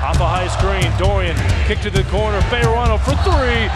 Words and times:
Off 0.00 0.16
a 0.16 0.24
high 0.24 0.48
screen, 0.48 0.88
Dorian 0.96 1.36
kick 1.68 1.84
to 1.84 1.90
the 1.92 2.00
corner, 2.08 2.40
Fayerano 2.48 2.96
for 2.96 3.12
three. 3.20 3.68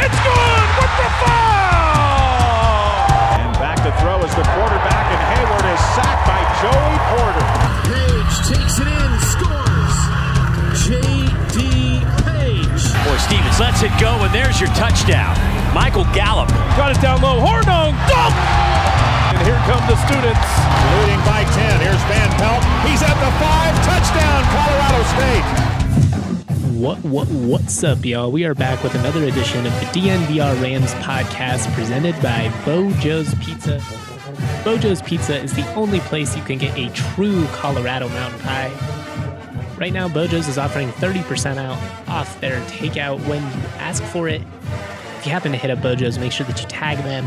It's 0.00 0.16
good 0.24 0.68
with 0.80 0.94
the 0.96 1.08
foul! 1.20 3.04
And 3.36 3.52
back 3.60 3.76
to 3.84 3.92
throw 4.00 4.16
is 4.24 4.32
the 4.32 4.48
quarterback, 4.56 5.06
and 5.12 5.20
Hayward 5.28 5.68
is 5.68 5.82
sacked 5.92 6.24
by 6.24 6.40
Joey 6.64 6.96
Porter. 7.12 7.44
Page 7.84 8.34
takes 8.48 8.80
it 8.80 8.88
in, 8.88 9.12
scores. 9.28 9.96
J.D. 10.88 12.00
Page. 12.24 12.80
Boy, 13.04 13.20
Stevens 13.20 13.60
lets 13.60 13.84
it 13.84 13.92
go, 14.00 14.16
and 14.24 14.32
there's 14.32 14.56
your 14.56 14.72
touchdown. 14.72 15.36
Michael 15.76 16.08
Gallup. 16.16 16.48
Got 16.80 16.96
it 16.96 17.00
down 17.04 17.20
low, 17.20 17.44
Hornung, 17.44 17.92
dunk! 18.08 18.77
And 19.48 19.56
here 19.56 19.74
come 19.74 19.80
the 19.88 19.96
students. 20.04 20.48
Leading 21.00 21.24
by 21.24 21.42
10. 21.42 21.80
Here's 21.80 22.02
Van 22.04 22.28
Pelt. 22.36 22.62
He's 22.86 23.02
at 23.02 23.14
the 23.14 23.32
five. 23.40 23.74
Touchdown, 23.82 24.44
Colorado 24.52 25.02
State. 25.14 25.44
What 26.78 26.98
what 27.02 27.28
what's 27.28 27.82
up, 27.82 28.04
y'all? 28.04 28.30
We 28.30 28.44
are 28.44 28.54
back 28.54 28.82
with 28.82 28.94
another 28.94 29.24
edition 29.24 29.64
of 29.64 29.72
the 29.80 29.86
DNVR 29.86 30.60
Rams 30.62 30.92
podcast 30.96 31.72
presented 31.72 32.14
by 32.20 32.52
Beau 32.66 32.90
Jo's 33.00 33.34
Pizza. 33.36 33.82
Beau 34.64 34.76
Jo's 34.76 35.00
Pizza 35.00 35.40
is 35.40 35.54
the 35.54 35.66
only 35.72 36.00
place 36.00 36.36
you 36.36 36.42
can 36.42 36.58
get 36.58 36.76
a 36.76 36.90
true 36.90 37.46
Colorado 37.46 38.10
mountain 38.10 38.40
pie. 38.40 38.70
Right 39.78 39.94
now, 39.94 40.08
Beau 40.08 40.26
Jo's 40.26 40.46
is 40.48 40.58
offering 40.58 40.90
30% 40.90 41.56
out 41.56 41.78
off 42.06 42.38
their 42.42 42.60
takeout 42.66 43.26
when 43.26 43.42
you 43.42 43.68
ask 43.78 44.02
for 44.02 44.28
it. 44.28 44.42
If 45.18 45.24
you 45.24 45.32
happen 45.32 45.52
to 45.52 45.58
hit 45.58 45.70
up 45.70 45.80
Beau 45.80 45.94
Jo's, 45.94 46.18
make 46.18 46.32
sure 46.32 46.46
that 46.46 46.60
you 46.60 46.68
tag 46.68 46.98
them, 46.98 47.24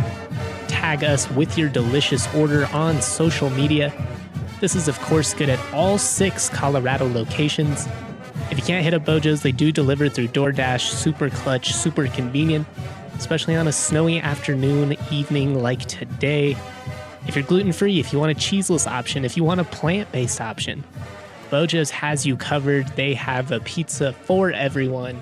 tag 0.82 1.04
us 1.04 1.30
with 1.30 1.60
your 1.60 1.70
delicious 1.70 2.28
order 2.34 2.66
on 2.74 3.00
social 3.04 3.52
media. 3.52 3.94
This 4.62 4.76
is, 4.76 4.88
of 4.88 5.00
course, 5.02 5.32
good 5.32 5.48
at 5.48 5.60
all 5.76 6.00
six 6.00 6.50
Colorado 6.50 7.08
locations. 7.08 7.88
If 8.50 8.58
you 8.58 8.64
can't 8.64 8.84
hit 8.84 8.96
up 8.96 9.06
Beau 9.06 9.20
Jo's, 9.20 9.44
they 9.44 9.52
do 9.52 9.72
deliver 9.72 10.10
through 10.10 10.30
DoorDash, 10.30 10.90
super 10.90 11.30
clutch, 11.30 11.72
super 11.72 12.08
convenient, 12.08 12.66
especially 13.16 13.56
on 13.56 13.68
a 13.68 13.72
snowy 13.72 14.20
afternoon, 14.20 14.98
evening 15.12 15.62
like 15.62 15.86
today. 15.86 16.58
If 17.28 17.36
you're 17.36 17.46
gluten 17.46 17.74
free, 17.74 18.00
if 18.00 18.12
you 18.12 18.18
want 18.18 18.36
a 18.36 18.42
cheeseless 18.42 18.88
option, 18.88 19.24
if 19.24 19.38
you 19.38 19.44
want 19.44 19.60
a 19.60 19.66
plant 19.66 20.12
based 20.12 20.42
option, 20.42 20.84
Beau 21.52 21.68
Jo's 21.68 21.92
has 21.92 22.26
you 22.26 22.36
covered. 22.36 22.88
They 22.96 23.14
have 23.14 23.52
a 23.52 23.60
pizza 23.60 24.14
for 24.14 24.50
everyone. 24.52 25.20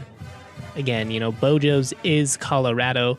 Again, 0.77 1.11
you 1.11 1.19
know, 1.19 1.33
Beau 1.33 1.59
Jo's 1.59 1.93
is 2.05 2.37
Colorado. 2.37 3.17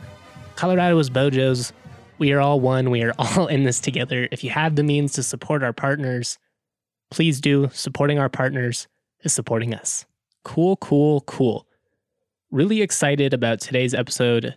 Colorado 0.56 0.98
is 0.98 1.10
Beau 1.10 1.28
Jo's. 1.28 1.74
We 2.20 2.32
are 2.32 2.40
all 2.40 2.60
one. 2.60 2.90
We 2.90 3.02
are 3.02 3.14
all 3.18 3.48
in 3.48 3.64
this 3.64 3.80
together. 3.80 4.28
If 4.30 4.44
you 4.44 4.50
have 4.50 4.76
the 4.76 4.84
means 4.84 5.14
to 5.14 5.24
support 5.24 5.64
our 5.64 5.72
partners, 5.72 6.38
please 7.10 7.40
do. 7.40 7.70
Supporting 7.72 8.20
our 8.20 8.28
partners 8.28 8.86
is 9.24 9.32
supporting 9.32 9.74
us. 9.74 10.04
Cool, 10.44 10.76
cool, 10.76 11.22
cool. 11.22 11.66
Really 12.50 12.82
excited 12.82 13.32
about 13.32 13.60
today's 13.60 13.94
episode. 13.94 14.54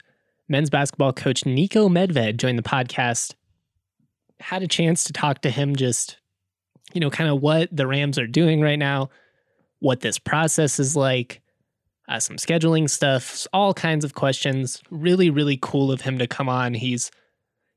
Men's 0.49 0.69
basketball 0.69 1.13
coach 1.13 1.43
Niko 1.45 1.89
Medved 1.89 2.35
joined 2.35 2.59
the 2.59 2.63
podcast. 2.63 3.33
Had 4.41 4.61
a 4.61 4.67
chance 4.67 5.05
to 5.05 5.13
talk 5.13 5.41
to 5.41 5.49
him 5.49 5.75
just, 5.75 6.17
you 6.93 6.99
know, 6.99 7.09
kind 7.09 7.29
of 7.29 7.41
what 7.41 7.69
the 7.71 7.87
Rams 7.87 8.19
are 8.19 8.27
doing 8.27 8.59
right 8.59 8.79
now, 8.79 9.09
what 9.79 10.01
this 10.01 10.19
process 10.19 10.79
is 10.79 10.97
like, 10.97 11.41
uh, 12.09 12.19
some 12.19 12.35
scheduling 12.35 12.89
stuff, 12.89 13.47
all 13.53 13.73
kinds 13.73 14.03
of 14.03 14.15
questions. 14.15 14.81
Really, 14.89 15.29
really 15.29 15.57
cool 15.61 15.93
of 15.93 16.01
him 16.01 16.17
to 16.17 16.27
come 16.27 16.49
on. 16.49 16.73
He's, 16.73 17.09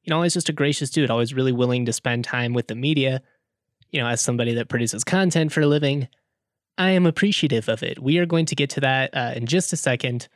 you 0.06 0.10
know, 0.10 0.16
always 0.16 0.34
just 0.34 0.48
a 0.48 0.52
gracious 0.52 0.88
dude, 0.88 1.10
always 1.10 1.34
really 1.34 1.52
willing 1.52 1.84
to 1.84 1.92
spend 1.92 2.24
time 2.24 2.54
with 2.54 2.68
the 2.68 2.76
media. 2.76 3.22
You 3.90 4.00
know, 4.00 4.06
as 4.06 4.20
somebody 4.20 4.54
that 4.54 4.68
produces 4.68 5.02
content 5.02 5.52
for 5.52 5.62
a 5.62 5.66
living, 5.66 6.08
I 6.78 6.90
am 6.90 7.06
appreciative 7.06 7.68
of 7.68 7.82
it. 7.82 8.00
We 8.00 8.18
are 8.18 8.26
going 8.26 8.46
to 8.46 8.54
get 8.54 8.70
to 8.70 8.80
that 8.80 9.14
uh, 9.14 9.32
in 9.34 9.46
just 9.46 9.72
a 9.72 9.76
second. 9.76 10.28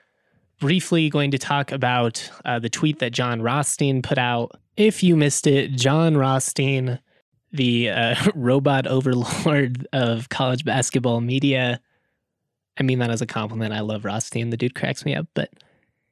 Briefly, 0.59 1.09
going 1.09 1.31
to 1.31 1.39
talk 1.39 1.73
about 1.73 2.29
uh, 2.45 2.59
the 2.59 2.69
tweet 2.69 2.99
that 2.99 3.13
Jon 3.13 3.41
Rothstein 3.41 4.03
put 4.03 4.19
out. 4.19 4.61
If 4.77 5.03
you 5.03 5.17
missed 5.17 5.47
it, 5.47 5.73
Jon 5.73 6.17
Rothstein, 6.17 6.99
the 7.53 7.91
uh, 7.91 8.17
robot 8.35 8.87
overlord 8.87 9.87
of 9.93 10.29
college 10.31 10.65
basketball 10.65 11.21
media, 11.21 11.81
I 12.79 12.83
mean 12.83 12.99
that 12.99 13.11
as 13.11 13.23
a 13.23 13.27
compliment. 13.27 13.73
I 13.73 13.81
love 13.81 14.05
Rothstein. 14.05 14.51
The 14.51 14.57
dude 14.57 14.75
cracks 14.75 15.05
me 15.05 15.15
up. 15.15 15.27
But 15.35 15.51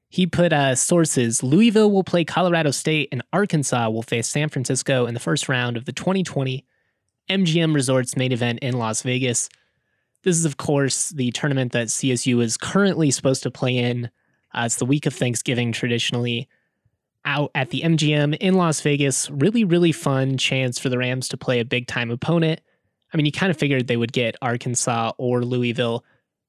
he 0.09 0.27
put 0.27 0.53
uh, 0.53 0.75
sources 0.75 1.43
Louisville 1.43 1.91
will 1.91 2.05
play 2.05 2.25
Colorado 2.25 2.71
State, 2.71 3.09
and 3.13 3.23
Arkansas 3.33 3.91
will 3.91 4.03
face 4.03 4.29
San 4.29 4.49
Francisco 4.49 5.07
in 5.07 5.15
the 5.15 5.21
first 5.21 5.49
round 5.49 5.77
of 5.77 5.85
the 5.85 5.93
2020 5.93 6.65
MGM 7.29 7.75
Resorts 7.75 8.17
main 8.17 8.33
event 8.33 8.61
in 8.61 8.79
Las 8.79 9.03
Vegas. 9.03 9.49
This 10.25 10.37
is, 10.37 10.45
of 10.45 10.57
course, 10.57 11.11
the 11.11 11.31
tournament 11.33 11.73
that 11.73 11.89
CSU 11.89 12.43
is 12.43 12.57
currently 12.57 13.11
supposed 13.11 13.43
to 13.43 13.51
play 13.51 13.77
in. 13.77 14.11
Uh, 14.53 14.63
it's 14.65 14.77
the 14.77 14.87
week 14.87 15.07
of 15.07 15.15
Thanksgiving, 15.15 15.73
traditionally 15.73 16.49
out 17.25 17.51
at 17.55 17.71
the 17.71 17.83
MGM 17.83 18.37
in 18.39 18.55
Las 18.55 18.81
Vegas. 18.81 19.31
Really, 19.31 19.65
really 19.65 19.93
fun 19.93 20.39
chance 20.39 20.79
for 20.79 20.89
the 20.89 20.99
Rams 20.99 21.29
to 21.29 21.37
play 21.37 21.61
a 21.61 21.65
big 21.65 21.87
time 21.87 22.11
opponent. 22.11 22.61
I 23.13 23.17
mean, 23.17 23.27
you 23.27 23.33
kind 23.33 23.51
of 23.51 23.59
figured 23.59 23.87
they 23.87 23.97
would 23.97 24.13
get 24.13 24.37
Arkansas 24.41 25.13
or 25.19 25.45
Louisville. 25.45 26.05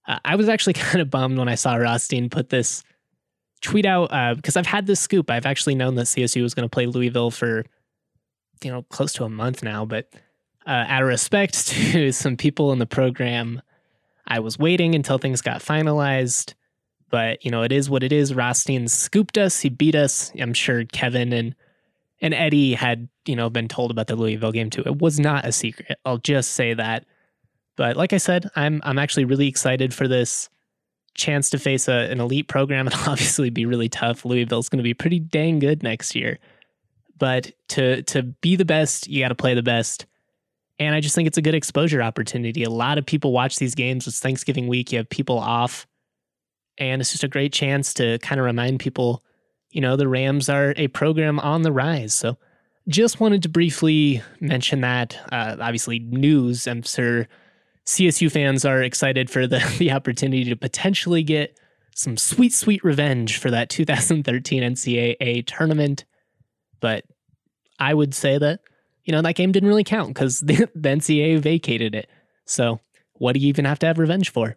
Uh, 0.08 0.20
I 0.24 0.36
was 0.38 0.48
actually 0.48 0.74
kind 0.76 1.02
of 1.02 1.10
bummed 1.10 1.38
when 1.38 1.50
I 1.50 1.56
saw 1.56 1.76
Rothstein 1.76 2.30
put 2.30 2.50
this 2.50 2.84
tweet 3.62 3.86
out 3.86 4.36
because 4.36 4.56
uh, 4.56 4.60
I've 4.60 4.68
had 4.68 4.88
this 4.88 5.00
scoop. 5.00 5.30
I've 5.30 5.46
actually 5.46 5.76
known 5.76 5.96
that 5.96 6.06
CSU 6.06 6.42
was 6.42 6.54
going 6.54 6.68
to 6.68 6.74
play 6.74 6.86
Louisville 6.86 7.32
for, 7.32 7.66
you 8.64 8.72
know, 8.72 8.84
close 8.84 9.14
to 9.14 9.24
a 9.24 9.30
month 9.30 9.64
now, 9.64 9.86
but 9.86 10.12
uh, 10.66 10.86
out 10.88 11.02
of 11.02 11.08
respect 11.08 11.68
to 11.68 12.12
some 12.12 12.38
people 12.38 12.72
in 12.72 12.80
the 12.80 12.86
program, 12.86 13.62
I 14.28 14.40
was 14.40 14.60
waiting 14.60 14.96
until 14.96 15.18
things 15.18 15.42
got 15.42 15.62
finalized. 15.62 16.54
But 17.10 17.44
you 17.44 17.50
know, 17.50 17.64
it 17.64 17.72
is 17.72 17.90
what 17.90 18.04
it 18.04 18.12
is. 18.12 18.36
Rothstein 18.36 18.88
scooped 18.88 19.38
us. 19.38 19.60
He 19.62 19.70
beat 19.70 19.96
us. 19.96 20.32
I'm 20.40 20.54
sure 20.54 20.86
Kevin 20.86 21.34
and 21.34 21.56
and 22.22 22.34
Eddie 22.34 22.74
had 22.74 23.10
you 23.26 23.36
know 23.36 23.50
been 23.50 23.68
told 23.68 23.90
about 23.90 24.08
the 24.08 24.16
Louisville 24.16 24.52
game 24.52 24.70
too. 24.70 24.84
It 24.86 25.00
was 25.00 25.20
not 25.20 25.46
a 25.46 25.52
secret. 25.52 25.98
I'll 26.06 26.20
just 26.20 26.52
say 26.52 26.76
that. 26.76 27.06
But 27.76 27.98
like 27.98 28.14
I 28.14 28.18
said, 28.18 28.50
I'm 28.56 28.80
I'm 28.84 29.00
actually 29.00 29.26
really 29.26 29.48
excited 29.48 29.92
for 29.92 30.08
this 30.08 30.50
chance 31.14 31.50
to 31.52 31.60
face 31.60 31.88
a, 31.88 32.10
an 32.12 32.20
elite 32.20 32.48
program. 32.48 32.88
It'll 32.88 33.12
obviously 33.12 33.50
be 33.50 33.66
really 33.66 33.90
tough. 33.90 34.26
Louisville's 34.26 34.70
going 34.70 34.78
to 34.78 34.84
be 34.84 34.94
pretty 34.94 35.20
dang 35.20 35.60
good 35.60 35.84
next 35.84 36.16
year. 36.16 36.40
But 37.18 37.52
to 37.70 38.02
to 38.04 38.24
be 38.24 38.56
the 38.56 38.66
best, 38.66 39.08
you 39.08 39.22
got 39.22 39.30
to 39.30 39.36
play 39.36 39.54
the 39.54 39.64
best. 39.64 40.06
And 40.80 40.96
I 40.96 41.02
just 41.02 41.14
think 41.14 41.28
it's 41.28 41.38
a 41.38 41.42
good 41.42 41.56
exposure 41.56 42.02
opportunity. 42.02 42.64
A 42.64 42.70
lot 42.70 42.98
of 42.98 43.06
people 43.06 43.34
watch 43.34 43.58
these 43.58 43.76
games. 43.76 44.08
It's 44.08 44.20
Thanksgiving 44.20 44.68
week. 44.68 44.94
You 44.94 45.00
have 45.00 45.10
people 45.10 45.38
off. 45.38 45.86
And 46.78 47.02
it's 47.02 47.12
just 47.12 47.26
a 47.26 47.28
great 47.28 47.52
chance 47.52 47.94
to 47.96 48.18
kind 48.20 48.40
of 48.40 48.46
remind 48.46 48.80
people, 48.80 49.22
you 49.72 49.82
know, 49.82 49.98
the 49.98 50.08
Rams 50.08 50.48
are 50.48 50.74
a 50.78 50.88
program 50.88 51.38
on 51.42 51.64
the 51.64 51.74
rise. 51.74 52.14
So 52.14 52.38
just 52.88 53.20
wanted 53.20 53.44
to 53.44 53.50
briefly 53.50 54.24
mention 54.40 54.80
that. 54.82 55.18
Uh, 55.34 55.58
obviously, 55.60 56.00
news. 56.00 56.66
I'm 56.66 56.82
sure 56.84 57.28
CSU 57.90 58.32
fans 58.32 58.66
are 58.66 58.84
excited 58.84 59.30
for 59.30 59.48
the, 59.48 59.60
the 59.80 59.92
opportunity 59.92 60.46
to 60.46 60.56
potentially 60.56 61.24
get 61.24 61.58
some 61.96 62.18
sweet, 62.18 62.54
sweet 62.54 62.84
revenge 62.84 63.38
for 63.38 63.52
that 63.52 63.70
2013 63.70 64.64
NCAA 64.64 65.46
tournament. 65.46 66.06
But 66.80 67.04
I 67.80 67.94
would 67.94 68.14
say 68.14 68.38
that 68.38 68.60
you 69.10 69.12
know, 69.12 69.24
that 69.24 69.34
game 69.34 69.52
didn't 69.52 69.70
really 69.70 69.84
count 69.84 70.10
because 70.10 70.40
the, 70.46 70.70
the 70.76 70.90
NCAA 70.90 71.40
vacated 71.40 71.96
it. 71.96 72.08
So 72.46 72.80
what 73.14 73.34
do 73.34 73.40
you 73.40 73.48
even 73.48 73.66
have 73.66 73.80
to 73.80 73.88
have 73.88 73.98
revenge 73.98 74.32
for? 74.32 74.56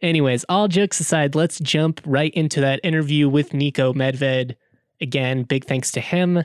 Anyways, 0.00 0.44
all 0.48 0.68
jokes 0.68 1.00
aside, 1.00 1.34
let's 1.34 1.58
jump 1.58 2.00
right 2.06 2.32
into 2.34 2.60
that 2.60 2.78
interview 2.84 3.28
with 3.28 3.50
Niko 3.50 3.92
Medved. 3.92 4.54
Again, 5.00 5.42
big 5.42 5.64
thanks 5.64 5.90
to 5.92 6.00
him 6.00 6.44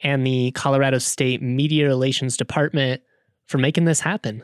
and 0.00 0.26
the 0.26 0.50
Colorado 0.52 0.98
State 0.98 1.40
Media 1.40 1.86
Relations 1.86 2.36
Department 2.36 3.00
for 3.46 3.58
making 3.58 3.84
this 3.84 4.00
happen. 4.00 4.42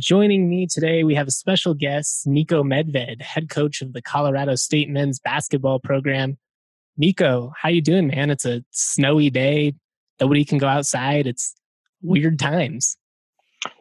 Joining 0.00 0.48
me 0.48 0.66
today, 0.66 1.04
we 1.04 1.14
have 1.14 1.28
a 1.28 1.30
special 1.30 1.74
guest, 1.74 2.26
Niko 2.26 2.64
Medved, 2.64 3.20
head 3.20 3.50
coach 3.50 3.82
of 3.82 3.92
the 3.92 4.00
Colorado 4.00 4.54
State 4.54 4.88
men's 4.88 5.18
basketball 5.18 5.78
program. 5.78 6.38
Niko, 6.98 7.52
how 7.60 7.68
you 7.68 7.82
doing, 7.82 8.06
man? 8.06 8.30
It's 8.30 8.46
a 8.46 8.64
snowy 8.70 9.28
day. 9.28 9.74
Nobody 10.18 10.46
can 10.46 10.56
go 10.56 10.66
outside. 10.66 11.26
It's 11.26 11.54
weird 12.00 12.38
times. 12.38 12.96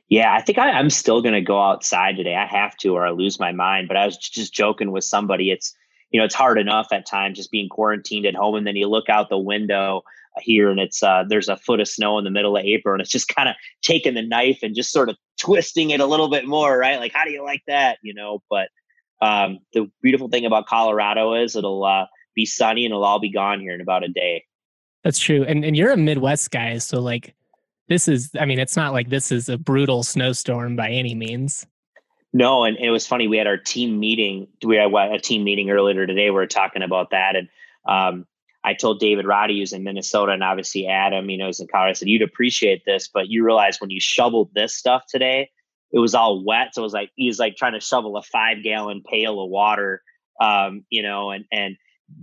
Yeah, 0.09 0.35
I 0.35 0.41
think 0.41 0.57
I, 0.57 0.77
am 0.77 0.89
still 0.89 1.21
going 1.21 1.35
to 1.35 1.41
go 1.41 1.61
outside 1.61 2.17
today. 2.17 2.35
I 2.35 2.47
have 2.47 2.75
to, 2.79 2.89
or 2.89 3.07
I 3.07 3.11
lose 3.11 3.39
my 3.39 3.53
mind. 3.53 3.87
But 3.87 3.95
I 3.95 4.05
was 4.05 4.17
just 4.17 4.53
joking 4.53 4.91
with 4.91 5.05
somebody. 5.05 5.51
It's 5.51 5.73
you 6.11 6.19
know, 6.19 6.25
it's 6.25 6.35
hard 6.35 6.59
enough 6.59 6.87
at 6.91 7.05
times 7.05 7.37
just 7.37 7.51
being 7.51 7.69
quarantined 7.69 8.25
at 8.25 8.35
home, 8.35 8.55
and 8.55 8.67
then 8.67 8.75
you 8.75 8.89
look 8.89 9.07
out 9.07 9.29
the 9.29 9.37
window 9.37 10.01
here 10.41 10.69
and 10.69 10.79
it's 10.79 11.03
uh, 11.03 11.23
there's 11.27 11.49
a 11.49 11.57
foot 11.57 11.79
of 11.79 11.87
snow 11.87 12.17
in 12.17 12.23
the 12.23 12.31
middle 12.31 12.55
of 12.55 12.63
April 12.63 12.93
and 12.93 13.01
it's 13.01 13.09
just 13.09 13.27
kind 13.27 13.49
of 13.49 13.55
taking 13.81 14.13
the 14.13 14.21
knife 14.21 14.59
and 14.61 14.75
just 14.75 14.91
sort 14.91 15.09
of 15.09 15.17
twisting 15.37 15.89
it 15.89 15.99
a 15.99 16.05
little 16.05 16.29
bit 16.29 16.45
more, 16.45 16.77
right? 16.77 16.99
Like, 16.99 17.13
how 17.13 17.25
do 17.25 17.31
you 17.31 17.43
like 17.43 17.63
that? 17.67 17.97
You 18.01 18.13
know, 18.13 18.41
but 18.49 18.69
um, 19.21 19.59
the 19.73 19.89
beautiful 20.01 20.29
thing 20.29 20.45
about 20.45 20.67
Colorado 20.67 21.33
is 21.33 21.55
it'll 21.55 21.83
uh, 21.83 22.05
be 22.35 22.45
sunny 22.45 22.85
and 22.85 22.91
it'll 22.91 23.03
all 23.03 23.19
be 23.19 23.31
gone 23.31 23.59
here 23.59 23.73
in 23.73 23.81
about 23.81 24.03
a 24.03 24.07
day. 24.07 24.45
That's 25.03 25.19
true. 25.19 25.43
And 25.43 25.63
and 25.63 25.77
you're 25.77 25.91
a 25.91 25.97
Midwest 25.97 26.51
guy, 26.51 26.77
so 26.77 26.99
like 26.99 27.35
this 27.87 28.07
is 28.07 28.31
I 28.39 28.45
mean, 28.45 28.59
it's 28.59 28.75
not 28.75 28.93
like 28.93 29.09
this 29.09 29.31
is 29.31 29.49
a 29.49 29.57
brutal 29.57 30.03
snowstorm 30.03 30.75
by 30.75 30.89
any 30.89 31.15
means. 31.15 31.65
No, 32.31 32.63
and 32.63 32.77
it 32.77 32.91
was 32.91 33.07
funny. 33.07 33.27
We 33.27 33.37
had 33.37 33.47
our 33.47 33.57
team 33.57 33.99
meeting. 33.99 34.47
We 34.63 34.75
had 34.75 34.93
a 34.93 35.19
team 35.19 35.43
meeting 35.43 35.71
earlier 35.71 36.05
today. 36.05 36.25
We 36.25 36.31
were 36.31 36.47
talking 36.47 36.83
about 36.83 37.11
that, 37.11 37.35
and 37.35 37.49
um, 37.87 38.27
I 38.63 38.73
told 38.73 38.99
David 38.99 39.25
Roddy, 39.25 39.59
who's 39.59 39.73
in 39.73 39.83
Minnesota, 39.83 40.33
and 40.33 40.43
obviously 40.43 40.87
Adam, 40.87 41.29
you 41.29 41.37
know, 41.37 41.47
is 41.47 41.59
in 41.59 41.67
Colorado. 41.67 41.91
I 41.91 41.93
said, 41.93 42.09
"You'd 42.09 42.21
appreciate 42.21 42.83
this, 42.85 43.07
but 43.07 43.29
you 43.29 43.45
realize 43.45 43.79
when 43.79 43.89
you 43.89 44.01
shoveled 44.01 44.49
this 44.53 44.75
stuff 44.75 45.03
today, 45.09 45.49
it 45.91 45.99
was 45.99 46.13
all 46.13 46.43
wet. 46.43 46.69
So 46.73 46.81
it 46.81 46.83
was 46.83 46.93
like 46.93 47.11
he 47.15 47.27
was 47.27 47.39
like 47.39 47.55
trying 47.55 47.73
to 47.73 47.79
shovel 47.79 48.17
a 48.17 48.23
five 48.23 48.63
gallon 48.63 49.01
pail 49.09 49.41
of 49.41 49.49
water, 49.49 50.01
um, 50.41 50.85
you 50.89 51.01
know, 51.01 51.31
and 51.31 51.45
and 51.51 51.77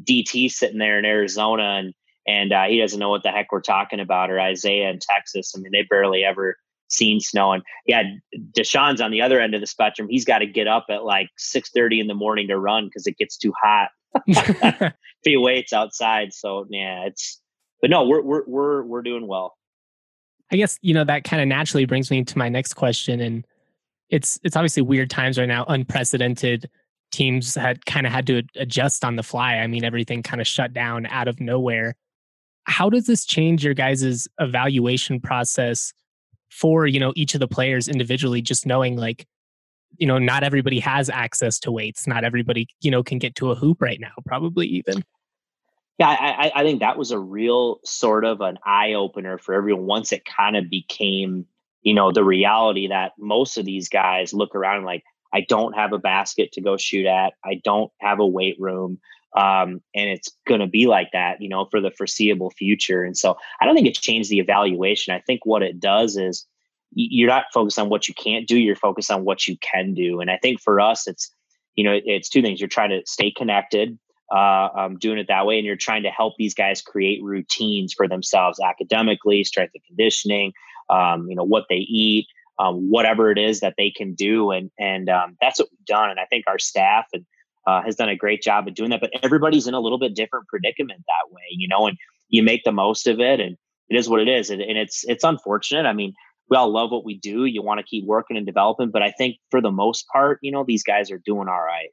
DT 0.05 0.51
sitting 0.51 0.79
there 0.79 0.99
in 0.99 1.05
Arizona, 1.05 1.79
and 1.79 1.95
and 2.27 2.53
uh, 2.53 2.65
he 2.65 2.79
doesn't 2.81 2.99
know 2.99 3.11
what 3.11 3.23
the 3.23 3.31
heck 3.31 3.51
we're 3.51 3.61
talking 3.61 4.01
about, 4.01 4.31
or 4.31 4.41
Isaiah 4.41 4.91
in 4.91 4.99
Texas. 5.01 5.55
I 5.57 5.61
mean, 5.61 5.73
they 5.73 5.83
barely 5.89 6.25
ever 6.25 6.57
seen 6.89 7.21
snow. 7.21 7.53
And 7.53 7.63
yeah, 7.87 8.03
Deshaun's 8.57 9.01
on 9.01 9.11
the 9.11 9.23
other 9.23 9.41
end 9.41 9.55
of 9.55 9.61
the 9.61 9.67
spectrum. 9.67 10.09
He's 10.11 10.25
got 10.25 10.39
to 10.39 10.47
get 10.47 10.67
up 10.67 10.87
at 10.91 11.05
like 11.05 11.29
six 11.37 11.71
thirty 11.71 12.01
in 12.01 12.07
the 12.07 12.15
morning 12.15 12.49
to 12.49 12.59
run 12.59 12.87
because 12.87 13.07
it 13.07 13.17
gets 13.17 13.37
too 13.37 13.53
hot. 13.63 13.89
if 14.27 14.93
he 15.23 15.37
waits 15.37 15.73
outside, 15.73 16.33
so 16.33 16.67
yeah, 16.71 17.05
it's. 17.07 17.41
But 17.81 17.91
no, 17.91 18.07
we're 18.07 18.23
we're 18.23 18.45
we're 18.47 18.83
we're 18.83 19.03
doing 19.03 19.27
well. 19.27 19.55
I 20.51 20.57
guess 20.57 20.79
you 20.81 20.95
know 20.95 21.05
that 21.05 21.25
kind 21.25 21.43
of 21.43 21.49
naturally 21.49 21.85
brings 21.85 22.11
me 22.11 22.25
to 22.25 22.39
my 22.39 22.49
next 22.49 22.75
question, 22.75 23.21
and 23.21 23.47
it's 24.11 24.39
it's 24.45 24.57
obviously 24.57 24.83
weird 24.83 25.11
times 25.11 25.39
right 25.39 25.49
now, 25.49 25.65
unprecedented. 25.69 26.71
Teams 27.13 27.55
had 27.55 27.87
kind 27.87 28.07
of 28.07 28.13
had 28.13 28.27
to 28.27 28.43
adjust 28.57 29.05
on 29.05 29.17
the 29.17 29.23
fly. 29.23 29.57
I 29.57 29.67
mean, 29.67 29.85
everything 29.85 30.23
kind 30.23 30.41
of 30.41 30.47
shut 30.47 30.73
down 30.73 31.07
out 31.07 31.29
of 31.29 31.41
nowhere. 31.41 31.95
How 32.65 32.91
does 32.91 33.07
this 33.07 33.25
change 33.25 33.65
your 33.65 33.75
guys' 33.75 34.27
evaluation 34.41 35.21
process 35.21 35.93
for 36.57 36.87
you 36.87 36.99
know 36.99 37.13
each 37.17 37.35
of 37.35 37.41
the 37.41 37.49
players 37.49 37.87
individually 37.87 38.41
just 38.41 38.65
knowing 38.67 38.97
like 38.97 39.27
you 39.99 40.07
know 40.07 40.19
not 40.19 40.43
everybody 40.43 40.81
has 40.81 41.11
access 41.11 41.59
to 41.59 41.71
weights 41.71 42.07
not 42.07 42.25
everybody 42.25 42.67
you 42.81 42.91
know 42.91 43.03
can 43.03 43.19
get 43.19 43.35
to 43.35 43.51
a 43.51 43.55
hoop 43.55 43.81
right 43.81 44.01
now 44.01 44.13
probably 44.25 44.67
even. 44.67 45.05
Yeah 45.99 46.09
i 46.09 46.53
i 46.55 46.63
think 46.63 46.81
that 46.81 46.99
was 46.99 47.11
a 47.11 47.19
real 47.19 47.79
sort 47.85 48.25
of 48.25 48.41
an 48.41 48.59
eye 48.65 48.95
opener 48.95 49.39
for 49.39 49.55
everyone 49.55 49.87
once 49.87 50.13
it 50.13 50.25
kind 50.25 50.57
of 50.57 50.71
became 50.71 51.47
you 51.83 51.95
know 51.95 52.11
the 52.11 52.25
reality 52.25 52.89
that 52.89 53.13
most 53.19 53.59
of 53.59 53.67
these 53.67 53.89
guys 53.89 54.33
look 54.33 54.55
around 54.55 54.85
like 54.85 55.05
i 55.35 55.43
don't 55.43 55.75
have 55.75 55.93
a 55.93 55.99
basket 55.99 56.53
to 56.53 56.63
go 56.63 56.77
shoot 56.77 57.07
at. 57.07 57.35
I 57.45 57.61
don't 57.63 57.93
have 58.01 58.19
a 58.21 58.27
weight 58.27 58.57
room 58.59 58.99
um, 59.37 59.83
and 59.95 60.09
it's 60.09 60.31
going 60.47 60.61
to 60.61 60.67
be 60.67 60.87
like 60.87 61.11
that, 61.13 61.41
you 61.41 61.49
know, 61.49 61.67
for 61.71 61.81
the 61.81 61.91
foreseeable 61.91 62.51
future. 62.51 63.05
And 63.05 63.17
so 63.17 63.37
I 63.61 63.67
don't 63.67 63.75
think 63.75 63.87
it 63.87 63.95
changed 63.95 64.31
the 64.31 64.39
evaluation. 64.39 65.15
I 65.15 65.21
think 65.21 65.45
what 65.45 65.63
it 65.63 65.79
does 65.79 66.17
is 66.17 66.47
you're 66.93 67.29
not 67.29 67.45
focused 67.53 67.79
on 67.79 67.91
what 67.91 68.09
you 68.09 68.15
can't 68.15 68.49
do, 68.49 68.59
you're 68.59 68.77
focused 68.77 69.11
on 69.11 69.25
what 69.25 69.47
you 69.47 69.57
can 69.59 69.93
do. 69.93 70.21
And 70.21 70.31
I 70.31 70.39
think 70.39 70.61
for 70.61 70.81
us, 70.81 71.07
it's, 71.07 71.31
you 71.75 71.85
know, 71.85 71.99
it's 72.05 72.31
two 72.31 72.41
things. 72.41 72.61
You're 72.61 72.69
trying 72.69 72.91
to 72.91 73.03
stay 73.05 73.31
connected, 73.31 73.99
uh, 74.35 74.69
um, 74.75 74.99
doing 74.99 75.19
it 75.19 75.29
that 75.29 75.45
way, 75.45 75.59
and 75.59 75.67
you're 75.67 75.77
trying 75.77 76.05
to 76.05 76.11
help 76.11 76.35
these 76.39 76.55
guys 76.55 76.81
create 76.81 77.23
routines 77.23 77.93
for 77.93 78.09
themselves 78.09 78.59
academically, 78.59 79.45
strength 79.45 79.73
and 79.75 79.85
conditioning, 79.85 80.53
um, 80.89 81.29
you 81.29 81.37
know, 81.37 81.45
what 81.45 81.67
they 81.69 81.77
eat, 81.77 82.27
um, 82.59 82.91
whatever 82.91 83.31
it 83.31 83.37
is 83.37 83.61
that 83.61 83.75
they 83.77 83.91
can 83.91 84.15
do. 84.15 84.51
And, 84.51 84.71
and 84.79 85.11
um, 85.11 85.37
that's 85.43 85.59
what 85.59 85.69
we've 85.71 85.85
done. 85.85 86.09
And 86.09 86.19
I 86.19 86.25
think 86.25 86.45
our 86.47 86.59
staff 86.59 87.05
and, 87.13 87.27
uh, 87.67 87.83
has 87.83 87.97
done 87.97 88.09
a 88.09 88.17
great 88.17 88.43
job 88.43 88.69
of 88.69 88.75
doing 88.75 88.91
that. 88.91 89.01
But 89.01 89.11
everybody's 89.23 89.67
in 89.67 89.75
a 89.75 89.81
little 89.81 89.99
bit 89.99 90.15
different 90.15 90.47
predicament 90.49 91.03
that 91.07 91.33
way, 91.33 91.43
you 91.51 91.69
know, 91.69 91.87
and 91.87 91.97
you 92.29 92.43
make 92.43 92.65
the 92.65 92.73
most 92.73 93.07
of 93.07 93.21
it, 93.21 93.41
and 93.41 93.57
it 93.89 93.97
is 93.97 94.09
what 94.09 94.21
it 94.21 94.29
is, 94.29 94.51
and, 94.51 94.61
and 94.61 94.79
it's 94.79 95.05
it's 95.05 95.25
unfortunate. 95.25 95.87
I 95.87 95.93
mean, 95.93 96.15
we 96.49 96.57
all 96.57 96.71
love 96.71 96.91
what 96.91 97.05
we 97.05 97.19
do. 97.19 97.45
You 97.45 97.63
want 97.63 97.79
to 97.79 97.85
keep 97.85 98.05
working 98.05 98.37
and 98.37 98.47
developing, 98.47 98.91
but 98.91 99.03
I 99.03 99.11
think 99.11 99.37
for 99.51 99.61
the 99.61 99.71
most 99.71 100.07
part, 100.13 100.39
you 100.43 100.53
know, 100.53 100.65
these 100.67 100.83
guys 100.83 101.11
are 101.11 101.21
doing 101.25 101.49
all 101.49 101.61
right. 101.61 101.91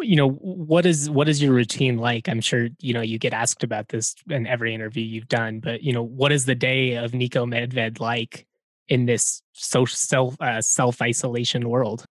You 0.00 0.16
know, 0.16 0.30
what 0.30 0.86
is 0.86 1.10
what 1.10 1.28
is 1.28 1.42
your 1.42 1.52
routine 1.52 1.98
like? 1.98 2.28
I'm 2.28 2.40
sure 2.40 2.68
you 2.80 2.94
know 2.94 3.00
you 3.00 3.18
get 3.18 3.32
asked 3.32 3.64
about 3.64 3.88
this 3.88 4.14
in 4.30 4.46
every 4.46 4.74
interview 4.74 5.04
you've 5.04 5.28
done, 5.28 5.60
but 5.60 5.82
you 5.82 5.92
know, 5.92 6.02
what 6.02 6.30
is 6.30 6.44
the 6.44 6.54
day 6.54 6.94
of 6.94 7.12
Niko 7.12 7.46
Medved 7.46 7.98
like 7.98 8.46
in 8.88 9.06
this 9.06 9.42
social 9.52 9.96
self 9.96 10.40
uh, 10.40 10.62
self 10.62 11.02
isolation 11.02 11.68
world? 11.68 12.04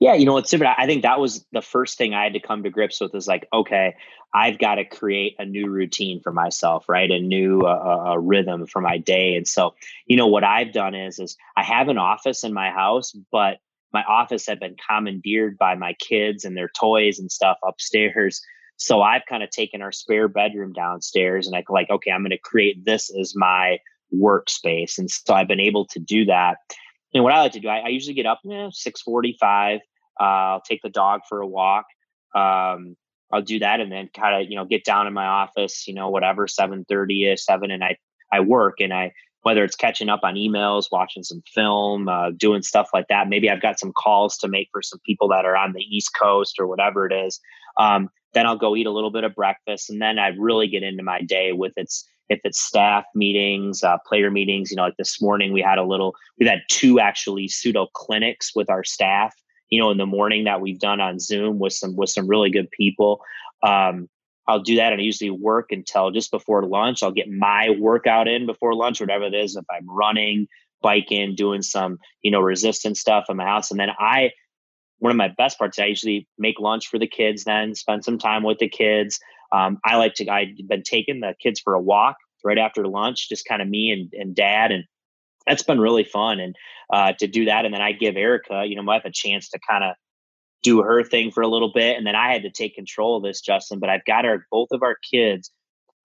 Yeah, 0.00 0.14
you 0.14 0.24
know, 0.24 0.36
it's 0.36 0.50
different. 0.50 0.74
I 0.78 0.86
think 0.86 1.02
that 1.02 1.20
was 1.20 1.44
the 1.52 1.62
first 1.62 1.98
thing 1.98 2.14
I 2.14 2.24
had 2.24 2.34
to 2.34 2.40
come 2.40 2.62
to 2.62 2.70
grips 2.70 3.00
with 3.00 3.14
is 3.14 3.26
like, 3.26 3.48
okay, 3.52 3.94
I've 4.32 4.58
got 4.58 4.76
to 4.76 4.84
create 4.84 5.36
a 5.38 5.44
new 5.44 5.68
routine 5.70 6.20
for 6.20 6.32
myself, 6.32 6.88
right? 6.88 7.10
A 7.10 7.20
new 7.20 7.60
uh, 7.60 8.12
a 8.14 8.18
rhythm 8.18 8.66
for 8.66 8.80
my 8.80 8.98
day. 8.98 9.36
And 9.36 9.46
so, 9.46 9.74
you 10.06 10.16
know, 10.16 10.26
what 10.26 10.44
I've 10.44 10.72
done 10.72 10.94
is, 10.94 11.18
is 11.18 11.36
I 11.56 11.62
have 11.62 11.88
an 11.88 11.98
office 11.98 12.44
in 12.44 12.52
my 12.52 12.70
house, 12.70 13.12
but 13.30 13.58
my 13.92 14.02
office 14.04 14.46
had 14.46 14.58
been 14.58 14.76
commandeered 14.88 15.56
by 15.56 15.76
my 15.76 15.94
kids 15.94 16.44
and 16.44 16.56
their 16.56 16.70
toys 16.76 17.18
and 17.18 17.30
stuff 17.30 17.58
upstairs. 17.66 18.42
So 18.76 19.02
I've 19.02 19.22
kind 19.28 19.44
of 19.44 19.50
taken 19.50 19.82
our 19.82 19.92
spare 19.92 20.26
bedroom 20.26 20.72
downstairs 20.72 21.46
and 21.46 21.54
I 21.54 21.62
like, 21.68 21.90
okay, 21.90 22.10
I'm 22.10 22.22
going 22.22 22.30
to 22.30 22.38
create 22.38 22.84
this 22.84 23.14
as 23.16 23.34
my 23.36 23.78
workspace. 24.12 24.98
And 24.98 25.10
so 25.10 25.34
I've 25.34 25.48
been 25.48 25.60
able 25.60 25.86
to 25.86 26.00
do 26.00 26.24
that. 26.26 26.56
And 27.14 27.22
what 27.22 27.32
I 27.32 27.40
like 27.40 27.52
to 27.52 27.60
do, 27.60 27.68
I, 27.68 27.78
I 27.78 27.88
usually 27.88 28.14
get 28.14 28.26
up 28.26 28.40
eh, 28.50 28.68
six 28.72 29.00
forty-five. 29.00 29.80
Uh, 30.20 30.24
I'll 30.24 30.60
take 30.60 30.82
the 30.82 30.90
dog 30.90 31.22
for 31.28 31.40
a 31.40 31.46
walk. 31.46 31.86
Um, 32.34 32.96
I'll 33.32 33.42
do 33.42 33.60
that, 33.60 33.80
and 33.80 33.90
then 33.90 34.10
kind 34.14 34.42
of 34.42 34.50
you 34.50 34.56
know 34.56 34.64
get 34.64 34.84
down 34.84 35.06
in 35.06 35.12
my 35.12 35.26
office, 35.26 35.86
you 35.86 35.94
know, 35.94 36.10
whatever 36.10 36.46
seven 36.46 36.84
thirty 36.88 37.26
ish, 37.30 37.44
seven, 37.44 37.70
and 37.70 37.82
I 37.82 37.96
I 38.32 38.40
work, 38.40 38.80
and 38.80 38.92
I 38.92 39.12
whether 39.42 39.62
it's 39.62 39.76
catching 39.76 40.08
up 40.08 40.20
on 40.22 40.34
emails, 40.34 40.86
watching 40.90 41.22
some 41.22 41.42
film, 41.54 42.08
uh, 42.08 42.30
doing 42.30 42.62
stuff 42.62 42.88
like 42.94 43.06
that. 43.08 43.28
Maybe 43.28 43.50
I've 43.50 43.60
got 43.60 43.78
some 43.78 43.92
calls 43.92 44.38
to 44.38 44.48
make 44.48 44.68
for 44.72 44.80
some 44.80 45.00
people 45.04 45.28
that 45.28 45.44
are 45.44 45.54
on 45.54 45.74
the 45.74 45.82
East 45.82 46.12
Coast 46.18 46.56
or 46.58 46.66
whatever 46.66 47.06
it 47.06 47.12
is. 47.12 47.38
Um, 47.78 48.08
then 48.32 48.46
I'll 48.46 48.56
go 48.56 48.74
eat 48.74 48.86
a 48.86 48.90
little 48.90 49.10
bit 49.10 49.22
of 49.22 49.34
breakfast, 49.34 49.90
and 49.90 50.00
then 50.00 50.18
I 50.18 50.28
really 50.28 50.66
get 50.66 50.82
into 50.82 51.02
my 51.02 51.20
day 51.20 51.52
with 51.52 51.74
its 51.76 52.08
if 52.28 52.40
it's 52.44 52.60
staff 52.60 53.04
meetings, 53.14 53.82
uh, 53.82 53.98
player 54.06 54.30
meetings, 54.30 54.70
you 54.70 54.76
know, 54.76 54.84
like 54.84 54.96
this 54.96 55.20
morning 55.20 55.52
we 55.52 55.60
had 55.60 55.78
a 55.78 55.84
little, 55.84 56.14
we've 56.38 56.48
had 56.48 56.62
two 56.70 56.98
actually 57.00 57.48
pseudo 57.48 57.86
clinics 57.92 58.54
with 58.54 58.70
our 58.70 58.84
staff, 58.84 59.34
you 59.70 59.80
know, 59.80 59.90
in 59.90 59.98
the 59.98 60.06
morning 60.06 60.44
that 60.44 60.60
we've 60.60 60.78
done 60.78 61.00
on 61.00 61.18
Zoom 61.18 61.58
with 61.58 61.72
some, 61.72 61.96
with 61.96 62.10
some 62.10 62.26
really 62.26 62.50
good 62.50 62.70
people. 62.70 63.20
Um, 63.62 64.08
I'll 64.46 64.60
do 64.60 64.76
that 64.76 64.92
and 64.92 65.00
I 65.00 65.04
usually 65.04 65.30
work 65.30 65.72
until 65.72 66.10
just 66.10 66.30
before 66.30 66.64
lunch. 66.64 67.02
I'll 67.02 67.10
get 67.10 67.30
my 67.30 67.70
workout 67.78 68.28
in 68.28 68.46
before 68.46 68.74
lunch, 68.74 69.00
whatever 69.00 69.24
it 69.24 69.34
is. 69.34 69.56
If 69.56 69.64
I'm 69.70 69.88
running, 69.88 70.48
biking, 70.82 71.34
doing 71.34 71.62
some, 71.62 71.98
you 72.22 72.30
know, 72.30 72.40
resistance 72.40 73.00
stuff 73.00 73.24
in 73.28 73.36
my 73.36 73.44
house. 73.44 73.70
And 73.70 73.80
then 73.80 73.88
I, 73.98 74.32
one 74.98 75.10
of 75.10 75.16
my 75.16 75.28
best 75.28 75.58
parts, 75.58 75.78
I 75.78 75.86
usually 75.86 76.28
make 76.38 76.60
lunch 76.60 76.88
for 76.88 76.98
the 76.98 77.06
kids, 77.06 77.44
then 77.44 77.74
spend 77.74 78.04
some 78.04 78.18
time 78.18 78.42
with 78.42 78.58
the 78.58 78.68
kids. 78.68 79.18
Um, 79.54 79.78
I 79.84 79.96
like 79.96 80.14
to, 80.14 80.28
I've 80.28 80.56
been 80.66 80.82
taking 80.82 81.20
the 81.20 81.34
kids 81.40 81.60
for 81.60 81.74
a 81.74 81.80
walk 81.80 82.16
right 82.42 82.58
after 82.58 82.86
lunch, 82.86 83.28
just 83.28 83.46
kind 83.46 83.62
of 83.62 83.68
me 83.68 83.90
and, 83.90 84.12
and 84.12 84.34
dad. 84.34 84.72
And 84.72 84.84
that's 85.46 85.62
been 85.62 85.80
really 85.80 86.04
fun. 86.04 86.40
And 86.40 86.56
uh, 86.92 87.12
to 87.18 87.26
do 87.26 87.44
that. 87.46 87.64
And 87.64 87.72
then 87.72 87.82
I 87.82 87.92
give 87.92 88.16
Erica, 88.16 88.64
you 88.66 88.74
know, 88.74 88.90
I 88.90 88.94
have 88.94 89.04
a 89.04 89.12
chance 89.12 89.48
to 89.50 89.58
kind 89.68 89.84
of 89.84 89.94
do 90.62 90.82
her 90.82 91.04
thing 91.04 91.30
for 91.30 91.42
a 91.42 91.48
little 91.48 91.72
bit. 91.72 91.96
And 91.96 92.06
then 92.06 92.16
I 92.16 92.32
had 92.32 92.42
to 92.42 92.50
take 92.50 92.74
control 92.74 93.16
of 93.16 93.22
this, 93.22 93.40
Justin, 93.40 93.78
but 93.78 93.90
I've 93.90 94.04
got 94.04 94.24
our, 94.24 94.46
both 94.50 94.68
of 94.72 94.82
our 94.82 94.96
kids 95.12 95.50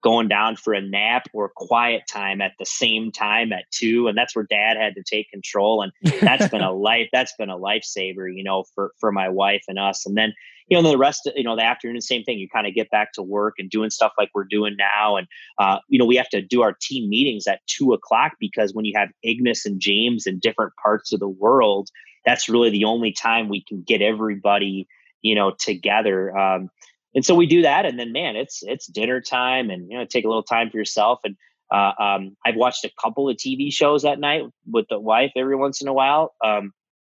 going 0.01 0.27
down 0.27 0.55
for 0.55 0.73
a 0.73 0.81
nap 0.81 1.27
or 1.33 1.51
quiet 1.55 2.03
time 2.09 2.41
at 2.41 2.53
the 2.57 2.65
same 2.65 3.11
time 3.11 3.51
at 3.51 3.65
two 3.71 4.07
and 4.07 4.17
that's 4.17 4.35
where 4.35 4.45
dad 4.49 4.77
had 4.77 4.95
to 4.95 5.03
take 5.03 5.29
control 5.29 5.81
and 5.81 5.91
that's 6.21 6.47
been 6.47 6.61
a 6.61 6.71
life 6.73 7.09
that's 7.11 7.33
been 7.37 7.49
a 7.49 7.57
lifesaver 7.57 8.33
you 8.33 8.43
know 8.43 8.63
for 8.75 8.93
for 8.99 9.11
my 9.11 9.29
wife 9.29 9.63
and 9.67 9.77
us 9.77 10.05
and 10.05 10.17
then 10.17 10.33
you 10.67 10.77
know 10.81 10.89
the 10.89 10.97
rest 10.97 11.27
of 11.27 11.33
you 11.35 11.43
know 11.43 11.55
the 11.55 11.63
afternoon 11.63 11.99
same 11.99 12.23
thing 12.23 12.39
you 12.39 12.47
kind 12.47 12.67
of 12.67 12.73
get 12.73 12.89
back 12.89 13.11
to 13.13 13.21
work 13.21 13.55
and 13.57 13.69
doing 13.69 13.89
stuff 13.89 14.13
like 14.17 14.29
we're 14.33 14.45
doing 14.45 14.75
now 14.77 15.17
and 15.17 15.27
uh, 15.57 15.79
you 15.89 15.99
know 15.99 16.05
we 16.05 16.15
have 16.15 16.29
to 16.29 16.41
do 16.41 16.61
our 16.61 16.75
team 16.81 17.09
meetings 17.09 17.47
at 17.47 17.59
two 17.67 17.93
o'clock 17.93 18.33
because 18.39 18.73
when 18.73 18.85
you 18.85 18.93
have 18.95 19.09
Ignas 19.25 19.65
and 19.65 19.81
james 19.81 20.25
in 20.25 20.39
different 20.39 20.73
parts 20.81 21.11
of 21.11 21.19
the 21.19 21.27
world 21.27 21.89
that's 22.25 22.47
really 22.47 22.69
the 22.69 22.85
only 22.85 23.11
time 23.11 23.49
we 23.49 23.63
can 23.67 23.81
get 23.81 24.01
everybody 24.01 24.87
you 25.21 25.35
know 25.35 25.51
together 25.59 26.37
um, 26.37 26.69
and 27.15 27.25
so 27.25 27.35
we 27.35 27.45
do 27.45 27.61
that 27.61 27.85
and 27.85 27.99
then 27.99 28.11
man 28.11 28.35
it's 28.35 28.61
it's 28.63 28.87
dinner 28.87 29.21
time 29.21 29.69
and 29.69 29.91
you 29.91 29.97
know 29.97 30.05
take 30.05 30.25
a 30.25 30.27
little 30.27 30.43
time 30.43 30.69
for 30.69 30.77
yourself 30.77 31.19
and 31.23 31.35
uh, 31.71 31.91
um, 31.99 32.35
i've 32.45 32.55
watched 32.55 32.83
a 32.85 32.91
couple 33.01 33.29
of 33.29 33.35
tv 33.37 33.71
shows 33.71 34.03
at 34.05 34.19
night 34.19 34.43
with 34.67 34.85
the 34.89 34.99
wife 34.99 35.31
every 35.35 35.55
once 35.55 35.81
in 35.81 35.87
a 35.87 35.93
while 35.93 36.33
um, 36.43 36.71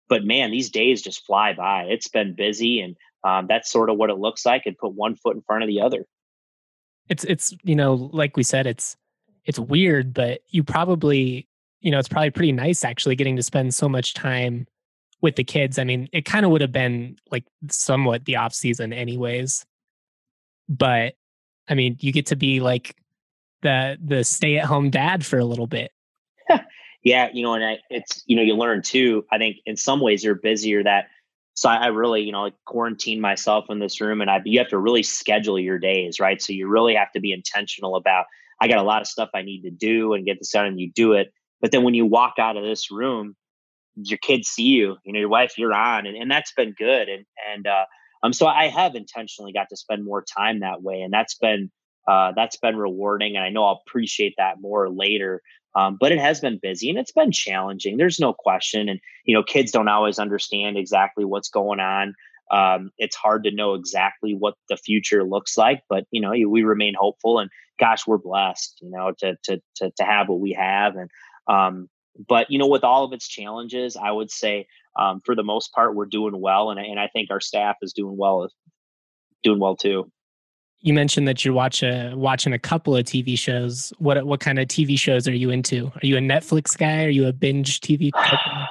but 0.10 0.24
man 0.24 0.51
these 0.51 0.70
days 0.70 1.01
just 1.01 1.25
fly 1.25 1.54
by. 1.54 1.84
It's 1.84 2.08
been 2.08 2.34
busy 2.36 2.80
and 2.82 2.96
um, 3.24 3.48
that's 3.48 3.72
sort 3.72 3.89
of 3.89 3.98
what 3.98 4.10
it 4.10 4.18
looks 4.18 4.46
like 4.46 4.63
and 4.66 4.77
put 4.77 4.94
one 4.94 5.16
foot 5.16 5.36
in 5.36 5.42
front 5.42 5.63
of 5.63 5.68
the 5.68 5.82
other. 5.82 6.06
It's 7.10 7.24
it's 7.24 7.54
you 7.63 7.75
know 7.75 8.10
like 8.13 8.38
we 8.38 8.44
said 8.44 8.68
it's 8.68 8.96
it's 9.46 9.60
weird 9.60 10.13
but 10.13 10.42
you 10.50 10.63
probably 10.63 11.48
you 11.80 11.92
know 11.92 12.00
it's 12.00 12.10
probably 12.10 12.32
pretty 12.32 12.51
nice 12.51 12.84
actually 12.84 13.16
getting 13.16 13.36
to 13.38 13.44
spend 13.44 13.74
so 13.74 13.88
much 13.88 14.13
time 14.13 14.68
with 15.22 15.36
the 15.36 15.44
kids. 15.44 15.80
I 15.80 15.84
mean 15.84 16.10
it 16.12 16.25
kind 16.25 16.46
of 16.46 16.51
would 16.51 16.62
have 16.62 16.72
been 16.72 17.18
like 17.32 17.46
somewhat 17.70 18.25
the 18.25 18.36
off 18.36 18.54
season 18.54 18.94
anyways 18.94 19.66
but 20.69 21.15
I 21.67 21.75
mean, 21.75 21.97
you 22.00 22.12
get 22.12 22.27
to 22.27 22.36
be 22.36 22.59
like 22.59 22.95
the 23.62 23.97
the 24.03 24.24
stay 24.24 24.57
at 24.57 24.65
home 24.65 24.89
dad 24.89 25.25
for 25.25 25.39
a 25.39 25.45
little 25.45 25.67
bit. 25.67 25.91
yeah, 27.03 27.29
you 27.33 27.43
know, 27.43 27.53
and 27.53 27.63
I, 27.63 27.77
it's 27.89 28.24
you 28.25 28.36
know 28.36 28.41
you 28.41 28.55
learn 28.55 28.81
too. 28.81 29.25
I 29.31 29.38
think 29.38 29.57
in 29.65 29.77
some 29.77 30.00
ways 30.00 30.24
you're 30.24 30.36
busier 30.36 30.83
that. 30.83 31.07
So 31.55 31.69
I, 31.69 31.77
I 31.77 31.88
really, 31.88 32.21
you 32.21 32.31
know, 32.31 32.43
like 32.43 32.53
quarantine 32.65 33.19
myself 33.19 33.65
in 33.69 33.79
this 33.79 34.00
room, 34.00 34.21
and 34.21 34.29
I 34.29 34.41
you 34.45 34.59
have 34.59 34.69
to 34.69 34.77
really 34.77 35.03
schedule 35.03 35.59
your 35.59 35.79
days, 35.79 36.19
right? 36.19 36.41
So 36.41 36.53
you 36.53 36.67
really 36.67 36.95
have 36.95 37.12
to 37.13 37.19
be 37.19 37.31
intentional 37.31 37.95
about. 37.95 38.25
I 38.59 38.67
got 38.67 38.79
a 38.79 38.83
lot 38.83 39.01
of 39.01 39.07
stuff 39.07 39.29
I 39.36 39.43
need 39.43 39.62
to 39.63 39.69
do 39.69 40.13
and 40.13 40.25
get 40.25 40.39
this 40.39 40.51
done, 40.51 40.65
and 40.65 40.79
you 40.79 40.91
do 40.91 41.13
it. 41.13 41.31
But 41.62 41.71
then 41.71 41.83
when 41.83 41.93
you 41.93 42.05
walk 42.05 42.36
out 42.39 42.57
of 42.57 42.63
this 42.63 42.91
room, 42.91 43.36
your 43.95 44.19
kids 44.19 44.47
see 44.47 44.63
you, 44.63 44.97
you 45.03 45.13
know, 45.13 45.19
your 45.19 45.29
wife, 45.29 45.57
you're 45.57 45.74
on, 45.74 46.05
and, 46.05 46.15
and 46.15 46.29
that's 46.29 46.53
been 46.53 46.74
good. 46.77 47.09
And 47.09 47.25
and 47.51 47.67
uh, 47.67 47.86
um, 48.24 48.33
so 48.33 48.47
I 48.47 48.67
have 48.67 48.95
intentionally 48.95 49.53
got 49.53 49.69
to 49.69 49.77
spend 49.77 50.03
more 50.03 50.24
time 50.24 50.62
that 50.62 50.81
way, 50.81 51.01
and 51.01 51.13
that's 51.13 51.36
been 51.36 51.71
uh, 52.07 52.31
that's 52.36 52.57
been 52.57 52.77
rewarding. 52.77 53.36
And 53.36 53.43
I 53.43 53.50
know 53.50 53.65
I'll 53.65 53.83
appreciate 53.86 54.36
that 54.38 54.62
more 54.62 54.89
later. 54.89 55.41
Um, 55.75 55.97
but 56.00 56.12
it 56.12 56.19
has 56.19 56.39
been 56.39 56.59
busy 56.59 56.89
and 56.89 56.97
it's 56.97 57.12
been 57.12 57.31
challenging. 57.31 57.97
There's 57.97 58.19
no 58.19 58.33
question. 58.33 58.89
And 58.89 59.00
you 59.25 59.36
know, 59.36 59.43
kids 59.43 59.71
don't 59.71 59.88
always 59.89 60.17
understand 60.17 60.77
exactly 60.77 61.24
what's 61.24 61.50
going 61.50 61.79
on. 61.79 62.15
Um, 62.50 62.91
it's 62.97 63.15
hard 63.15 63.43
to 63.43 63.51
know 63.51 63.74
exactly 63.74 64.33
what 64.33 64.55
the 64.69 64.77
future 64.77 65.24
looks 65.24 65.57
like, 65.57 65.83
but 65.89 66.05
you 66.12 66.21
know, 66.21 66.31
we 66.31 66.63
remain 66.63 66.95
hopeful. 66.97 67.39
And 67.39 67.51
gosh, 67.79 68.07
we're 68.07 68.17
blessed, 68.17 68.79
you 68.81 68.89
know, 68.89 69.13
to 69.19 69.36
to 69.43 69.62
to, 69.75 69.91
to 69.97 70.03
have 70.03 70.29
what 70.29 70.39
we 70.39 70.53
have. 70.53 70.95
And 70.95 71.12
um, 71.47 71.89
but 72.27 72.50
you 72.50 72.57
know, 72.57 72.67
with 72.67 72.83
all 72.83 73.03
of 73.03 73.13
its 73.13 73.27
challenges, 73.27 73.97
I 73.97 74.12
would 74.12 74.31
say 74.31 74.67
um, 74.98 75.22
for 75.25 75.36
the 75.36 75.44
most 75.44 75.72
part, 75.74 75.96
we're 75.96 76.06
doing 76.06 76.39
well, 76.39 76.72
and 76.72 76.80
and 76.80 77.00
I 77.00 77.08
think 77.08 77.30
our 77.32 77.39
staff 77.39 77.77
is 77.82 77.94
doing 77.94 78.18
well, 78.18 78.50
doing 79.44 79.60
well 79.60 79.75
too. 79.75 80.12
You 80.80 80.94
mentioned 80.94 81.27
that 81.27 81.44
you're 81.44 81.54
watch 81.54 81.82
a, 81.82 82.13
watching 82.16 82.54
a 82.54 82.60
couple 82.60 82.96
of 82.96 83.04
TV 83.06 83.38
shows. 83.38 83.92
What 83.98 84.25
what 84.25 84.39
kind 84.39 84.60
of 84.60 84.68
TV 84.68 84.98
shows 84.98 85.27
are 85.27 85.34
you 85.34 85.50
into? 85.50 85.88
Are 85.88 86.06
you 86.06 86.18
a 86.18 86.22
Netflix 86.22 86.77
guy? 86.77 87.06
Are 87.06 87.10
you 87.10 87.27
a 87.27 87.34
binge 87.34 87.82
TV? 87.82 88.12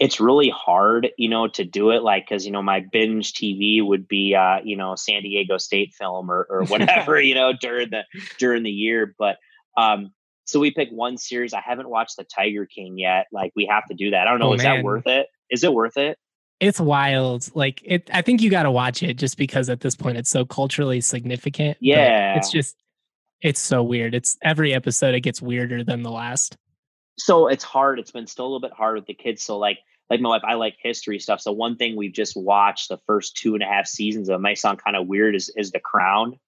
it's 0.00 0.20
really 0.20 0.50
hard, 0.50 1.08
you 1.16 1.28
know, 1.28 1.48
to 1.48 1.64
do 1.64 1.90
it 1.90 2.02
like 2.02 2.26
because 2.28 2.44
you 2.44 2.52
know 2.52 2.62
my 2.62 2.84
binge 2.92 3.32
TV 3.32 3.84
would 3.84 4.08
be, 4.08 4.34
uh, 4.34 4.58
you 4.64 4.76
know, 4.76 4.94
San 4.94 5.22
Diego 5.22 5.58
State 5.58 5.94
film 5.94 6.30
or 6.30 6.46
or 6.50 6.64
whatever, 6.66 7.20
you 7.20 7.34
know, 7.34 7.52
during 7.60 7.90
the 7.90 8.04
during 8.38 8.62
the 8.62 8.70
year. 8.70 9.14
But 9.18 9.36
um, 9.76 10.12
so 10.44 10.60
we 10.60 10.70
pick 10.70 10.88
one 10.90 11.16
series. 11.18 11.52
I 11.52 11.60
haven't 11.60 11.88
watched 11.88 12.16
the 12.16 12.24
Tiger 12.24 12.66
King 12.66 12.98
yet. 12.98 13.26
Like 13.32 13.52
we 13.54 13.66
have 13.70 13.86
to 13.86 13.94
do 13.94 14.10
that. 14.10 14.26
I 14.26 14.30
don't 14.30 14.40
know. 14.40 14.50
Oh, 14.50 14.54
is 14.54 14.62
man. 14.62 14.76
that 14.76 14.84
worth 14.84 15.06
it? 15.06 15.28
Is 15.50 15.64
it 15.64 15.72
worth 15.72 15.96
it? 15.96 16.18
It's 16.60 16.80
wild. 16.80 17.48
Like 17.54 17.80
it 17.84 18.10
I 18.12 18.22
think 18.22 18.42
you 18.42 18.50
gotta 18.50 18.70
watch 18.70 19.02
it 19.02 19.14
just 19.14 19.36
because 19.36 19.68
at 19.68 19.80
this 19.80 19.94
point 19.94 20.18
it's 20.18 20.30
so 20.30 20.44
culturally 20.44 21.00
significant. 21.00 21.78
Yeah. 21.80 22.36
It's 22.36 22.50
just 22.50 22.76
it's 23.40 23.60
so 23.60 23.82
weird. 23.82 24.14
It's 24.14 24.36
every 24.42 24.74
episode 24.74 25.14
it 25.14 25.20
gets 25.20 25.40
weirder 25.40 25.84
than 25.84 26.02
the 26.02 26.10
last. 26.10 26.56
So 27.16 27.48
it's 27.48 27.64
hard. 27.64 27.98
It's 27.98 28.10
been 28.10 28.26
still 28.26 28.44
a 28.44 28.48
little 28.48 28.60
bit 28.60 28.72
hard 28.72 28.96
with 28.96 29.06
the 29.06 29.14
kids. 29.14 29.42
So 29.42 29.58
like 29.58 29.78
like 30.10 30.20
my 30.20 30.30
wife, 30.30 30.42
I 30.44 30.54
like 30.54 30.76
history 30.82 31.18
stuff. 31.18 31.40
So 31.40 31.52
one 31.52 31.76
thing 31.76 31.94
we've 31.94 32.12
just 32.12 32.36
watched 32.36 32.88
the 32.88 32.98
first 33.06 33.36
two 33.36 33.54
and 33.54 33.62
a 33.62 33.66
half 33.66 33.86
seasons 33.86 34.28
of 34.28 34.36
it 34.36 34.40
might 34.40 34.58
sound 34.58 34.82
kind 34.82 34.96
of 34.96 35.06
weird 35.06 35.36
is 35.36 35.50
is 35.56 35.70
the 35.70 35.80
crown. 35.80 36.38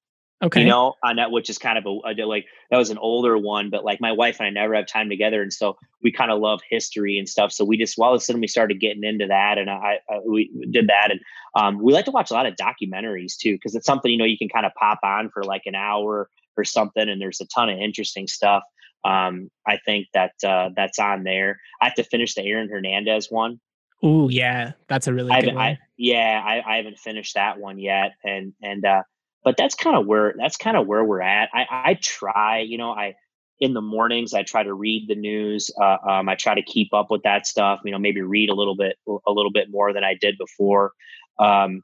Okay. 0.42 0.62
You 0.62 0.68
know, 0.68 0.94
on 1.02 1.16
that, 1.16 1.30
which 1.30 1.50
is 1.50 1.59
kind 1.59 1.76
of 1.76 1.85
a, 1.85 1.90
like 2.25 2.47
that 2.70 2.78
was 2.78 2.88
an 2.88 2.97
older 2.97 3.37
one, 3.37 3.68
but 3.68 3.85
like 3.85 4.00
my 4.00 4.12
wife 4.12 4.40
and 4.40 4.47
I 4.47 4.50
never 4.50 4.75
have 4.75 4.87
time 4.87 5.11
together, 5.11 5.42
and 5.42 5.52
so 5.52 5.76
we 6.02 6.12
kind 6.12 6.30
of 6.30 6.40
love 6.40 6.61
history 6.68 7.18
and 7.18 7.28
stuff. 7.28 7.52
So 7.52 7.62
we 7.62 7.76
just 7.76 7.99
well, 7.99 8.09
all 8.09 8.14
of 8.14 8.23
a 8.23 8.25
sudden 8.25 8.40
we 8.40 8.47
started 8.47 8.80
getting 8.80 9.04
into 9.04 9.26
that, 9.26 9.59
and 9.59 9.68
I, 9.68 9.99
I 10.09 10.20
we 10.26 10.50
did 10.70 10.88
that, 10.88 11.11
and 11.11 11.20
um, 11.54 11.82
we 11.82 11.92
like 11.92 12.06
to 12.06 12.11
watch 12.11 12.30
a 12.30 12.35
lot 12.35 12.47
of 12.47 12.54
documentaries 12.54 13.37
too 13.37 13.52
because 13.52 13.75
it's 13.75 13.85
something 13.85 14.11
you 14.11 14.16
know 14.16 14.25
you 14.25 14.38
can 14.38 14.49
kind 14.49 14.64
of 14.64 14.73
pop 14.75 15.00
on 15.02 15.28
for 15.28 15.44
like 15.44 15.62
an 15.66 15.75
hour 15.75 16.30
or 16.56 16.64
something, 16.64 17.06
and 17.06 17.20
there's 17.20 17.42
a 17.42 17.47
ton 17.47 17.68
of 17.68 17.78
interesting 17.78 18.26
stuff. 18.26 18.62
Um, 19.04 19.50
I 19.66 19.78
think 19.85 20.06
that 20.14 20.32
uh, 20.42 20.70
that's 20.75 20.99
on 20.99 21.23
there. 21.23 21.61
I 21.82 21.87
have 21.87 21.94
to 21.97 22.04
finish 22.04 22.35
the 22.35 22.42
Aaron 22.44 22.70
Hernandez 22.70 23.30
one. 23.30 23.61
Oh 24.02 24.30
yeah, 24.30 24.73
that's 24.88 25.06
a 25.06 25.12
really 25.12 25.32
I 25.32 25.42
good 25.42 25.54
one. 25.54 25.64
I, 25.64 25.78
yeah, 25.99 26.42
I, 26.42 26.62
I 26.66 26.76
haven't 26.78 26.99
finished 26.99 27.35
that 27.35 27.59
one 27.59 27.78
yet, 27.78 28.12
and 28.25 28.54
and 28.62 28.85
uh, 28.87 29.02
but 29.44 29.56
that's 29.56 29.75
kind 29.75 29.97
of 29.97 30.06
where 30.06 30.35
that's 30.37 30.56
kind 30.56 30.76
of 30.76 30.87
where 30.87 31.04
we're 31.04 31.23
at. 31.23 31.49
I, 31.52 31.66
I 31.70 31.99
try, 32.00 32.61
you 32.61 32.78
know, 32.78 32.90
I 32.90 33.14
in 33.59 33.75
the 33.75 33.82
mornings 33.82 34.32
I 34.32 34.42
try 34.42 34.62
to 34.62 34.73
read 34.73 35.06
the 35.09 35.14
news. 35.14 35.70
Uh, 35.80 35.97
um, 36.09 36.28
I 36.28 36.35
try 36.35 36.54
to 36.54 36.62
keep 36.62 36.92
up 36.94 37.11
with 37.11 37.23
that 37.23 37.47
stuff. 37.47 37.80
You 37.85 37.92
know, 37.92 37.99
maybe 37.99 38.23
read 38.23 38.50
a 38.50 38.54
little 38.54 38.76
bit 38.76 38.97
a 39.06 39.32
little 39.32 39.52
bit 39.52 39.68
more 39.70 39.92
than 39.92 40.04
I 40.04 40.14
did 40.14 40.37
before. 40.38 40.92
Um, 41.38 41.82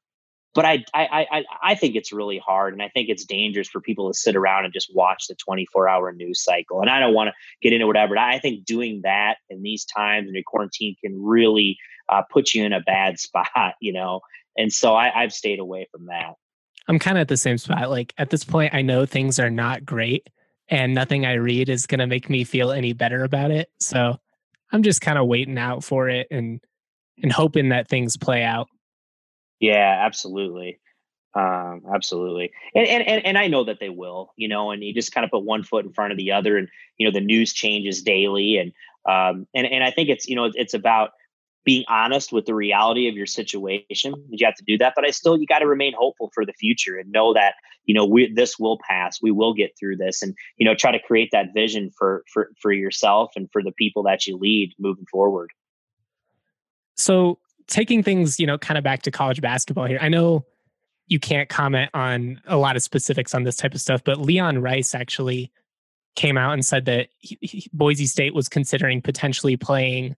but 0.54 0.64
I, 0.64 0.84
I 0.94 1.26
I 1.30 1.44
I 1.62 1.74
think 1.74 1.96
it's 1.96 2.12
really 2.12 2.38
hard, 2.38 2.72
and 2.72 2.82
I 2.82 2.88
think 2.88 3.10
it's 3.10 3.26
dangerous 3.26 3.68
for 3.68 3.80
people 3.80 4.10
to 4.10 4.18
sit 4.18 4.36
around 4.36 4.64
and 4.64 4.72
just 4.72 4.90
watch 4.94 5.26
the 5.28 5.34
24 5.34 5.86
hour 5.86 6.12
news 6.12 6.42
cycle. 6.42 6.80
And 6.80 6.88
I 6.88 6.98
don't 6.98 7.12
want 7.12 7.28
to 7.28 7.34
get 7.60 7.74
into 7.74 7.86
whatever. 7.86 8.14
But 8.14 8.22
I 8.22 8.38
think 8.38 8.64
doing 8.64 9.02
that 9.04 9.36
in 9.50 9.62
these 9.62 9.84
times 9.84 10.28
in 10.28 10.34
your 10.34 10.44
quarantine 10.46 10.96
can 11.04 11.22
really 11.22 11.76
uh, 12.08 12.22
put 12.30 12.54
you 12.54 12.64
in 12.64 12.72
a 12.72 12.80
bad 12.80 13.18
spot. 13.20 13.74
You 13.80 13.92
know, 13.92 14.20
and 14.56 14.72
so 14.72 14.94
I, 14.94 15.22
I've 15.22 15.32
stayed 15.32 15.58
away 15.58 15.88
from 15.92 16.06
that. 16.06 16.34
I'm 16.88 16.98
kind 16.98 17.16
of 17.18 17.22
at 17.22 17.28
the 17.28 17.36
same 17.36 17.58
spot. 17.58 17.90
Like 17.90 18.14
at 18.18 18.30
this 18.30 18.44
point, 18.44 18.74
I 18.74 18.82
know 18.82 19.06
things 19.06 19.38
are 19.38 19.50
not 19.50 19.84
great 19.84 20.28
and 20.68 20.94
nothing 20.94 21.26
I 21.26 21.34
read 21.34 21.68
is 21.68 21.86
going 21.86 21.98
to 22.00 22.06
make 22.06 22.30
me 22.30 22.44
feel 22.44 22.70
any 22.72 22.92
better 22.92 23.24
about 23.24 23.50
it. 23.50 23.70
So 23.80 24.18
I'm 24.72 24.82
just 24.82 25.00
kind 25.00 25.18
of 25.18 25.26
waiting 25.26 25.58
out 25.58 25.84
for 25.84 26.08
it 26.08 26.26
and, 26.30 26.60
and 27.22 27.32
hoping 27.32 27.70
that 27.70 27.88
things 27.88 28.16
play 28.16 28.42
out. 28.42 28.68
Yeah, 29.60 30.02
absolutely. 30.04 30.78
Um, 31.34 31.82
absolutely. 31.92 32.52
And, 32.74 32.86
and, 32.86 33.06
and, 33.06 33.26
and 33.26 33.38
I 33.38 33.46
know 33.46 33.64
that 33.64 33.78
they 33.78 33.90
will, 33.90 34.32
you 34.36 34.48
know, 34.48 34.70
and 34.70 34.82
you 34.82 34.94
just 34.94 35.12
kind 35.12 35.24
of 35.24 35.30
put 35.30 35.44
one 35.44 35.62
foot 35.62 35.84
in 35.84 35.92
front 35.92 36.12
of 36.12 36.18
the 36.18 36.32
other 36.32 36.56
and, 36.56 36.68
you 36.98 37.06
know, 37.06 37.12
the 37.12 37.24
news 37.24 37.52
changes 37.52 38.02
daily. 38.02 38.58
And, 38.58 38.72
um, 39.06 39.46
and, 39.54 39.66
and 39.66 39.84
I 39.84 39.90
think 39.90 40.08
it's, 40.08 40.28
you 40.28 40.34
know, 40.34 40.50
it's 40.54 40.74
about, 40.74 41.10
being 41.66 41.84
honest 41.88 42.32
with 42.32 42.46
the 42.46 42.54
reality 42.54 43.08
of 43.08 43.16
your 43.16 43.26
situation. 43.26 44.14
You 44.30 44.46
have 44.46 44.54
to 44.54 44.64
do 44.64 44.78
that, 44.78 44.92
but 44.94 45.04
I 45.04 45.10
still 45.10 45.36
you 45.36 45.46
got 45.46 45.58
to 45.58 45.66
remain 45.66 45.92
hopeful 45.98 46.30
for 46.32 46.46
the 46.46 46.52
future 46.52 46.96
and 46.96 47.10
know 47.10 47.34
that 47.34 47.54
you 47.84 47.92
know 47.92 48.06
we 48.06 48.32
this 48.32 48.58
will 48.58 48.78
pass. 48.88 49.18
We 49.20 49.32
will 49.32 49.52
get 49.52 49.72
through 49.78 49.96
this, 49.96 50.22
and 50.22 50.34
you 50.56 50.64
know 50.64 50.74
try 50.74 50.92
to 50.92 51.00
create 51.00 51.30
that 51.32 51.48
vision 51.52 51.90
for 51.98 52.22
for 52.32 52.50
for 52.62 52.72
yourself 52.72 53.32
and 53.36 53.50
for 53.52 53.62
the 53.62 53.72
people 53.72 54.04
that 54.04 54.26
you 54.26 54.38
lead 54.38 54.72
moving 54.78 55.04
forward. 55.10 55.50
So 56.96 57.40
taking 57.66 58.02
things 58.02 58.38
you 58.38 58.46
know 58.46 58.56
kind 58.56 58.78
of 58.78 58.84
back 58.84 59.02
to 59.02 59.10
college 59.10 59.42
basketball 59.42 59.86
here, 59.86 59.98
I 60.00 60.08
know 60.08 60.46
you 61.08 61.18
can't 61.18 61.48
comment 61.48 61.90
on 61.94 62.40
a 62.46 62.56
lot 62.56 62.76
of 62.76 62.82
specifics 62.82 63.34
on 63.34 63.42
this 63.42 63.56
type 63.56 63.74
of 63.74 63.80
stuff, 63.80 64.02
but 64.04 64.20
Leon 64.20 64.62
Rice 64.62 64.94
actually 64.94 65.52
came 66.14 66.38
out 66.38 66.54
and 66.54 66.64
said 66.64 66.86
that 66.86 67.08
he, 67.18 67.38
he, 67.40 67.70
Boise 67.72 68.06
State 68.06 68.34
was 68.34 68.48
considering 68.48 69.02
potentially 69.02 69.56
playing 69.56 70.16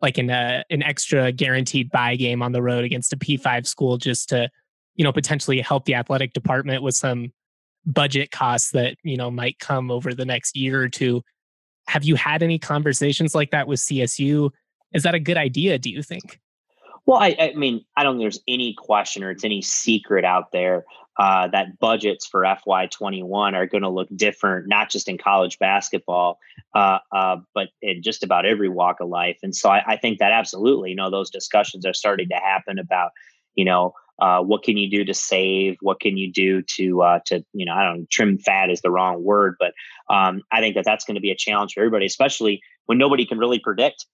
like 0.00 0.18
an 0.18 0.30
uh, 0.30 0.62
an 0.70 0.82
extra 0.82 1.32
guaranteed 1.32 1.90
buy 1.90 2.16
game 2.16 2.42
on 2.42 2.52
the 2.52 2.62
road 2.62 2.84
against 2.84 3.12
a 3.12 3.16
P5 3.16 3.66
school 3.66 3.98
just 3.98 4.28
to 4.30 4.48
you 4.94 5.04
know 5.04 5.12
potentially 5.12 5.60
help 5.60 5.84
the 5.84 5.94
athletic 5.94 6.32
department 6.32 6.82
with 6.82 6.94
some 6.94 7.32
budget 7.86 8.30
costs 8.30 8.70
that 8.72 8.96
you 9.02 9.16
know 9.16 9.30
might 9.30 9.58
come 9.58 9.90
over 9.90 10.14
the 10.14 10.24
next 10.24 10.56
year 10.56 10.80
or 10.80 10.88
two. 10.88 11.22
Have 11.88 12.04
you 12.04 12.16
had 12.16 12.42
any 12.42 12.58
conversations 12.58 13.34
like 13.34 13.50
that 13.50 13.66
with 13.66 13.80
CSU? 13.80 14.50
Is 14.92 15.02
that 15.04 15.14
a 15.14 15.20
good 15.20 15.36
idea? 15.36 15.78
Do 15.78 15.90
you 15.90 16.02
think? 16.02 16.38
Well, 17.06 17.18
I, 17.18 17.34
I 17.40 17.54
mean, 17.54 17.86
I 17.96 18.02
don't 18.02 18.16
think 18.16 18.24
there's 18.24 18.42
any 18.46 18.74
question 18.74 19.24
or 19.24 19.30
it's 19.30 19.44
any 19.44 19.62
secret 19.62 20.26
out 20.26 20.52
there 20.52 20.84
uh, 21.18 21.48
that 21.48 21.78
budgets 21.80 22.26
for 22.26 22.42
FY21 22.42 23.54
are 23.54 23.66
going 23.66 23.82
to 23.82 23.88
look 23.88 24.08
different, 24.14 24.68
not 24.68 24.88
just 24.88 25.08
in 25.08 25.18
college 25.18 25.58
basketball, 25.58 26.38
uh, 26.74 26.98
uh, 27.10 27.36
but 27.54 27.68
in 27.82 28.02
just 28.02 28.22
about 28.22 28.46
every 28.46 28.68
walk 28.68 29.00
of 29.00 29.08
life. 29.08 29.38
And 29.42 29.54
so 29.54 29.68
I, 29.68 29.82
I, 29.84 29.96
think 29.96 30.20
that 30.20 30.30
absolutely, 30.30 30.90
you 30.90 30.96
know, 30.96 31.10
those 31.10 31.30
discussions 31.30 31.84
are 31.84 31.94
starting 31.94 32.28
to 32.28 32.36
happen 32.36 32.78
about, 32.78 33.10
you 33.56 33.64
know, 33.64 33.94
uh, 34.20 34.40
what 34.40 34.62
can 34.62 34.76
you 34.76 34.90
do 34.90 35.04
to 35.04 35.14
save? 35.14 35.76
What 35.80 36.00
can 36.00 36.16
you 36.16 36.32
do 36.32 36.62
to 36.76 37.02
uh, 37.02 37.20
to 37.26 37.44
you 37.52 37.64
know? 37.64 37.72
I 37.72 37.84
don't 37.84 38.10
trim 38.10 38.38
fat 38.38 38.68
is 38.68 38.80
the 38.80 38.90
wrong 38.90 39.22
word, 39.22 39.54
but 39.60 39.74
um, 40.12 40.42
I 40.50 40.60
think 40.60 40.74
that 40.74 40.84
that's 40.84 41.04
going 41.04 41.14
to 41.14 41.20
be 41.20 41.30
a 41.30 41.36
challenge 41.36 41.74
for 41.74 41.80
everybody, 41.80 42.06
especially 42.06 42.60
when 42.86 42.98
nobody 42.98 43.24
can 43.26 43.38
really 43.38 43.60
predict 43.60 44.06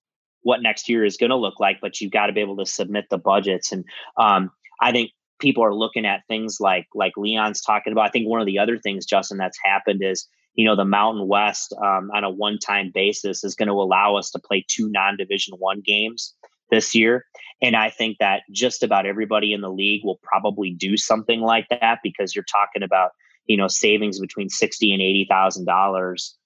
what 0.43 0.61
next 0.61 0.87
year 0.89 1.03
is 1.03 1.17
going 1.17 1.31
to 1.31 1.35
look 1.35 1.59
like. 1.59 1.81
But 1.81 1.99
you've 2.01 2.11
got 2.11 2.27
to 2.27 2.33
be 2.33 2.41
able 2.41 2.57
to 2.57 2.67
submit 2.67 3.05
the 3.09 3.17
budgets, 3.17 3.71
and 3.71 3.83
um, 4.15 4.51
I 4.79 4.91
think 4.91 5.09
people 5.39 5.63
are 5.63 5.73
looking 5.73 6.05
at 6.05 6.21
things 6.27 6.57
like 6.59 6.87
like 6.93 7.13
Leon's 7.17 7.61
talking 7.61 7.93
about. 7.93 8.07
I 8.07 8.09
think 8.09 8.27
one 8.27 8.39
of 8.39 8.45
the 8.45 8.59
other 8.59 8.77
things, 8.77 9.05
Justin, 9.05 9.37
that's 9.37 9.57
happened 9.63 10.01
is 10.03 10.27
you 10.55 10.65
know 10.65 10.75
the 10.75 10.85
Mountain 10.85 11.27
West 11.27 11.73
um, 11.81 12.11
on 12.13 12.23
a 12.23 12.29
one 12.29 12.57
time 12.59 12.91
basis 12.93 13.43
is 13.43 13.55
going 13.55 13.67
to 13.67 13.73
allow 13.73 14.15
us 14.15 14.31
to 14.31 14.39
play 14.39 14.65
two 14.67 14.89
non 14.89 15.17
Division 15.17 15.55
one 15.57 15.81
games 15.85 16.33
this 16.71 16.95
year, 16.95 17.25
and 17.61 17.75
I 17.75 17.89
think 17.89 18.17
that 18.19 18.43
just 18.51 18.83
about 18.83 19.05
everybody 19.05 19.53
in 19.53 19.61
the 19.61 19.71
league 19.71 20.01
will 20.03 20.19
probably 20.23 20.71
do 20.71 20.97
something 20.97 21.41
like 21.41 21.67
that 21.69 21.99
because 22.03 22.35
you're 22.35 22.45
talking 22.45 22.83
about 22.83 23.11
you 23.45 23.57
know 23.57 23.67
savings 23.67 24.19
between 24.19 24.49
sixty 24.49 24.93
and 24.93 25.01
eighty 25.01 25.27
thousand 25.29 25.67
um, 25.69 25.75
dollars 25.75 26.37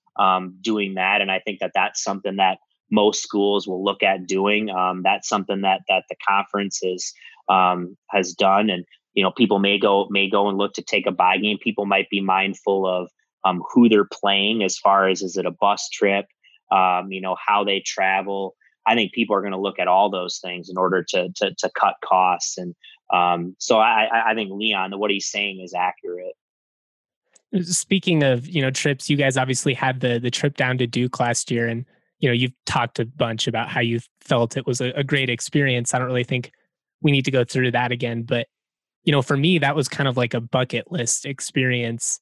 doing 0.61 0.95
that, 0.95 1.21
and 1.21 1.31
I 1.31 1.39
think 1.39 1.59
that 1.59 1.71
that's 1.73 2.03
something 2.03 2.37
that 2.37 2.59
most 2.91 3.21
schools 3.21 3.67
will 3.67 3.83
look 3.83 4.03
at 4.03 4.25
doing. 4.25 4.69
Um, 4.69 5.01
that's 5.03 5.29
something 5.29 5.61
that 5.61 5.81
that 5.87 6.05
the 6.09 6.15
conference 6.27 6.79
is 6.81 7.13
um, 7.49 7.97
has 8.09 8.33
done. 8.33 8.69
And 8.69 8.85
you 9.13 9.23
know, 9.23 9.31
people 9.31 9.59
may 9.59 9.77
go 9.77 10.07
may 10.09 10.29
go 10.29 10.47
and 10.47 10.57
look 10.57 10.73
to 10.73 10.81
take 10.81 11.05
a 11.07 11.11
buy 11.11 11.37
game. 11.37 11.57
People 11.61 11.85
might 11.85 12.09
be 12.09 12.21
mindful 12.21 12.87
of 12.87 13.09
um, 13.43 13.61
who 13.73 13.89
they're 13.89 14.07
playing 14.11 14.63
as 14.63 14.77
far 14.77 15.07
as 15.07 15.21
is 15.21 15.37
it 15.37 15.45
a 15.45 15.51
bus 15.51 15.89
trip, 15.89 16.25
um, 16.71 17.11
you 17.11 17.21
know, 17.21 17.35
how 17.45 17.63
they 17.63 17.81
travel. 17.85 18.55
I 18.85 18.95
think 18.95 19.13
people 19.13 19.35
are 19.35 19.41
going 19.41 19.53
to 19.53 19.59
look 19.59 19.79
at 19.79 19.87
all 19.87 20.09
those 20.09 20.39
things 20.43 20.69
in 20.69 20.77
order 20.77 21.03
to 21.09 21.29
to, 21.37 21.53
to 21.57 21.69
cut 21.77 21.95
costs. 22.03 22.57
And 22.57 22.75
um, 23.13 23.55
so 23.59 23.79
I, 23.79 24.31
I 24.31 24.35
think 24.35 24.51
Leon, 24.51 24.97
what 24.97 25.11
he's 25.11 25.29
saying 25.29 25.61
is 25.61 25.73
accurate. 25.73 26.35
Speaking 27.61 28.23
of 28.23 28.47
you 28.47 28.61
know 28.61 28.69
trips, 28.69 29.09
you 29.09 29.17
guys 29.17 29.37
obviously 29.37 29.73
had 29.73 30.01
the 30.01 30.19
the 30.19 30.31
trip 30.31 30.55
down 30.55 30.77
to 30.77 30.87
Duke 30.87 31.19
last 31.19 31.49
year, 31.49 31.67
and 31.67 31.83
you 32.19 32.29
know 32.29 32.33
you've 32.33 32.53
talked 32.65 32.99
a 32.99 33.05
bunch 33.05 33.47
about 33.47 33.69
how 33.69 33.81
you 33.81 33.99
felt 34.21 34.55
it 34.55 34.67
was 34.67 34.81
a, 34.81 34.91
a 34.91 35.03
great 35.03 35.31
experience. 35.31 35.93
I 35.93 35.97
don't 35.97 36.07
really 36.07 36.23
think 36.23 36.51
we 37.01 37.11
need 37.11 37.25
to 37.25 37.31
go 37.31 37.43
through 37.43 37.71
that 37.71 37.91
again, 37.91 38.23
but 38.23 38.47
you 39.03 39.11
know 39.11 39.21
for 39.21 39.37
me 39.37 39.59
that 39.59 39.75
was 39.75 39.87
kind 39.87 40.07
of 40.09 40.17
like 40.17 40.33
a 40.33 40.41
bucket 40.41 40.91
list 40.91 41.25
experience 41.25 42.19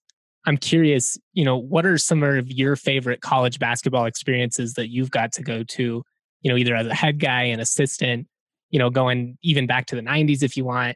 I'm 0.48 0.58
curious, 0.58 1.18
you 1.34 1.44
know, 1.44 1.58
what 1.58 1.86
are 1.86 1.98
some 1.98 2.24
of 2.24 2.50
your 2.50 2.78
favorite 2.78 3.20
college 3.20 3.60
basketball 3.60 4.06
experiences 4.06 4.76
that 4.76 4.90
you've 4.90 5.12
got 5.12 5.34
to 5.34 5.44
go 5.44 5.64
to, 5.64 6.04
you 6.42 6.52
know, 6.52 6.56
either 6.56 6.74
as 6.74 6.88
a 6.88 6.96
head 6.96 7.20
guy, 7.20 7.44
an 7.44 7.60
assistant, 7.60 8.28
you 8.70 8.80
know, 8.80 8.90
going 8.90 9.38
even 9.42 9.68
back 9.68 9.88
to 9.88 9.98
the 9.98 10.02
90s 10.02 10.44
if 10.44 10.56
you 10.56 10.64
want? 10.64 10.96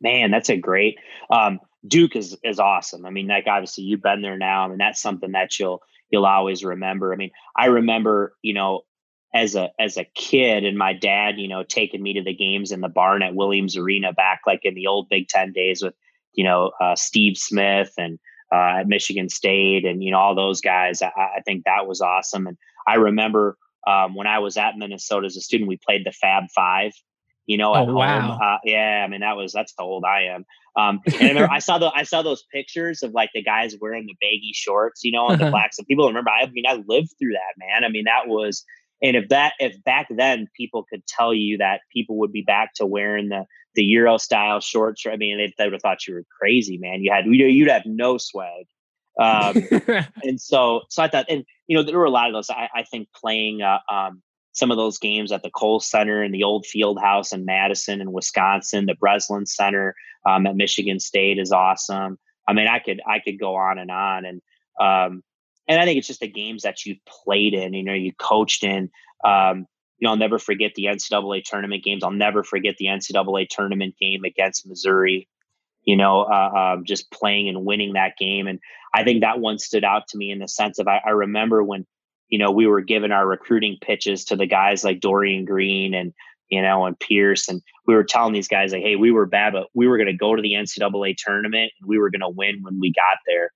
Man, 0.00 0.30
that's 0.30 0.48
a 0.48 0.56
great 0.56 0.98
um, 1.30 1.60
Duke 1.86 2.16
is 2.16 2.36
is 2.42 2.58
awesome. 2.58 3.04
I 3.04 3.10
mean, 3.10 3.28
like 3.28 3.46
obviously 3.46 3.84
you've 3.84 4.02
been 4.02 4.22
there 4.22 4.38
now. 4.38 4.64
I 4.64 4.68
mean, 4.68 4.78
that's 4.78 5.00
something 5.00 5.32
that 5.32 5.58
you'll 5.58 5.82
you'll 6.10 6.26
always 6.26 6.64
remember. 6.64 7.12
I 7.12 7.16
mean, 7.16 7.30
I 7.54 7.66
remember, 7.66 8.34
you 8.40 8.54
know, 8.54 8.82
as 9.36 9.54
a 9.54 9.70
as 9.78 9.96
a 9.98 10.04
kid 10.14 10.64
and 10.64 10.78
my 10.78 10.94
dad, 10.94 11.38
you 11.38 11.46
know, 11.46 11.62
taking 11.62 12.02
me 12.02 12.14
to 12.14 12.22
the 12.22 12.34
games 12.34 12.72
in 12.72 12.80
the 12.80 12.88
barn 12.88 13.22
at 13.22 13.34
Williams 13.34 13.76
Arena 13.76 14.12
back 14.12 14.40
like 14.46 14.60
in 14.64 14.74
the 14.74 14.86
old 14.86 15.08
Big 15.10 15.28
Ten 15.28 15.52
days 15.52 15.82
with 15.82 15.94
you 16.32 16.42
know 16.42 16.72
uh, 16.80 16.96
Steve 16.96 17.36
Smith 17.36 17.92
and 17.98 18.18
uh, 18.52 18.80
at 18.80 18.88
Michigan 18.88 19.28
State 19.28 19.84
and 19.84 20.02
you 20.02 20.10
know 20.10 20.18
all 20.18 20.34
those 20.34 20.60
guys. 20.62 21.02
I, 21.02 21.10
I 21.16 21.40
think 21.44 21.64
that 21.64 21.86
was 21.86 22.00
awesome. 22.00 22.46
And 22.46 22.56
I 22.86 22.94
remember 22.94 23.58
um, 23.86 24.14
when 24.14 24.26
I 24.26 24.38
was 24.38 24.56
at 24.56 24.78
Minnesota 24.78 25.26
as 25.26 25.36
a 25.36 25.42
student, 25.42 25.68
we 25.68 25.78
played 25.86 26.06
the 26.06 26.12
Fab 26.12 26.44
Five. 26.54 26.92
You 27.44 27.58
know, 27.58 27.74
oh, 27.76 27.84
wow. 27.94 28.38
Uh, 28.42 28.58
yeah, 28.64 29.04
I 29.04 29.08
mean 29.08 29.20
that 29.20 29.36
was 29.36 29.52
that's 29.52 29.74
how 29.78 29.84
old 29.84 30.04
I 30.04 30.22
am. 30.34 30.46
Um, 30.76 31.00
and 31.20 31.38
I, 31.38 31.56
I 31.56 31.58
saw 31.58 31.78
the 31.78 31.92
I 31.94 32.04
saw 32.04 32.22
those 32.22 32.42
pictures 32.50 33.02
of 33.02 33.12
like 33.12 33.30
the 33.34 33.42
guys 33.42 33.76
wearing 33.80 34.06
the 34.06 34.16
baggy 34.20 34.52
shorts, 34.54 35.04
you 35.04 35.12
know, 35.12 35.28
and 35.28 35.40
the 35.40 35.50
blacks. 35.50 35.78
And 35.78 35.86
people 35.86 36.08
remember. 36.08 36.30
I 36.30 36.46
mean, 36.46 36.64
I 36.66 36.82
lived 36.86 37.14
through 37.18 37.32
that, 37.32 37.54
man. 37.58 37.84
I 37.84 37.88
mean, 37.90 38.04
that 38.04 38.28
was 38.28 38.64
and 39.02 39.16
if 39.16 39.28
that 39.28 39.52
if 39.58 39.82
back 39.84 40.08
then 40.10 40.48
people 40.56 40.84
could 40.88 41.06
tell 41.06 41.34
you 41.34 41.58
that 41.58 41.80
people 41.92 42.18
would 42.18 42.32
be 42.32 42.42
back 42.42 42.74
to 42.74 42.86
wearing 42.86 43.28
the 43.28 43.44
the 43.74 43.84
Euro 43.84 44.16
style 44.16 44.60
shorts, 44.60 45.04
I 45.06 45.16
mean, 45.16 45.36
they, 45.36 45.52
they 45.58 45.64
would 45.64 45.74
have 45.74 45.82
thought 45.82 46.06
you 46.06 46.14
were 46.14 46.24
crazy, 46.40 46.78
man. 46.78 47.02
You 47.02 47.12
had 47.12 47.26
you'd 47.26 47.68
have 47.68 47.84
no 47.84 48.18
swag. 48.18 48.66
Um, 49.20 49.62
and 50.22 50.40
so 50.40 50.82
so 50.88 51.02
I 51.02 51.08
thought, 51.08 51.26
and 51.28 51.44
you 51.66 51.76
know, 51.76 51.82
there 51.82 51.98
were 51.98 52.04
a 52.04 52.10
lot 52.10 52.28
of 52.28 52.32
those. 52.32 52.50
I, 52.50 52.68
I 52.74 52.82
think 52.84 53.08
playing 53.14 53.62
uh, 53.62 53.78
um, 53.90 54.22
some 54.52 54.70
of 54.70 54.78
those 54.78 54.98
games 54.98 55.32
at 55.32 55.42
the 55.42 55.50
Kohl 55.50 55.80
Center 55.80 56.22
and 56.22 56.34
the 56.34 56.44
old 56.44 56.64
field 56.64 56.98
house 56.98 57.32
in 57.32 57.44
Madison 57.44 58.00
and 58.00 58.12
Wisconsin, 58.12 58.86
the 58.86 58.94
Breslin 58.94 59.44
Center 59.44 59.94
um, 60.26 60.46
at 60.46 60.56
Michigan 60.56 60.98
State 60.98 61.38
is 61.38 61.52
awesome. 61.52 62.18
I 62.48 62.54
mean, 62.54 62.66
I 62.66 62.78
could 62.78 63.00
I 63.06 63.18
could 63.18 63.38
go 63.38 63.56
on 63.56 63.78
and 63.78 63.90
on, 63.90 64.24
and 64.24 64.42
um, 64.80 65.22
and 65.68 65.80
I 65.80 65.84
think 65.84 65.98
it's 65.98 66.06
just 66.06 66.20
the 66.20 66.28
games 66.28 66.62
that 66.62 66.84
you've 66.84 67.04
played 67.06 67.54
in, 67.54 67.74
you 67.74 67.82
know, 67.82 67.94
you 67.94 68.12
coached 68.12 68.62
in. 68.64 68.90
Um, 69.24 69.66
you 69.98 70.06
know, 70.06 70.10
I'll 70.10 70.16
never 70.16 70.38
forget 70.38 70.72
the 70.74 70.84
NCAA 70.84 71.42
tournament 71.44 71.82
games. 71.82 72.04
I'll 72.04 72.10
never 72.10 72.44
forget 72.44 72.76
the 72.76 72.86
NCAA 72.86 73.48
tournament 73.48 73.94
game 74.00 74.24
against 74.24 74.66
Missouri. 74.66 75.28
You 75.84 75.96
know, 75.96 76.22
uh, 76.22 76.74
um, 76.74 76.84
just 76.84 77.10
playing 77.10 77.48
and 77.48 77.64
winning 77.64 77.92
that 77.92 78.16
game, 78.18 78.48
and 78.48 78.58
I 78.92 79.04
think 79.04 79.20
that 79.20 79.38
one 79.38 79.58
stood 79.58 79.84
out 79.84 80.08
to 80.08 80.18
me 80.18 80.32
in 80.32 80.40
the 80.40 80.48
sense 80.48 80.80
of 80.80 80.88
I, 80.88 81.00
I 81.06 81.10
remember 81.10 81.62
when 81.62 81.86
you 82.28 82.40
know 82.40 82.50
we 82.50 82.66
were 82.66 82.80
given 82.80 83.12
our 83.12 83.24
recruiting 83.24 83.78
pitches 83.80 84.24
to 84.26 84.36
the 84.36 84.46
guys 84.46 84.82
like 84.82 85.00
Dorian 85.00 85.44
Green 85.44 85.94
and 85.94 86.12
you 86.50 86.60
know 86.60 86.86
and 86.86 86.98
Pierce, 86.98 87.48
and 87.48 87.62
we 87.86 87.94
were 87.94 88.02
telling 88.02 88.32
these 88.32 88.48
guys 88.48 88.72
like, 88.72 88.82
hey, 88.82 88.96
we 88.96 89.12
were 89.12 89.26
bad, 89.26 89.52
but 89.52 89.68
we 89.74 89.86
were 89.86 89.96
going 89.96 90.08
to 90.08 90.12
go 90.12 90.34
to 90.34 90.42
the 90.42 90.54
NCAA 90.54 91.14
tournament 91.16 91.70
and 91.80 91.88
we 91.88 91.98
were 91.98 92.10
going 92.10 92.20
to 92.20 92.28
win 92.30 92.62
when 92.62 92.80
we 92.80 92.92
got 92.92 93.18
there 93.24 93.52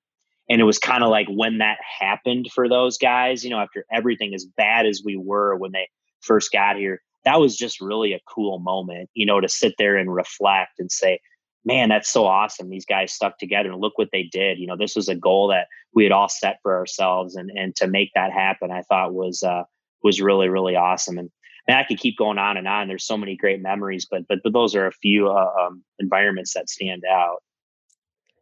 and 0.50 0.60
it 0.60 0.64
was 0.64 0.80
kind 0.80 1.04
of 1.04 1.10
like 1.10 1.28
when 1.28 1.58
that 1.58 1.78
happened 2.00 2.48
for 2.52 2.68
those 2.68 2.98
guys 2.98 3.44
you 3.44 3.50
know 3.50 3.60
after 3.60 3.86
everything 3.90 4.34
as 4.34 4.44
bad 4.44 4.84
as 4.84 5.02
we 5.04 5.16
were 5.16 5.56
when 5.56 5.72
they 5.72 5.88
first 6.20 6.52
got 6.52 6.76
here 6.76 7.00
that 7.24 7.40
was 7.40 7.56
just 7.56 7.80
really 7.80 8.12
a 8.12 8.20
cool 8.28 8.58
moment 8.58 9.08
you 9.14 9.24
know 9.24 9.40
to 9.40 9.48
sit 9.48 9.74
there 9.78 9.96
and 9.96 10.12
reflect 10.12 10.72
and 10.78 10.92
say 10.92 11.18
man 11.64 11.88
that's 11.88 12.10
so 12.10 12.26
awesome 12.26 12.68
these 12.68 12.86
guys 12.86 13.12
stuck 13.12 13.38
together 13.38 13.70
and 13.70 13.80
look 13.80 13.96
what 13.96 14.08
they 14.12 14.24
did 14.24 14.58
you 14.58 14.66
know 14.66 14.76
this 14.76 14.96
was 14.96 15.08
a 15.08 15.14
goal 15.14 15.48
that 15.48 15.68
we 15.94 16.02
had 16.02 16.12
all 16.12 16.28
set 16.28 16.58
for 16.62 16.76
ourselves 16.76 17.36
and 17.36 17.50
and 17.54 17.74
to 17.76 17.86
make 17.86 18.10
that 18.14 18.32
happen 18.32 18.70
i 18.70 18.82
thought 18.82 19.14
was 19.14 19.42
uh 19.42 19.62
was 20.02 20.20
really 20.20 20.48
really 20.48 20.76
awesome 20.76 21.16
and 21.16 21.30
and 21.68 21.78
I 21.78 21.84
could 21.84 21.98
keep 21.98 22.16
going 22.16 22.38
on 22.38 22.56
and 22.56 22.66
on. 22.66 22.88
There's 22.88 23.06
so 23.06 23.16
many 23.16 23.36
great 23.36 23.60
memories, 23.60 24.06
but 24.10 24.26
but, 24.26 24.38
but 24.42 24.52
those 24.52 24.74
are 24.74 24.86
a 24.86 24.92
few 24.92 25.28
uh, 25.28 25.52
um, 25.60 25.84
environments 25.98 26.54
that 26.54 26.68
stand 26.68 27.04
out. 27.08 27.42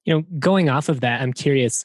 You 0.04 0.14
know, 0.14 0.24
going 0.38 0.70
off 0.70 0.88
of 0.88 1.00
that, 1.00 1.20
I'm 1.20 1.32
curious 1.32 1.84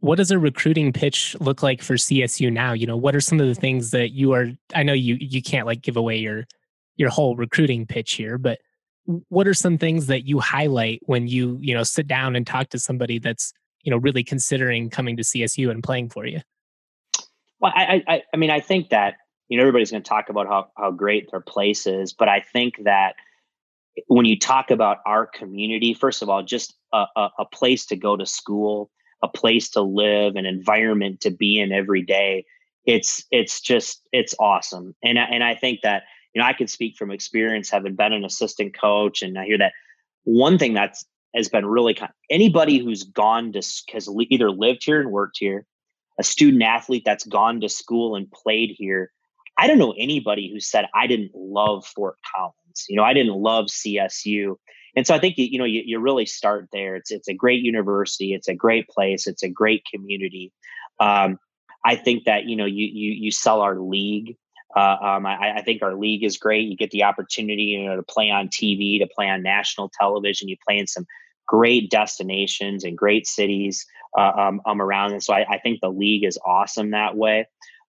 what 0.00 0.16
does 0.16 0.30
a 0.30 0.38
recruiting 0.38 0.92
pitch 0.92 1.36
look 1.40 1.62
like 1.62 1.82
for 1.82 1.94
CSU 1.94 2.52
now? 2.52 2.72
You 2.72 2.86
know, 2.86 2.96
what 2.96 3.16
are 3.16 3.20
some 3.20 3.40
of 3.40 3.46
the 3.46 3.54
things 3.54 3.90
that 3.90 4.12
you 4.12 4.32
are 4.32 4.48
I 4.74 4.82
know 4.82 4.92
you 4.92 5.16
you 5.20 5.42
can't 5.42 5.66
like 5.66 5.82
give 5.82 5.96
away 5.96 6.16
your 6.16 6.46
your 6.96 7.10
whole 7.10 7.36
recruiting 7.36 7.86
pitch 7.86 8.14
here, 8.14 8.38
but 8.38 8.58
what 9.28 9.46
are 9.46 9.54
some 9.54 9.78
things 9.78 10.06
that 10.06 10.26
you 10.26 10.40
highlight 10.40 11.00
when 11.04 11.28
you, 11.28 11.58
you 11.60 11.74
know, 11.74 11.84
sit 11.84 12.06
down 12.06 12.34
and 12.34 12.46
talk 12.46 12.70
to 12.70 12.78
somebody 12.78 13.18
that's, 13.18 13.52
you 13.82 13.90
know, 13.90 13.98
really 13.98 14.24
considering 14.24 14.90
coming 14.90 15.16
to 15.16 15.22
CSU 15.22 15.70
and 15.70 15.82
playing 15.82 16.10
for 16.10 16.26
you? 16.26 16.40
Well, 17.60 17.72
I 17.74 18.02
I 18.06 18.22
I 18.34 18.36
mean, 18.36 18.50
I 18.50 18.60
think 18.60 18.90
that, 18.90 19.14
you 19.48 19.56
know, 19.56 19.62
everybody's 19.62 19.90
going 19.90 20.02
to 20.02 20.08
talk 20.08 20.28
about 20.28 20.46
how 20.46 20.68
how 20.76 20.90
great 20.90 21.30
their 21.30 21.40
place 21.40 21.86
is, 21.86 22.12
but 22.12 22.28
I 22.28 22.40
think 22.40 22.84
that 22.84 23.14
when 24.08 24.26
you 24.26 24.38
talk 24.38 24.70
about 24.70 24.98
our 25.06 25.26
community, 25.26 25.94
first 25.94 26.20
of 26.20 26.28
all, 26.28 26.42
just 26.42 26.74
a, 26.92 27.06
a, 27.16 27.30
a 27.40 27.44
place 27.46 27.86
to 27.86 27.96
go 27.96 28.16
to 28.16 28.26
school, 28.26 28.90
a 29.22 29.28
place 29.28 29.70
to 29.70 29.82
live, 29.82 30.36
an 30.36 30.46
environment 30.46 31.20
to 31.20 31.30
be 31.30 31.58
in 31.58 31.72
every 31.72 32.02
day. 32.02 32.44
It's 32.84 33.24
it's 33.30 33.60
just 33.60 34.02
it's 34.12 34.34
awesome, 34.38 34.94
and 35.02 35.18
and 35.18 35.42
I 35.42 35.54
think 35.54 35.80
that 35.82 36.04
you 36.34 36.40
know 36.40 36.46
I 36.46 36.52
can 36.52 36.68
speak 36.68 36.96
from 36.96 37.10
experience, 37.10 37.70
having 37.70 37.96
been 37.96 38.12
an 38.12 38.24
assistant 38.24 38.78
coach, 38.78 39.22
and 39.22 39.38
I 39.38 39.44
hear 39.44 39.58
that 39.58 39.72
one 40.24 40.58
thing 40.58 40.74
that's 40.74 41.04
has 41.34 41.48
been 41.48 41.66
really 41.66 41.94
kind 41.94 42.12
anybody 42.30 42.78
who's 42.78 43.02
gone 43.02 43.52
to 43.52 43.58
has 43.92 44.08
either 44.30 44.50
lived 44.50 44.84
here 44.84 45.00
and 45.00 45.10
worked 45.10 45.38
here, 45.38 45.66
a 46.18 46.22
student 46.22 46.62
athlete 46.62 47.02
that's 47.04 47.26
gone 47.26 47.60
to 47.60 47.68
school 47.68 48.14
and 48.14 48.30
played 48.30 48.70
here. 48.76 49.10
I 49.58 49.66
don't 49.66 49.78
know 49.78 49.94
anybody 49.98 50.50
who 50.52 50.60
said 50.60 50.86
I 50.94 51.06
didn't 51.06 51.32
love 51.34 51.86
Fort 51.86 52.16
Collins. 52.34 52.84
You 52.88 52.96
know, 52.96 53.04
I 53.04 53.14
didn't 53.14 53.34
love 53.34 53.66
CSU 53.66 54.56
and 54.96 55.06
so 55.06 55.14
I 55.14 55.18
think 55.18 55.34
you 55.36 55.58
know 55.58 55.64
you, 55.64 55.82
you 55.84 56.00
really 56.00 56.26
start 56.26 56.68
there. 56.72 56.96
It's 56.96 57.10
it's 57.10 57.28
a 57.28 57.34
great 57.34 57.62
university. 57.62 58.32
It's 58.32 58.48
a 58.48 58.54
great 58.54 58.88
place. 58.88 59.26
It's 59.26 59.42
a 59.42 59.48
great 59.48 59.84
community. 59.92 60.52
Um, 60.98 61.38
I 61.84 61.96
think 61.96 62.24
that 62.24 62.46
you 62.46 62.56
know 62.56 62.64
you 62.64 62.86
you 62.86 63.12
you 63.12 63.30
sell 63.30 63.60
our 63.60 63.78
league. 63.78 64.36
Uh, 64.74 64.96
um, 65.00 65.26
I, 65.26 65.58
I, 65.58 65.62
think 65.62 65.80
our 65.82 65.94
league 65.94 66.22
is 66.22 66.36
great. 66.36 66.68
You 66.68 66.76
get 66.76 66.90
the 66.90 67.04
opportunity 67.04 67.62
you 67.62 67.86
know 67.86 67.96
to 67.96 68.02
play 68.02 68.30
on 68.30 68.48
TV, 68.48 68.98
to 68.98 69.06
play 69.06 69.28
on 69.28 69.42
national 69.42 69.90
television. 69.98 70.48
You 70.48 70.56
play 70.66 70.78
in 70.78 70.86
some 70.86 71.06
great 71.46 71.90
destinations 71.90 72.84
and 72.84 72.98
great 72.98 73.26
cities 73.26 73.86
uh, 74.18 74.32
um, 74.36 74.60
um, 74.66 74.82
around. 74.82 75.12
And 75.12 75.22
so 75.22 75.32
I, 75.32 75.46
I, 75.48 75.58
think 75.58 75.80
the 75.80 75.90
league 75.90 76.24
is 76.24 76.38
awesome 76.44 76.90
that 76.90 77.16
way. 77.16 77.46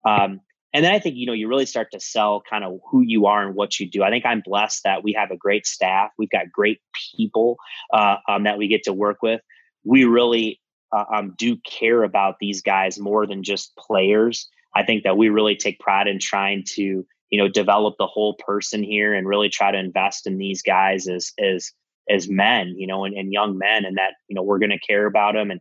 Um, 0.07 0.41
and 0.73 0.85
then 0.85 0.93
I 0.93 0.99
think, 0.99 1.17
you 1.17 1.27
know, 1.27 1.33
you 1.33 1.49
really 1.49 1.67
start 1.67 1.89
to 1.93 2.01
sell 2.01 2.43
kind 2.49 2.65
of 2.65 2.81
who 2.91 3.03
you 3.03 3.27
are 3.27 3.47
and 3.47 3.55
what 3.55 3.79
you 3.79 3.89
do. 3.89 4.03
I 4.03 4.11
think 4.11 4.25
I'm 4.25 4.43
blessed 4.45 4.85
that 4.85 5.05
we 5.05 5.13
have 5.13 5.31
a 5.31 5.37
great 5.37 5.67
staff. 5.67 6.11
We've 6.17 6.31
got 6.31 6.51
great 6.51 6.81
people 7.15 7.57
uh, 7.93 8.17
um, 8.29 8.45
that 8.45 8.59
we 8.59 8.69
get 8.69 8.85
to 8.85 8.93
work 8.93 9.19
with. 9.23 9.41
We 9.85 10.05
really 10.05 10.61
uh, 10.91 11.05
um, 11.13 11.35
do 11.37 11.57
care 11.59 12.03
about 12.03 12.37
these 12.41 12.63
guys 12.63 12.99
more 12.99 13.27
than 13.27 13.43
just 13.43 13.77
players. 13.77 14.49
I 14.75 14.85
think 14.85 15.05
that 15.05 15.19
we 15.19 15.29
really 15.29 15.57
take 15.57 15.79
pride 15.79 16.07
in 16.07 16.19
trying 16.19 16.65
to, 16.75 16.83
you 17.31 17.39
know, 17.39 17.49
develop 17.49 17.97
the 17.99 18.07
whole 18.07 18.35
person 18.35 18.83
here 18.83 19.13
and 19.13 19.29
really 19.29 19.51
try 19.51 19.71
to 19.71 19.79
invest 19.79 20.27
in 20.27 20.39
these 20.39 20.63
guys 20.63 21.07
as, 21.07 21.33
as, 21.39 21.71
as 22.09 22.31
men, 22.31 22.75
you 22.79 22.87
know, 22.87 23.05
and, 23.05 23.15
and 23.15 23.31
young 23.31 23.59
men, 23.59 23.85
and 23.85 23.99
that, 23.99 24.15
you 24.29 24.35
know, 24.35 24.43
we're 24.43 24.59
going 24.59 24.71
to 24.71 24.79
care 24.79 25.05
about 25.05 25.35
them. 25.35 25.51
And 25.51 25.61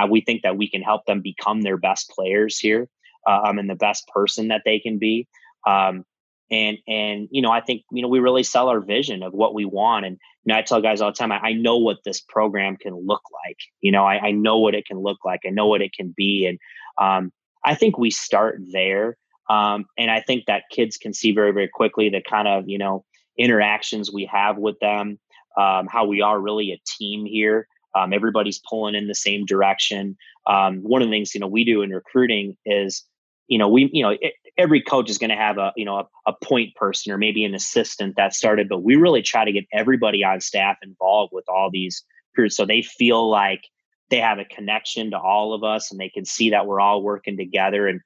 uh, 0.00 0.08
we 0.08 0.20
think 0.20 0.42
that 0.42 0.56
we 0.56 0.68
can 0.68 0.82
help 0.82 1.04
them 1.06 1.20
become 1.20 1.60
their 1.62 1.76
best 1.76 2.10
players 2.10 2.58
here 2.58 2.88
um, 3.28 3.58
and 3.58 3.68
the 3.68 3.74
best 3.74 4.08
person 4.08 4.48
that 4.48 4.62
they 4.64 4.78
can 4.78 4.98
be. 4.98 5.28
Um, 5.66 6.04
and 6.50 6.78
and 6.88 7.28
you 7.30 7.42
know, 7.42 7.50
I 7.50 7.60
think 7.60 7.82
you 7.92 8.02
know 8.02 8.08
we 8.08 8.20
really 8.20 8.42
sell 8.42 8.68
our 8.68 8.80
vision 8.80 9.22
of 9.22 9.34
what 9.34 9.54
we 9.54 9.64
want. 9.64 10.06
And 10.06 10.16
you 10.44 10.52
know, 10.52 10.58
I 10.58 10.62
tell 10.62 10.80
guys 10.80 11.00
all 11.00 11.10
the 11.10 11.16
time, 11.16 11.32
I, 11.32 11.38
I 11.38 11.52
know 11.52 11.76
what 11.76 11.98
this 12.04 12.20
program 12.20 12.76
can 12.76 12.94
look 12.94 13.22
like. 13.46 13.58
You 13.80 13.92
know, 13.92 14.04
I, 14.04 14.28
I, 14.28 14.30
know 14.30 14.58
what 14.58 14.74
it 14.74 14.86
can 14.86 14.98
look 14.98 15.18
like. 15.24 15.40
I 15.46 15.50
know 15.50 15.66
what 15.66 15.82
it 15.82 15.92
can 15.92 16.14
be. 16.16 16.46
And 16.46 16.58
um, 16.98 17.32
I 17.64 17.74
think 17.74 17.98
we 17.98 18.10
start 18.10 18.60
there. 18.72 19.18
Um, 19.50 19.84
and 19.98 20.10
I 20.10 20.20
think 20.20 20.44
that 20.46 20.64
kids 20.70 20.96
can 20.96 21.12
see 21.12 21.32
very 21.32 21.52
very 21.52 21.68
quickly 21.68 22.08
the 22.08 22.22
kind 22.22 22.48
of 22.48 22.64
you 22.66 22.78
know 22.78 23.04
interactions 23.38 24.10
we 24.10 24.24
have 24.24 24.56
with 24.56 24.78
them, 24.80 25.18
um, 25.58 25.86
how 25.86 26.06
we 26.06 26.22
are 26.22 26.40
really 26.40 26.72
a 26.72 26.80
team 26.98 27.26
here. 27.26 27.66
Um, 27.94 28.12
everybody's 28.12 28.60
pulling 28.68 28.94
in 28.94 29.06
the 29.08 29.14
same 29.14 29.44
direction. 29.44 30.16
Um, 30.46 30.78
one 30.78 31.02
of 31.02 31.08
the 31.08 31.12
things 31.12 31.34
you 31.34 31.40
know 31.40 31.46
we 31.46 31.64
do 31.64 31.82
in 31.82 31.90
recruiting 31.90 32.56
is 32.64 33.04
you 33.48 33.58
know 33.58 33.68
we 33.68 33.90
you 33.92 34.02
know 34.02 34.10
it, 34.20 34.34
every 34.56 34.82
coach 34.82 35.08
is 35.08 35.18
going 35.18 35.30
to 35.30 35.36
have 35.36 35.58
a 35.58 35.72
you 35.76 35.84
know 35.84 35.98
a, 35.98 36.06
a, 36.26 36.32
point 36.44 36.74
person 36.74 37.12
or 37.12 37.18
maybe 37.18 37.44
an 37.44 37.54
assistant 37.54 38.16
that 38.16 38.34
started, 38.34 38.68
but 38.68 38.82
we 38.82 38.96
really 38.96 39.22
try 39.22 39.44
to 39.44 39.52
get 39.52 39.64
everybody 39.72 40.24
on 40.24 40.40
staff 40.40 40.76
involved 40.82 41.32
with 41.32 41.44
all 41.48 41.70
these 41.70 42.04
periods 42.34 42.56
so 42.56 42.66
they 42.66 42.82
feel 42.82 43.28
like 43.28 43.62
they 44.10 44.20
have 44.20 44.38
a 44.38 44.44
connection 44.44 45.10
to 45.10 45.18
all 45.18 45.54
of 45.54 45.64
us 45.64 45.90
and 45.90 46.00
they 46.00 46.08
can 46.08 46.24
see 46.24 46.50
that 46.50 46.66
we're 46.66 46.80
all 46.80 47.02
working 47.02 47.36
together 47.36 47.86
and 47.86 48.00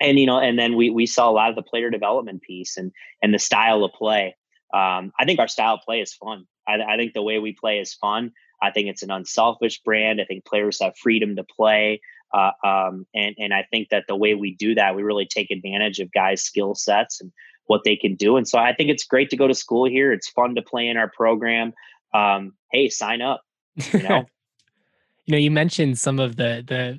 and 0.00 0.18
you 0.18 0.26
know 0.26 0.38
and 0.38 0.58
then 0.58 0.76
we 0.76 0.90
we 0.90 1.06
saw 1.06 1.28
a 1.28 1.32
lot 1.32 1.50
of 1.50 1.56
the 1.56 1.62
player 1.62 1.90
development 1.90 2.42
piece 2.42 2.76
and 2.76 2.92
and 3.22 3.34
the 3.34 3.38
style 3.38 3.84
of 3.84 3.92
play. 3.92 4.34
Um, 4.74 5.12
i 5.18 5.24
think 5.24 5.38
our 5.38 5.48
style 5.48 5.74
of 5.74 5.80
play 5.82 6.00
is 6.00 6.14
fun. 6.14 6.46
I, 6.66 6.78
I 6.82 6.96
think 6.96 7.12
the 7.12 7.22
way 7.22 7.38
we 7.38 7.52
play 7.52 7.78
is 7.78 7.94
fun. 7.94 8.32
I 8.62 8.70
think 8.70 8.88
it's 8.88 9.02
an 9.02 9.10
unselfish 9.10 9.80
brand. 9.82 10.20
I 10.20 10.24
think 10.24 10.44
players 10.44 10.80
have 10.80 10.96
freedom 10.96 11.36
to 11.36 11.44
play 11.44 12.00
uh, 12.32 12.50
um, 12.64 13.06
and 13.14 13.34
and 13.38 13.54
i 13.54 13.64
think 13.70 13.88
that 13.90 14.04
the 14.08 14.16
way 14.16 14.34
we 14.34 14.54
do 14.54 14.74
that 14.74 14.96
we 14.96 15.02
really 15.02 15.26
take 15.26 15.50
advantage 15.50 15.98
of 16.00 16.12
guys 16.12 16.42
skill 16.42 16.74
sets 16.74 17.20
and 17.20 17.32
what 17.66 17.82
they 17.84 17.96
can 17.96 18.14
do 18.14 18.36
and 18.36 18.46
so 18.46 18.58
i 18.58 18.72
think 18.72 18.90
it's 18.90 19.04
great 19.04 19.30
to 19.30 19.36
go 19.36 19.48
to 19.48 19.54
school 19.54 19.88
here 19.88 20.12
it's 20.12 20.28
fun 20.28 20.54
to 20.54 20.62
play 20.62 20.88
in 20.88 20.96
our 20.96 21.10
program 21.10 21.72
um, 22.14 22.52
hey 22.72 22.88
sign 22.88 23.20
up 23.22 23.42
you 23.92 24.02
know 24.02 24.24
you 25.26 25.32
know 25.32 25.38
you 25.38 25.50
mentioned 25.50 25.98
some 25.98 26.18
of 26.18 26.36
the 26.36 26.64
the 26.66 26.98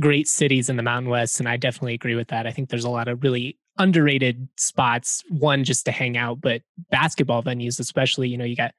great 0.00 0.28
cities 0.28 0.68
in 0.68 0.76
the 0.76 0.82
Mountain 0.82 1.10
West, 1.10 1.40
and 1.40 1.48
I 1.48 1.56
definitely 1.56 1.94
agree 1.94 2.14
with 2.14 2.28
that. 2.28 2.46
I 2.46 2.50
think 2.50 2.68
there's 2.68 2.84
a 2.84 2.90
lot 2.90 3.08
of 3.08 3.22
really 3.22 3.58
underrated 3.78 4.48
spots. 4.56 5.22
One 5.28 5.64
just 5.64 5.84
to 5.86 5.92
hang 5.92 6.16
out, 6.16 6.40
but 6.40 6.62
basketball 6.90 7.42
venues, 7.42 7.80
especially. 7.80 8.28
You 8.28 8.38
know, 8.38 8.44
you 8.44 8.56
got 8.56 8.74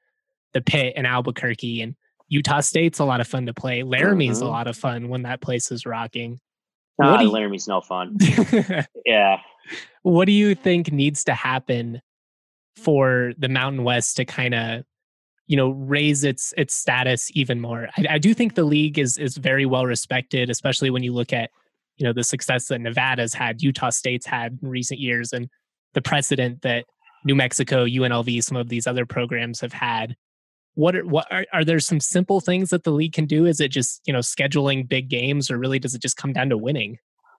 the 0.52 0.60
Pit 0.60 0.94
in 0.96 1.06
Albuquerque, 1.06 1.82
and 1.82 1.96
Utah 2.28 2.60
State's 2.60 2.98
a 2.98 3.04
lot 3.04 3.20
of 3.20 3.26
fun 3.26 3.46
to 3.46 3.54
play. 3.54 3.82
Laramie's 3.82 4.38
mm-hmm. 4.38 4.46
a 4.46 4.50
lot 4.50 4.66
of 4.66 4.76
fun 4.76 5.08
when 5.08 5.22
that 5.22 5.40
place 5.40 5.70
is 5.70 5.86
rocking. 5.86 6.40
Ah, 7.00 7.12
what 7.12 7.22
you, 7.22 7.30
Laramie's 7.30 7.68
no 7.68 7.80
fun. 7.80 8.16
yeah. 9.06 9.38
What 10.02 10.26
do 10.26 10.32
you 10.32 10.54
think 10.54 10.92
needs 10.92 11.24
to 11.24 11.34
happen 11.34 12.02
for 12.76 13.32
the 13.38 13.48
Mountain 13.48 13.84
West 13.84 14.16
to 14.16 14.24
kind 14.24 14.54
of 14.54 14.84
you 15.48 15.56
know 15.56 15.70
raise 15.70 16.22
its 16.22 16.54
its 16.56 16.74
status 16.74 17.30
even 17.34 17.60
more. 17.60 17.88
I, 17.96 18.06
I 18.10 18.18
do 18.18 18.32
think 18.34 18.54
the 18.54 18.64
league 18.64 18.98
is 18.98 19.18
is 19.18 19.36
very 19.36 19.66
well 19.66 19.86
respected, 19.86 20.50
especially 20.50 20.90
when 20.90 21.02
you 21.02 21.12
look 21.12 21.32
at 21.32 21.50
you 21.96 22.06
know 22.06 22.12
the 22.12 22.22
success 22.22 22.68
that 22.68 22.80
Nevada's 22.80 23.34
had, 23.34 23.62
Utah 23.62 23.90
State's 23.90 24.26
had 24.26 24.58
in 24.62 24.68
recent 24.68 25.00
years, 25.00 25.32
and 25.32 25.48
the 25.94 26.02
precedent 26.02 26.62
that 26.62 26.84
New 27.24 27.34
Mexico, 27.34 27.84
UNLV, 27.86 28.44
some 28.44 28.56
of 28.56 28.68
these 28.68 28.86
other 28.86 29.04
programs 29.04 29.60
have 29.60 29.72
had. 29.72 30.14
What 30.78 30.94
are 30.94 31.04
what 31.04 31.26
are, 31.32 31.44
are 31.52 31.64
there 31.64 31.80
some 31.80 31.98
simple 31.98 32.40
things 32.40 32.70
that 32.70 32.84
the 32.84 32.92
league 32.92 33.12
can 33.12 33.26
do? 33.26 33.46
Is 33.46 33.58
it 33.58 33.72
just 33.72 34.00
you 34.06 34.12
know 34.12 34.20
scheduling 34.20 34.88
big 34.88 35.08
games, 35.08 35.50
or 35.50 35.58
really 35.58 35.80
does 35.80 35.94
it 35.94 36.00
just 36.00 36.16
come 36.16 36.32
down 36.32 36.50
to 36.50 36.56
winning? 36.56 36.98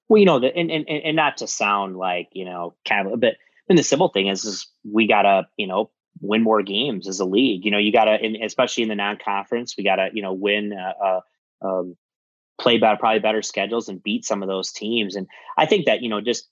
Well, 0.10 0.20
you 0.20 0.26
know, 0.26 0.40
the, 0.40 0.54
and, 0.54 0.70
and 0.70 0.86
and 0.90 1.16
not 1.16 1.38
to 1.38 1.48
sound 1.48 1.96
like 1.96 2.28
you 2.34 2.44
know 2.44 2.76
kind 2.86 3.08
of, 3.08 3.18
but 3.22 3.36
and 3.70 3.78
the 3.78 3.84
simple 3.84 4.10
thing 4.10 4.28
is, 4.28 4.44
is 4.44 4.68
we 4.84 5.08
gotta 5.08 5.48
you 5.56 5.68
know 5.68 5.90
win 6.22 6.44
more 6.44 6.62
games 6.62 7.08
as 7.08 7.22
a 7.22 7.26
league. 7.26 7.64
You 7.64 7.72
know, 7.72 7.78
you 7.78 7.94
got 7.94 8.06
to, 8.06 8.12
and 8.12 8.36
especially 8.44 8.84
in 8.84 8.90
the 8.90 8.96
non-conference, 8.96 9.76
we 9.78 9.86
got 9.86 9.98
to, 9.98 10.10
you 10.14 10.22
know, 10.22 10.34
win, 10.34 10.74
uh, 10.74 10.94
uh, 11.02 11.22
um, 11.66 11.96
play 12.60 12.78
better, 12.78 12.98
probably 12.98 13.20
better 13.20 13.42
schedules 13.42 13.88
and 13.88 14.04
beat 14.04 14.26
some 14.26 14.42
of 14.42 14.50
those 14.50 14.72
teams. 14.72 15.16
And 15.16 15.28
I 15.58 15.66
think 15.66 15.86
that, 15.86 16.02
you 16.02 16.10
know, 16.10 16.20
just 16.20 16.50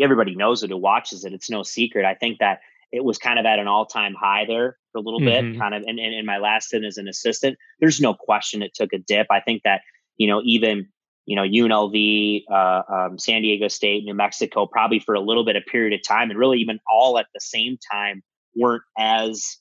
everybody 0.00 0.36
knows 0.36 0.62
it 0.62 0.70
who 0.70 0.76
watches 0.76 1.24
it. 1.24 1.32
It's 1.32 1.50
no 1.50 1.62
secret. 1.62 2.04
I 2.04 2.14
think 2.14 2.38
that 2.38 2.60
it 2.92 3.04
was 3.04 3.18
kind 3.18 3.38
of 3.38 3.46
at 3.46 3.58
an 3.58 3.68
all-time 3.68 4.14
high 4.14 4.44
there 4.46 4.76
for 4.92 4.98
a 4.98 5.02
little 5.02 5.20
mm-hmm. 5.20 5.52
bit, 5.52 5.58
kind 5.58 5.74
of. 5.74 5.82
And 5.86 5.98
in 5.98 6.24
my 6.26 6.38
last 6.38 6.68
stint 6.68 6.84
as 6.84 6.96
an 6.96 7.08
assistant, 7.08 7.56
there's 7.80 8.00
no 8.00 8.14
question 8.14 8.62
it 8.62 8.72
took 8.74 8.92
a 8.92 8.98
dip. 8.98 9.26
I 9.30 9.40
think 9.40 9.62
that, 9.64 9.82
you 10.16 10.26
know, 10.26 10.40
even 10.44 10.88
you 11.26 11.36
know 11.36 11.42
UNLV, 11.42 12.44
uh, 12.50 12.82
um, 12.90 13.18
San 13.18 13.42
Diego 13.42 13.68
State, 13.68 14.04
New 14.04 14.14
Mexico, 14.14 14.66
probably 14.66 14.98
for 14.98 15.14
a 15.14 15.20
little 15.20 15.44
bit 15.44 15.56
of 15.56 15.64
period 15.66 15.92
of 15.92 16.06
time, 16.06 16.30
and 16.30 16.38
really 16.38 16.58
even 16.58 16.78
all 16.90 17.18
at 17.18 17.26
the 17.34 17.40
same 17.40 17.78
time 17.92 18.22
weren't 18.56 18.82
as 18.98 19.58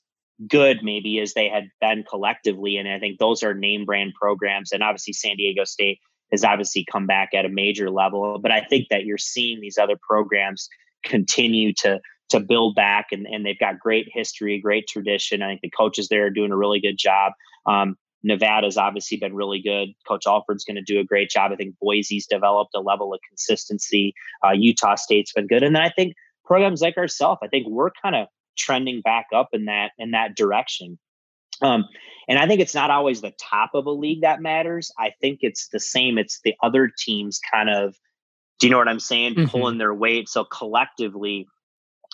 good 0.47 0.79
maybe 0.83 1.19
as 1.19 1.33
they 1.33 1.49
had 1.49 1.69
been 1.81 2.03
collectively. 2.07 2.77
And 2.77 2.87
I 2.87 2.99
think 2.99 3.19
those 3.19 3.43
are 3.43 3.53
name 3.53 3.85
brand 3.85 4.13
programs. 4.19 4.71
And 4.71 4.83
obviously 4.83 5.13
San 5.13 5.35
Diego 5.35 5.63
State 5.63 5.99
has 6.31 6.43
obviously 6.43 6.85
come 6.91 7.07
back 7.07 7.29
at 7.33 7.45
a 7.45 7.49
major 7.49 7.89
level. 7.89 8.37
But 8.39 8.51
I 8.51 8.61
think 8.61 8.87
that 8.89 9.05
you're 9.05 9.17
seeing 9.17 9.59
these 9.59 9.77
other 9.77 9.97
programs 10.07 10.69
continue 11.03 11.73
to 11.73 11.99
to 12.29 12.39
build 12.39 12.75
back 12.75 13.07
and, 13.11 13.25
and 13.25 13.45
they've 13.45 13.59
got 13.59 13.79
great 13.79 14.07
history, 14.11 14.59
great 14.59 14.87
tradition. 14.87 15.41
I 15.41 15.47
think 15.49 15.61
the 15.61 15.69
coaches 15.69 16.09
there 16.09 16.25
are 16.25 16.29
doing 16.29 16.51
a 16.51 16.57
really 16.57 16.79
good 16.79 16.97
job. 16.97 17.33
Um, 17.65 17.95
Nevada's 18.23 18.77
obviously 18.77 19.17
been 19.17 19.35
really 19.35 19.61
good. 19.61 19.89
Coach 20.07 20.25
Alford's 20.27 20.65
going 20.65 20.75
to 20.75 20.81
do 20.81 20.99
a 20.99 21.03
great 21.03 21.29
job. 21.29 21.51
I 21.51 21.55
think 21.55 21.75
Boise's 21.79 22.25
developed 22.25 22.75
a 22.75 22.81
level 22.81 23.13
of 23.13 23.19
consistency. 23.27 24.13
Uh, 24.45 24.51
Utah 24.51 24.95
State's 24.95 25.31
been 25.31 25.47
good. 25.47 25.63
And 25.63 25.75
then 25.75 25.83
I 25.83 25.89
think 25.89 26.13
programs 26.43 26.81
like 26.81 26.97
ourselves, 26.97 27.39
I 27.43 27.47
think 27.47 27.67
we're 27.67 27.91
kind 28.01 28.15
of 28.15 28.27
trending 28.57 29.01
back 29.01 29.27
up 29.33 29.49
in 29.53 29.65
that 29.65 29.91
in 29.97 30.11
that 30.11 30.35
direction. 30.35 30.97
Um, 31.61 31.85
and 32.27 32.37
I 32.37 32.47
think 32.47 32.59
it's 32.59 32.75
not 32.75 32.91
always 32.91 33.21
the 33.21 33.33
top 33.39 33.71
of 33.73 33.85
a 33.85 33.91
league 33.91 34.21
that 34.21 34.41
matters. 34.41 34.91
I 34.99 35.13
think 35.21 35.39
it's 35.41 35.69
the 35.69 35.79
same. 35.79 36.17
It's 36.17 36.39
the 36.43 36.55
other 36.61 36.91
teams 36.97 37.39
kind 37.51 37.69
of, 37.69 37.95
do 38.59 38.67
you 38.67 38.71
know 38.71 38.77
what 38.77 38.87
I'm 38.87 38.99
saying? 38.99 39.35
Mm-hmm. 39.35 39.49
Pulling 39.49 39.77
their 39.77 39.93
weight. 39.93 40.27
So 40.27 40.43
collectively, 40.43 41.47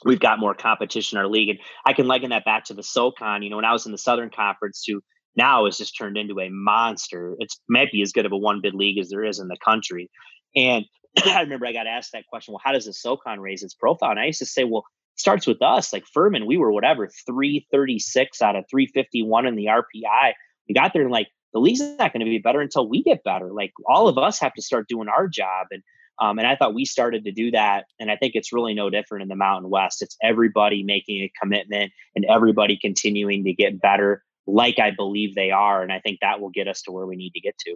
we've 0.06 0.20
got 0.20 0.40
more 0.40 0.54
competition 0.54 1.18
in 1.18 1.24
our 1.24 1.30
league. 1.30 1.50
And 1.50 1.60
I 1.86 1.94
can 1.94 2.08
liken 2.08 2.30
that 2.30 2.46
back 2.46 2.66
to 2.66 2.74
the 2.74 2.84
SoCon. 2.84 3.44
You 3.44 3.50
know, 3.50 3.58
when 3.58 3.66
I 3.66 3.74
was 3.74 3.86
in 3.86 3.92
the 3.92 3.98
Southern 3.98 4.30
Conference 4.30 4.84
to 4.86 5.02
now 5.36 5.66
it's 5.66 5.78
just 5.78 5.98
turned 5.98 6.18
into 6.18 6.40
a 6.40 6.50
monster. 6.50 7.36
It's 7.40 7.60
might 7.68 7.92
be 7.92 8.02
as 8.02 8.12
good 8.12 8.26
of 8.26 8.32
a 8.32 8.38
one 8.38 8.62
bid 8.62 8.76
league 8.76 9.00
as 9.00 9.10
there 9.10 9.24
is 9.24 9.40
in 9.40 9.48
the 9.48 9.58
country. 9.64 10.10
And 10.56 10.86
I 11.26 11.42
remember 11.42 11.66
I 11.66 11.74
got 11.74 11.88
asked 11.88 12.12
that 12.14 12.28
question, 12.28 12.54
well, 12.54 12.62
how 12.64 12.74
does 12.74 12.86
the 12.86 12.94
SoCon 12.94 13.40
raise 13.40 13.64
its 13.64 13.74
profile? 13.74 14.12
And 14.12 14.20
I 14.20 14.26
used 14.26 14.40
to 14.40 14.46
say, 14.46 14.64
well, 14.64 14.84
it 15.16 15.20
starts 15.20 15.48
with 15.48 15.62
us. 15.62 15.94
Like 15.94 16.06
Furman, 16.14 16.46
we 16.46 16.58
were 16.58 16.72
whatever, 16.72 17.10
336 17.26 18.42
out 18.42 18.56
of 18.56 18.66
351 18.70 19.46
in 19.46 19.56
the 19.56 19.66
RPI. 19.66 20.34
We 20.68 20.76
got 20.76 20.94
there 20.94 21.02
and 21.02 21.12
like 21.12 21.28
the 21.54 21.60
league's 21.60 21.82
not 21.82 22.14
going 22.14 22.20
to 22.20 22.26
be 22.26 22.40
better 22.40 22.62
until 22.62 22.88
we 22.88 23.04
get 23.04 23.24
better. 23.24 23.52
Like 23.52 23.72
all 23.88 24.08
of 24.08 24.18
us 24.18 24.40
have 24.40 24.54
to 24.56 24.62
start 24.62 24.88
doing 24.88 25.08
our 25.08 25.28
job. 25.28 25.68
And 25.72 25.84
um, 26.20 26.38
and 26.38 26.48
I 26.48 26.56
thought 26.56 26.74
we 26.74 26.86
started 26.86 27.26
to 27.26 27.32
do 27.32 27.52
that. 27.52 27.86
And 28.00 28.12
I 28.12 28.16
think 28.16 28.36
it's 28.36 28.54
really 28.54 28.74
no 28.74 28.90
different 28.90 29.24
in 29.24 29.30
the 29.30 29.36
Mountain 29.36 29.70
West. 29.70 30.02
It's 30.02 30.16
everybody 30.22 30.84
making 30.84 31.24
a 31.24 31.32
commitment 31.42 31.92
and 32.16 32.26
everybody 32.26 32.78
continuing 32.80 33.44
to 33.46 33.54
get 33.54 33.82
better, 33.82 34.24
like 34.46 34.80
I 34.80 34.92
believe 34.92 35.36
they 35.36 35.52
are. 35.52 35.82
And 35.82 35.92
I 35.92 36.00
think 36.00 36.20
that 36.22 36.40
will 36.40 36.52
get 36.52 36.68
us 36.68 36.82
to 36.84 36.92
where 36.92 37.08
we 37.08 37.16
need 37.16 37.32
to 37.32 37.42
get 37.42 37.58
to. 37.60 37.76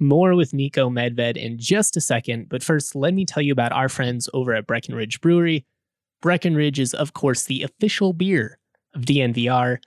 More 0.00 0.34
with 0.34 0.52
Niko 0.52 0.90
Medved 0.90 1.36
in 1.36 1.58
just 1.58 1.96
a 1.96 2.00
second, 2.00 2.48
but 2.50 2.62
first, 2.62 2.94
let 2.94 3.14
me 3.14 3.24
tell 3.24 3.42
you 3.42 3.52
about 3.52 3.72
our 3.72 3.88
friends 3.88 4.28
over 4.34 4.54
at 4.54 4.66
Breckenridge 4.66 5.20
Brewery. 5.20 5.64
Breckenridge 6.20 6.78
is, 6.78 6.92
of 6.92 7.14
course, 7.14 7.44
the 7.44 7.62
official 7.62 8.12
beer 8.12 8.58
of 8.94 9.02
DNVR. 9.02 9.78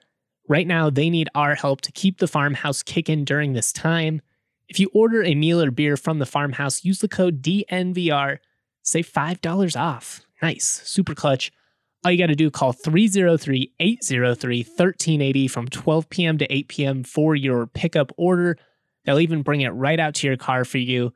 Right 0.47 0.67
now, 0.67 0.89
they 0.89 1.09
need 1.09 1.29
our 1.35 1.55
help 1.55 1.81
to 1.81 1.91
keep 1.91 2.19
the 2.19 2.27
farmhouse 2.27 2.81
kicking 2.81 3.25
during 3.25 3.53
this 3.53 3.73
time. 3.73 4.21
If 4.69 4.79
you 4.79 4.89
order 4.93 5.23
a 5.23 5.35
meal 5.35 5.61
or 5.61 5.71
beer 5.71 5.97
from 5.97 6.19
the 6.19 6.25
farmhouse, 6.25 6.85
use 6.85 6.99
the 6.99 7.07
code 7.07 7.41
DNVR, 7.41 8.39
save 8.81 9.11
$5 9.11 9.79
off. 9.79 10.21
Nice, 10.41 10.81
super 10.85 11.15
clutch. 11.15 11.51
All 12.05 12.11
you 12.11 12.17
got 12.17 12.27
to 12.27 12.35
do 12.35 12.51
call 12.51 12.73
303 12.73 13.73
803 13.79 14.59
1380 14.63 15.47
from 15.47 15.67
12 15.67 16.09
p.m. 16.09 16.37
to 16.37 16.53
8 16.53 16.67
p.m. 16.67 17.03
for 17.03 17.35
your 17.35 17.67
pickup 17.67 18.11
order. 18.17 18.57
They'll 19.03 19.19
even 19.19 19.41
bring 19.41 19.61
it 19.61 19.69
right 19.69 19.99
out 19.99 20.15
to 20.15 20.27
your 20.27 20.37
car 20.37 20.63
for 20.63 20.77
you. 20.77 21.13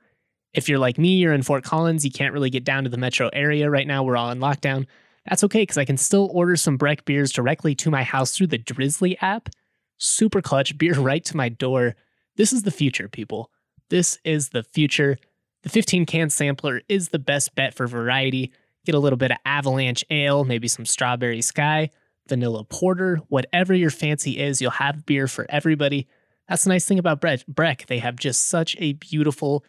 If 0.54 0.68
you're 0.68 0.80
like 0.80 0.98
me, 0.98 1.18
you're 1.18 1.34
in 1.34 1.44
Fort 1.44 1.64
Collins, 1.64 2.04
you 2.04 2.12
can't 2.12 2.34
really 2.34 2.50
get 2.50 2.66
down 2.66 2.84
to 2.84 2.90
the 2.90 2.98
metro 2.98 3.30
area 3.32 3.70
right 3.70 3.88
now. 3.88 4.04
We're 4.04 4.18
all 4.18 4.32
in 4.32 4.40
lockdown. 4.40 4.88
That's 5.28 5.44
okay 5.44 5.62
because 5.62 5.78
I 5.78 5.86
can 5.86 5.98
still 5.98 6.30
order 6.34 6.56
some 6.56 6.78
Breck 6.78 7.06
beers 7.06 7.32
directly 7.32 7.76
to 7.76 7.92
my 7.92 8.04
house 8.04 8.36
through 8.36 8.48
the 8.48 8.58
Drizly 8.58 9.18
app. 9.22 9.50
Super 9.98 10.42
clutch, 10.42 10.78
beer 10.78 10.96
right 10.96 11.24
to 11.26 11.38
my 11.38 11.50
door. 11.50 11.96
This 12.38 12.54
is 12.54 12.64
the 12.64 12.72
future, 12.72 13.08
people. 13.08 13.52
This 13.90 14.18
is 14.24 14.50
the 14.50 14.64
future. 14.64 15.18
The 15.64 15.70
15 15.70 16.06
can 16.06 16.30
sampler 16.30 16.82
is 16.90 17.10
the 17.10 17.20
best 17.20 17.54
bet 17.56 17.74
for 17.74 17.86
variety. 17.88 18.52
Get 18.86 18.96
a 18.96 19.00
little 19.00 19.18
bit 19.18 19.32
of 19.32 19.38
avalanche 19.46 20.04
ale, 20.10 20.44
maybe 20.44 20.68
some 20.68 20.86
strawberry 20.86 21.42
sky, 21.42 21.92
vanilla 22.28 22.64
porter, 22.64 23.18
whatever 23.28 23.74
your 23.74 23.92
fancy 23.92 24.40
is, 24.40 24.62
you'll 24.62 24.72
have 24.72 25.06
beer 25.06 25.28
for 25.28 25.46
everybody. 25.50 26.08
That's 26.48 26.64
the 26.64 26.70
nice 26.70 26.86
thing 26.86 26.98
about 26.98 27.22
Breck 27.22 27.46
Breck. 27.48 27.86
They 27.88 28.00
have 28.00 28.16
just 28.16 28.48
such 28.48 28.76
a 28.80 28.94
beautiful 28.94 29.64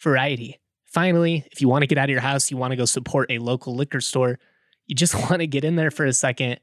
variety. 0.00 0.60
Finally, 0.84 1.44
if 1.50 1.60
you 1.60 1.68
want 1.68 1.82
to 1.82 1.86
get 1.86 1.98
out 1.98 2.04
of 2.04 2.10
your 2.10 2.20
house, 2.20 2.50
you 2.50 2.56
want 2.56 2.70
to 2.70 2.76
go 2.76 2.84
support 2.84 3.30
a 3.30 3.38
local 3.38 3.74
liquor 3.74 4.00
store, 4.00 4.38
you 4.86 4.94
just 4.94 5.14
want 5.30 5.40
to 5.40 5.46
get 5.46 5.64
in 5.64 5.76
there 5.76 5.90
for 5.90 6.06
a 6.06 6.12
second, 6.12 6.60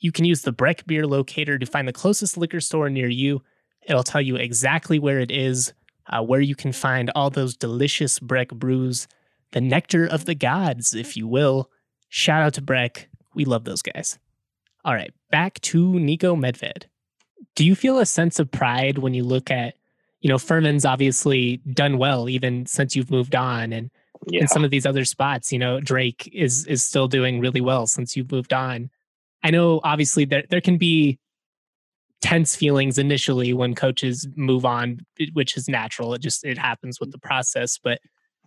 you 0.00 0.12
can 0.12 0.24
use 0.24 0.42
the 0.42 0.52
Breck 0.52 0.86
Beer 0.86 1.06
Locator 1.06 1.58
to 1.58 1.66
find 1.66 1.86
the 1.86 1.92
closest 1.92 2.36
liquor 2.36 2.60
store 2.60 2.88
near 2.88 3.08
you. 3.08 3.42
It'll 3.86 4.02
tell 4.02 4.20
you 4.20 4.36
exactly 4.36 4.98
where 4.98 5.20
it 5.20 5.30
is, 5.30 5.72
uh, 6.08 6.22
where 6.22 6.40
you 6.40 6.54
can 6.54 6.72
find 6.72 7.10
all 7.14 7.30
those 7.30 7.56
delicious 7.56 8.18
Breck 8.18 8.48
brews, 8.48 9.06
the 9.52 9.60
nectar 9.60 10.06
of 10.06 10.24
the 10.24 10.34
gods, 10.34 10.94
if 10.94 11.16
you 11.16 11.26
will. 11.26 11.70
Shout 12.08 12.42
out 12.42 12.54
to 12.54 12.62
Breck. 12.62 13.08
We 13.34 13.44
love 13.44 13.64
those 13.64 13.82
guys. 13.82 14.18
All 14.84 14.94
right, 14.94 15.12
back 15.30 15.60
to 15.60 15.92
Niko 15.92 16.36
Medved. 16.38 16.84
Do 17.54 17.64
you 17.64 17.74
feel 17.74 17.98
a 17.98 18.06
sense 18.06 18.38
of 18.38 18.50
pride 18.50 18.98
when 18.98 19.12
you 19.12 19.22
look 19.24 19.50
at, 19.50 19.74
you 20.20 20.28
know, 20.28 20.38
Furman's 20.38 20.86
obviously 20.86 21.58
done 21.58 21.98
well 21.98 22.28
even 22.28 22.64
since 22.66 22.96
you've 22.96 23.10
moved 23.10 23.34
on, 23.34 23.72
and 23.72 23.90
Yeah. 24.26 24.42
in 24.42 24.48
some 24.48 24.64
of 24.64 24.70
these 24.70 24.84
other 24.86 25.04
spots, 25.04 25.52
you 25.52 25.58
know, 25.58 25.80
Drake 25.80 26.28
is 26.32 26.66
is 26.66 26.84
still 26.84 27.08
doing 27.08 27.40
really 27.40 27.60
well 27.60 27.86
since 27.86 28.16
you've 28.16 28.30
moved 28.30 28.52
on. 28.52 28.90
I 29.42 29.50
know 29.50 29.80
obviously 29.82 30.24
there 30.24 30.44
there 30.50 30.60
can 30.60 30.76
be 30.76 31.18
tense 32.20 32.54
feelings 32.54 32.98
initially 32.98 33.54
when 33.54 33.74
coaches 33.74 34.28
move 34.36 34.64
on, 34.66 35.00
which 35.32 35.56
is 35.56 35.68
natural. 35.68 36.12
It 36.14 36.20
just 36.20 36.44
it 36.44 36.58
happens 36.58 37.00
with 37.00 37.12
the 37.12 37.18
process. 37.18 37.78
But 37.82 38.00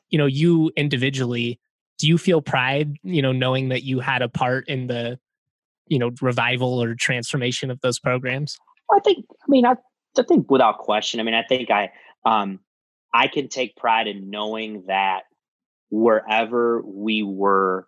you 0.10 0.18
know, 0.18 0.28
you 0.28 0.72
individually, 0.78 1.60
do 1.98 2.08
you 2.08 2.18
feel 2.18 2.42
pride, 2.42 2.96
you 3.04 3.22
know, 3.22 3.32
knowing 3.32 3.70
that 3.70 3.84
you 3.84 4.00
had 4.00 4.22
a 4.22 4.30
part 4.30 4.68
in 4.68 4.88
the, 4.88 5.18
you 5.88 5.98
know, 5.98 6.12
revival 6.22 6.82
or 6.82 6.96
transformation 6.96 7.72
of 7.72 7.80
those 7.82 8.00
programs? 8.00 8.58
I 8.92 9.00
think. 9.00 9.26
I 9.30 9.46
mean, 9.48 9.66
I, 9.66 9.76
I 10.18 10.24
think 10.24 10.52
without 10.52 10.78
question. 10.78 11.20
I 11.20 11.24
mean, 11.24 11.34
I 11.34 11.44
think 11.44 11.72
I, 11.72 11.92
um, 12.26 12.60
I 13.12 13.28
can 13.28 13.48
take 13.48 13.76
pride 13.76 14.08
in 14.08 14.30
knowing 14.30 14.84
that 14.88 15.24
wherever 15.94 16.82
we 16.82 17.22
were, 17.22 17.88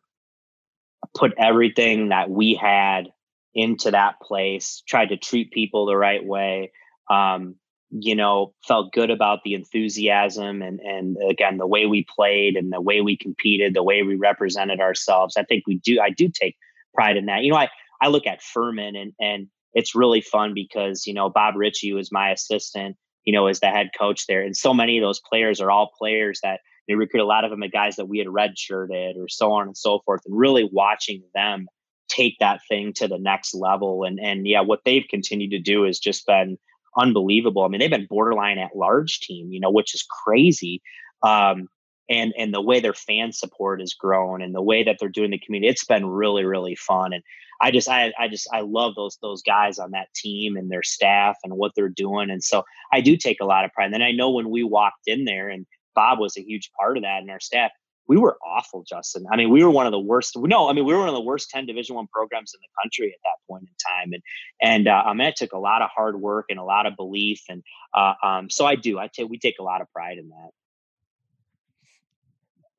put 1.16 1.34
everything 1.40 2.10
that 2.10 2.30
we 2.30 2.54
had 2.54 3.08
into 3.56 3.90
that 3.90 4.20
place. 4.22 4.84
Tried 4.88 5.10
to 5.10 5.18
treat 5.18 5.52
people 5.52 5.88
the 5.88 5.98
right 5.98 6.24
way. 6.24 6.72
Um, 7.10 7.56
you 7.90 8.16
know, 8.16 8.54
felt 8.68 8.94
good 8.94 9.10
about 9.10 9.40
the 9.44 9.56
enthusiasm 9.56 10.62
and 10.62 10.80
and 10.82 11.18
again 11.30 11.58
the 11.58 11.66
way 11.66 11.88
we 11.88 12.06
played 12.16 12.58
and 12.58 12.72
the 12.72 12.82
way 12.82 13.02
we 13.02 13.18
competed, 13.18 13.74
the 13.74 13.84
way 13.84 14.04
we 14.04 14.16
represented 14.16 14.82
ourselves. 14.82 15.36
I 15.36 15.44
think 15.44 15.64
we 15.66 15.78
do. 15.78 16.00
I 16.00 16.12
do 16.12 16.30
take 16.30 16.58
pride 16.94 17.18
in 17.18 17.26
that. 17.26 17.42
You 17.42 17.52
know, 17.52 17.58
I 17.58 17.70
I 18.02 18.10
look 18.10 18.28
at 18.28 18.44
Furman 18.44 18.96
and 18.96 19.14
and 19.20 19.48
it's 19.74 19.96
really 19.96 20.22
fun 20.22 20.54
because 20.54 21.08
you 21.08 21.14
know 21.14 21.30
Bob 21.30 21.56
Richey 21.56 21.94
was 21.94 22.12
my 22.12 22.32
assistant, 22.32 22.98
you 23.24 23.34
know, 23.34 23.48
as 23.48 23.62
the 23.62 23.68
head 23.68 23.90
coach 23.98 24.28
there, 24.28 24.44
and 24.44 24.56
so 24.56 24.76
many 24.76 25.00
of 25.00 25.04
those 25.04 25.22
players 25.22 25.60
are 25.60 25.72
all 25.72 25.92
players 25.98 26.40
that 26.44 26.60
they 26.88 26.96
recruit 26.96 27.22
a 27.22 27.26
lot 27.26 27.44
of 27.44 27.52
them 27.52 27.64
are 27.64 27.68
guys 27.68 27.96
that 27.96 28.08
we 28.08 28.20
had 28.20 28.28
redshirted 28.28 29.18
or 29.18 29.28
so 29.28 29.52
on 29.52 29.68
and 29.68 29.78
so 29.78 30.00
forth, 30.06 30.22
and 30.26 30.38
really 30.38 30.70
watching 30.72 31.24
them 31.34 31.68
take 32.08 32.38
that 32.40 32.62
thing 32.70 32.94
to 32.94 33.08
the 33.08 33.18
next 33.18 33.54
level, 33.54 34.04
and 34.04 34.20
and 34.20 34.48
yeah, 34.48 34.62
what 34.62 34.82
they've 34.86 35.08
continued 35.10 35.52
to 35.52 35.60
do 35.60 35.84
has 35.84 36.00
just 36.00 36.26
been 36.26 36.58
unbelievable. 36.98 37.64
I 37.64 37.68
mean, 37.68 37.80
they've 37.80 37.90
been 37.90 38.08
borderline 38.10 38.58
at 38.58 38.76
large 38.76 39.20
team, 39.20 39.52
you 39.52 39.60
know, 39.60 39.72
which 39.72 39.94
is 39.94 40.06
crazy. 40.24 40.82
Um, 41.24 41.68
and 42.10 42.34
and 42.38 42.54
the 42.54 42.62
way 42.62 42.80
their 42.80 42.94
fan 42.94 43.32
support 43.32 43.80
has 43.80 43.94
grown 43.94 44.42
and 44.42 44.54
the 44.54 44.62
way 44.62 44.84
that 44.84 44.98
they're 45.00 45.10
doing 45.10 45.32
the 45.32 45.40
community, 45.40 45.70
it's 45.70 45.86
been 45.86 46.06
really 46.06 46.46
really 46.46 46.76
fun. 46.76 47.14
And 47.14 47.24
I 47.62 47.72
just 47.72 47.90
I 47.90 48.14
I 48.20 48.28
just 48.28 48.48
I 48.54 48.62
love 48.62 48.96
those 48.96 49.18
those 49.22 49.42
guys 49.42 49.80
on 49.80 49.92
that 49.92 50.14
team 50.14 50.56
and 50.56 50.70
their 50.70 50.84
staff 50.84 51.38
and 51.44 51.56
what 51.56 51.72
they're 51.76 51.90
doing. 51.90 52.30
And 52.30 52.44
so 52.44 52.64
I 52.94 53.02
do 53.02 53.18
take 53.18 53.38
a 53.42 53.46
lot 53.46 53.66
of 53.66 53.72
pride. 53.72 53.94
And 53.94 54.04
I 54.04 54.12
know 54.12 54.30
when 54.32 54.50
we 54.50 54.64
walked 54.64 55.08
in 55.08 55.26
there 55.26 55.50
and 55.50 55.66
Bob 55.96 56.20
was 56.20 56.38
a 56.38 56.42
huge 56.42 56.72
part 56.78 56.98
of 56.98 57.04
that 57.04 57.22
and 57.22 57.32
our 57.32 57.40
staff, 57.40 57.72
we 58.08 58.18
were 58.18 58.38
awful, 58.46 58.84
Justin. 58.88 59.26
I 59.32 59.36
mean, 59.36 59.50
we 59.50 59.64
were 59.64 59.72
one 59.72 59.88
of 59.88 59.92
the 59.92 60.00
worst. 60.00 60.36
No, 60.38 60.70
I 60.70 60.74
mean, 60.74 60.86
we 60.86 60.94
were 60.94 61.00
one 61.00 61.10
of 61.10 61.16
the 61.16 61.22
worst 61.22 61.50
10 61.50 61.66
division 61.66 61.96
one 61.96 62.08
programs 62.14 62.54
in 62.54 62.60
the 62.62 62.68
country 62.84 63.08
at 63.08 63.20
that 63.24 63.52
point 63.52 63.64
in 63.64 63.70
time. 64.04 64.14
And, 64.14 64.24
and, 64.62 64.88
uh, 64.88 65.04
I 65.08 65.14
mean, 65.14 65.28
it 65.28 65.36
took 65.36 65.54
a 65.54 65.58
lot 65.58 65.82
of 65.82 65.90
hard 65.90 66.22
work 66.22 66.46
and 66.50 66.60
a 66.60 66.64
lot 66.64 66.86
of 66.86 66.96
belief. 66.96 67.42
And, 67.50 67.64
uh, 67.96 68.14
um, 68.22 68.50
so 68.52 68.66
I 68.66 68.76
do, 68.76 69.00
I 69.00 69.08
take, 69.08 69.28
we 69.28 69.40
take 69.40 69.56
a 69.60 69.64
lot 69.64 69.82
of 69.82 69.92
pride 69.92 70.20
in 70.20 70.30
that. 70.30 70.52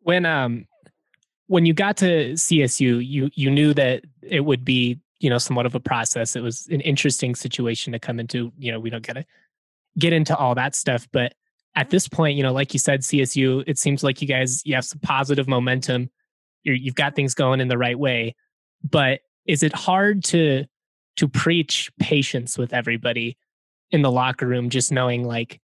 when 0.07 0.25
um 0.25 0.67
when 1.49 1.67
you 1.67 1.75
got 1.75 1.97
to 1.99 2.33
CSU, 2.33 3.05
you 3.05 3.29
you 3.35 3.51
knew 3.51 3.75
that 3.75 4.05
it 4.23 4.41
would 4.41 4.65
be 4.65 5.01
you 5.19 5.29
know 5.29 5.39
somewhat 5.39 5.67
of 5.67 5.75
a 5.75 5.81
process. 5.81 6.37
It 6.37 6.43
was 6.43 6.69
an 6.69 6.81
interesting 6.81 7.35
situation 7.35 7.93
to 7.93 7.99
come 7.99 8.21
into. 8.21 8.53
You 8.57 8.73
know, 8.73 8.81
we 8.81 8.89
don't 8.89 9.05
gotta 9.05 9.27
get 9.99 10.13
into 10.13 10.37
all 10.37 10.55
that 10.55 10.77
stuff, 10.77 11.09
but 11.13 11.35
at 11.77 11.91
this 11.91 12.09
point, 12.09 12.37
you 12.37 12.43
know, 12.43 12.53
like 12.53 12.73
you 12.73 12.79
said, 12.79 13.01
CSU, 13.01 13.63
it 13.67 13.79
seems 13.79 14.03
like 14.03 14.23
you 14.23 14.27
guys 14.27 14.63
you 14.65 14.75
have 14.75 14.85
some 14.85 14.99
positive 15.01 15.47
momentum. 15.47 16.11
You're, 16.65 16.75
you've 16.75 16.95
got 16.95 17.15
things 17.15 17.35
going 17.35 17.61
in 17.61 17.69
the 17.69 17.79
right 17.79 17.99
way, 17.99 18.35
but 18.83 19.21
is 19.47 19.63
it 19.63 19.75
hard 19.75 20.25
to 20.25 20.65
to 21.17 21.29
preach 21.29 21.91
patience 22.01 22.59
with 22.59 22.73
everybody 22.73 23.37
in 23.91 24.03
the 24.03 24.11
locker 24.11 24.47
room, 24.47 24.71
just 24.71 24.91
knowing 24.91 25.25
like 25.25 25.61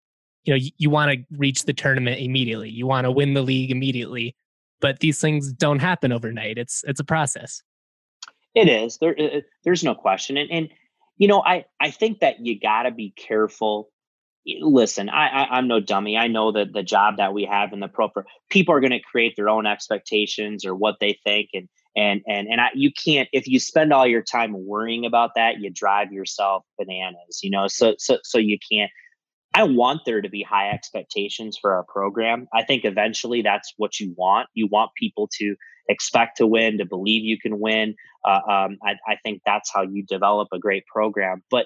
you 0.43 0.53
know 0.53 0.57
you, 0.57 0.71
you 0.77 0.89
want 0.89 1.11
to 1.11 1.37
reach 1.37 1.63
the 1.63 1.73
tournament 1.73 2.19
immediately, 2.19 2.69
you 2.69 2.87
want 2.87 3.05
to 3.05 3.11
win 3.11 3.35
the 3.35 3.43
league 3.43 3.71
immediately, 3.71 4.35
but 4.81 4.99
these 4.99 5.21
things 5.21 5.53
don't 5.53 5.79
happen 5.79 6.11
overnight. 6.11 6.57
It's 6.57 6.83
it's 6.87 6.99
a 6.99 7.05
process. 7.05 7.61
It 8.55 8.67
is 8.67 8.97
there. 8.97 9.15
uh, 9.19 9.41
There's 9.63 9.83
no 9.83 9.93
question, 9.93 10.37
and 10.37 10.49
and 10.51 10.69
you 11.17 11.27
know, 11.27 11.43
I 11.45 11.65
I 11.79 11.91
think 11.91 12.21
that 12.21 12.43
you 12.43 12.59
got 12.59 12.83
to 12.83 12.91
be 12.91 13.11
careful. 13.11 13.89
Listen, 14.45 15.09
I, 15.09 15.27
I 15.27 15.57
I'm 15.57 15.67
no 15.67 15.79
dummy. 15.79 16.17
I 16.17 16.27
know 16.27 16.51
that 16.53 16.73
the 16.73 16.83
job 16.83 17.17
that 17.17 17.33
we 17.33 17.45
have 17.45 17.73
in 17.73 17.79
the 17.79 17.87
pro 17.87 18.09
people 18.49 18.73
are 18.73 18.79
going 18.79 18.91
to 18.91 18.99
create 18.99 19.35
their 19.35 19.49
own 19.49 19.65
expectations 19.65 20.65
or 20.65 20.73
what 20.73 20.95
they 20.99 21.19
think, 21.23 21.49
and 21.53 21.67
and 21.95 22.21
and 22.27 22.47
and 22.47 22.61
I 22.61 22.69
you 22.73 22.91
can't 22.91 23.27
if 23.33 23.47
you 23.47 23.59
spend 23.59 23.91
all 23.91 24.07
your 24.07 24.23
time 24.23 24.53
worrying 24.65 25.05
about 25.05 25.31
that, 25.35 25.59
you 25.59 25.69
drive 25.69 26.11
yourself 26.11 26.63
bananas. 26.77 27.41
You 27.43 27.51
know, 27.51 27.67
so 27.67 27.95
so 27.99 28.17
so 28.23 28.37
you 28.37 28.57
can't. 28.71 28.91
I 29.53 29.63
want 29.63 30.01
there 30.05 30.21
to 30.21 30.29
be 30.29 30.43
high 30.43 30.69
expectations 30.69 31.57
for 31.59 31.73
our 31.73 31.83
program. 31.83 32.47
I 32.53 32.63
think 32.63 32.85
eventually 32.85 33.41
that's 33.41 33.73
what 33.77 33.99
you 33.99 34.13
want. 34.15 34.47
You 34.53 34.67
want 34.67 34.91
people 34.95 35.27
to 35.39 35.55
expect 35.89 36.37
to 36.37 36.47
win, 36.47 36.77
to 36.77 36.85
believe 36.85 37.25
you 37.25 37.37
can 37.39 37.59
win. 37.59 37.95
Uh, 38.23 38.39
um, 38.47 38.77
I, 38.83 38.93
I, 39.07 39.15
think 39.23 39.41
that's 39.45 39.71
how 39.73 39.81
you 39.81 40.03
develop 40.03 40.49
a 40.53 40.59
great 40.59 40.85
program. 40.85 41.41
But 41.49 41.65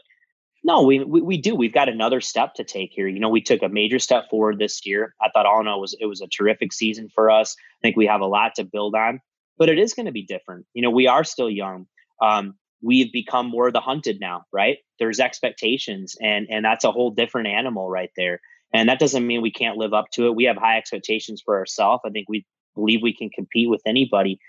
no, 0.63 0.81
we, 0.81 1.03
we, 1.03 1.21
we 1.21 1.37
do. 1.37 1.55
We've 1.55 1.73
got 1.73 1.89
another 1.89 2.21
step 2.21 2.53
to 2.55 2.63
take 2.63 2.91
here. 2.93 3.07
You 3.07 3.19
know, 3.19 3.29
we 3.29 3.41
took 3.41 3.61
a 3.61 3.69
major 3.69 3.99
step 3.99 4.29
forward 4.29 4.59
this 4.59 4.85
year. 4.85 5.13
I 5.21 5.29
thought 5.29 5.45
all 5.45 5.59
in 5.59 5.67
all 5.67 5.81
was 5.81 5.95
it 5.99 6.05
was 6.05 6.21
a 6.21 6.27
terrific 6.27 6.71
season 6.71 7.09
for 7.13 7.29
us. 7.29 7.55
I 7.59 7.79
think 7.81 7.97
we 7.97 8.05
have 8.07 8.21
a 8.21 8.25
lot 8.25 8.55
to 8.55 8.63
build 8.63 8.95
on, 8.95 9.19
but 9.57 9.69
it 9.69 9.77
is 9.77 9.93
going 9.93 10.05
to 10.05 10.11
be 10.11 10.23
different. 10.23 10.65
You 10.73 10.81
know, 10.81 10.89
we 10.89 11.07
are 11.07 11.25
still 11.25 11.49
young. 11.49 11.85
Um, 12.21 12.55
we've 12.81 13.11
become 13.11 13.49
more 13.49 13.71
the 13.71 13.81
hunted 13.81 14.19
now, 14.21 14.43
right? 14.53 14.77
There's 14.99 15.19
expectations, 15.19 16.15
and 16.21 16.47
and 16.49 16.63
that's 16.63 16.85
a 16.85 16.91
whole 16.91 17.11
different 17.11 17.47
animal 17.47 17.89
right 17.89 18.11
there. 18.15 18.39
And 18.73 18.89
that 18.89 18.99
doesn't 18.99 19.27
mean 19.27 19.41
we 19.41 19.51
can't 19.51 19.77
live 19.77 19.93
up 19.93 20.05
to 20.13 20.27
it. 20.27 20.35
We 20.35 20.45
have 20.45 20.57
high 20.57 20.77
expectations 20.77 21.41
for 21.43 21.57
ourselves. 21.57 22.01
I 22.05 22.09
think 22.09 22.27
we 22.29 22.45
believe 22.73 23.01
we 23.03 23.15
can 23.15 23.29
compete 23.29 23.69
with 23.69 23.81
anybody. 23.85 24.39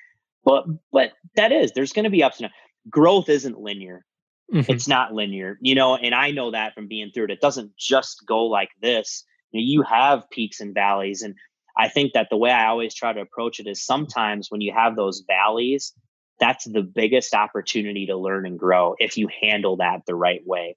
But 0.45 0.65
but 0.93 1.13
that 1.35 1.51
is 1.51 1.73
there's 1.73 1.93
going 1.93 2.05
to 2.05 2.11
be 2.11 2.23
ups 2.23 2.39
and 2.39 2.45
downs. 2.45 2.55
Growth 2.89 3.29
isn't 3.29 3.59
linear. 3.59 4.05
Mhm. 4.53 4.69
It's 4.69 4.89
not 4.89 5.13
linear, 5.15 5.59
you 5.61 5.75
know, 5.75 5.97
and 5.97 6.15
I 6.15 6.31
know 6.31 6.51
that 6.51 6.75
from 6.75 6.87
being 6.87 7.11
through 7.11 7.25
it. 7.25 7.31
It 7.33 7.41
doesn't 7.41 7.77
just 7.77 8.25
go 8.27 8.45
like 8.45 8.71
this. 8.81 9.25
You 9.53 9.83
have 9.83 10.29
peaks 10.31 10.61
and 10.61 10.75
valleys, 10.75 11.23
and 11.23 11.35
I 11.79 11.89
think 11.89 12.13
that 12.13 12.29
the 12.31 12.37
way 12.37 12.51
I 12.51 12.67
always 12.67 12.95
try 12.95 13.13
to 13.13 13.21
approach 13.21 13.59
it 13.61 13.67
is 13.67 13.85
sometimes 13.85 14.51
when 14.51 14.61
you 14.61 14.73
have 14.73 14.97
those 14.97 15.25
valleys, 15.27 15.93
that's 16.41 16.65
the 16.65 16.83
biggest 16.83 17.35
opportunity 17.35 18.07
to 18.07 18.17
learn 18.17 18.47
and 18.47 18.59
grow 18.59 18.95
if 18.99 19.17
you 19.17 19.29
handle 19.43 19.77
that 19.79 20.03
the 20.07 20.15
right 20.15 20.43
way 20.45 20.77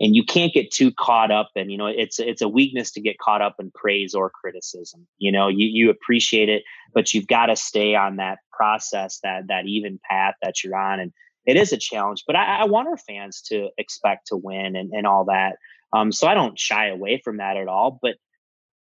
and 0.00 0.14
you 0.14 0.24
can't 0.24 0.52
get 0.52 0.70
too 0.70 0.90
caught 0.92 1.30
up 1.30 1.50
and 1.56 1.70
you 1.70 1.78
know 1.78 1.86
it's 1.86 2.18
it's 2.18 2.42
a 2.42 2.48
weakness 2.48 2.90
to 2.92 3.00
get 3.00 3.18
caught 3.18 3.40
up 3.40 3.56
in 3.58 3.70
praise 3.74 4.14
or 4.14 4.30
criticism 4.30 5.06
you 5.18 5.30
know 5.32 5.48
you 5.48 5.66
you 5.66 5.90
appreciate 5.90 6.48
it 6.48 6.62
but 6.92 7.14
you've 7.14 7.26
got 7.26 7.46
to 7.46 7.56
stay 7.56 7.94
on 7.94 8.16
that 8.16 8.38
process 8.52 9.18
that 9.22 9.46
that 9.48 9.66
even 9.66 9.98
path 10.10 10.34
that 10.42 10.62
you're 10.62 10.76
on 10.76 11.00
and 11.00 11.12
it 11.46 11.56
is 11.56 11.72
a 11.72 11.76
challenge 11.76 12.24
but 12.26 12.36
i, 12.36 12.60
I 12.60 12.64
want 12.64 12.88
our 12.88 12.96
fans 12.96 13.42
to 13.48 13.68
expect 13.78 14.28
to 14.28 14.36
win 14.36 14.76
and, 14.76 14.92
and 14.92 15.06
all 15.06 15.26
that 15.26 15.56
um 15.92 16.12
so 16.12 16.26
i 16.26 16.34
don't 16.34 16.58
shy 16.58 16.88
away 16.88 17.20
from 17.22 17.38
that 17.38 17.56
at 17.56 17.68
all 17.68 17.98
but 18.02 18.16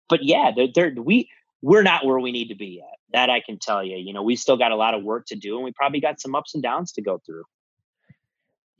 but 0.08 0.22
yeah 0.22 0.52
they're, 0.54 0.68
they're 0.74 0.94
we 1.02 1.30
we're 1.62 1.82
not 1.82 2.06
where 2.06 2.18
we 2.18 2.32
need 2.32 2.48
to 2.48 2.54
be 2.54 2.78
yet 2.80 2.98
that 3.12 3.30
i 3.30 3.40
can 3.40 3.58
tell 3.58 3.84
you 3.84 3.96
you 3.96 4.12
know 4.12 4.22
we 4.22 4.36
still 4.36 4.56
got 4.56 4.72
a 4.72 4.76
lot 4.76 4.94
of 4.94 5.02
work 5.02 5.26
to 5.26 5.36
do 5.36 5.56
and 5.56 5.64
we 5.64 5.72
probably 5.72 6.00
got 6.00 6.20
some 6.20 6.34
ups 6.34 6.54
and 6.54 6.62
downs 6.62 6.92
to 6.92 7.02
go 7.02 7.20
through 7.24 7.44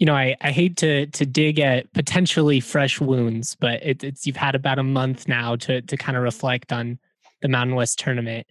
you 0.00 0.06
know, 0.06 0.14
I, 0.14 0.34
I 0.40 0.50
hate 0.50 0.78
to 0.78 1.06
to 1.06 1.26
dig 1.26 1.60
at 1.60 1.92
potentially 1.92 2.58
fresh 2.58 3.00
wounds, 3.00 3.54
but 3.54 3.82
it, 3.84 4.02
it's 4.02 4.26
you've 4.26 4.34
had 4.34 4.54
about 4.54 4.78
a 4.78 4.82
month 4.82 5.28
now 5.28 5.56
to 5.56 5.82
to 5.82 5.96
kind 5.98 6.16
of 6.16 6.22
reflect 6.22 6.72
on 6.72 6.98
the 7.42 7.48
Mountain 7.48 7.76
West 7.76 7.98
tournament. 7.98 8.46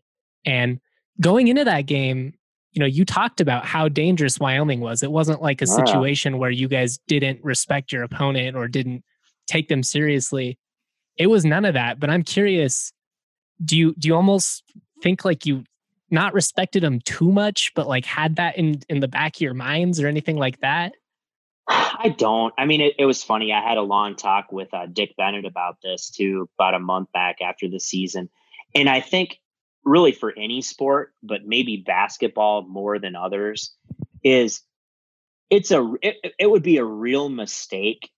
And 0.46 0.80
going 1.20 1.48
into 1.48 1.66
that 1.66 1.88
game, 1.88 2.36
you 2.80 2.86
know, 2.86 2.88
you 2.88 3.04
talked 3.04 3.42
about 3.42 3.66
how 3.66 3.90
dangerous 3.90 4.40
Wyoming 4.40 4.80
was. 4.80 5.04
It 5.04 5.12
wasn't 5.12 5.42
like 5.42 5.62
a 5.62 5.68
situation 5.68 6.38
where 6.38 6.50
you 6.50 6.70
guys 6.70 6.98
didn't 7.10 7.44
respect 7.44 7.92
your 7.92 8.04
opponent 8.04 8.56
or 8.56 8.70
didn't 8.70 9.04
take 9.48 9.68
them 9.68 9.84
seriously. 9.84 10.58
It 11.18 11.28
was 11.28 11.44
none 11.44 11.66
of 11.66 11.74
that. 11.74 12.00
But 12.00 12.10
I'm 12.10 12.24
curious, 12.24 12.94
do 13.66 13.78
you 13.78 13.94
do 14.00 14.08
you 14.08 14.16
almost 14.16 14.64
think 15.04 15.26
like 15.26 15.46
you 15.46 15.66
not 16.10 16.34
respected 16.34 16.82
them 16.82 17.02
too 17.02 17.34
much, 17.34 17.74
but 17.76 17.86
like 17.86 18.06
had 18.06 18.38
that 18.38 18.58
in 18.58 18.80
in 18.88 19.02
the 19.02 19.10
back 19.10 19.36
of 19.36 19.42
your 19.42 19.54
minds 19.54 20.00
or 20.00 20.08
anything 20.08 20.38
like 20.38 20.62
that? 20.62 20.94
I 21.68 22.16
don't. 22.18 22.54
I 22.58 22.64
mean, 22.64 22.80
it, 22.80 22.94
it 22.98 23.06
was 23.06 23.22
funny. 23.24 23.52
I 23.52 23.60
had 23.62 23.78
a 23.78 23.82
long 23.82 24.16
talk 24.16 24.54
with 24.54 24.74
uh, 24.74 24.86
Dick 24.86 25.16
Bennett 25.18 25.44
about 25.44 25.80
this 25.84 26.10
too, 26.10 26.50
about 26.58 26.76
a 26.76 26.80
month 26.80 27.12
back 27.12 27.42
after 27.42 27.68
the 27.68 27.82
season. 27.82 28.30
And 28.74 28.88
I 28.88 29.02
think 29.02 29.38
really 29.86 30.12
for 30.12 30.34
any 30.38 30.62
sport, 30.62 31.14
but 31.24 31.46
maybe 31.46 31.78
basketball 31.86 32.64
more 32.68 33.00
than 33.00 33.16
others, 33.16 33.74
is 34.24 34.62
it's 35.50 35.72
a 35.72 35.94
it, 36.02 36.34
it 36.40 36.50
would 36.50 36.64
be 36.64 36.78
a 36.78 36.86
real 36.86 37.30
mistake 37.30 38.10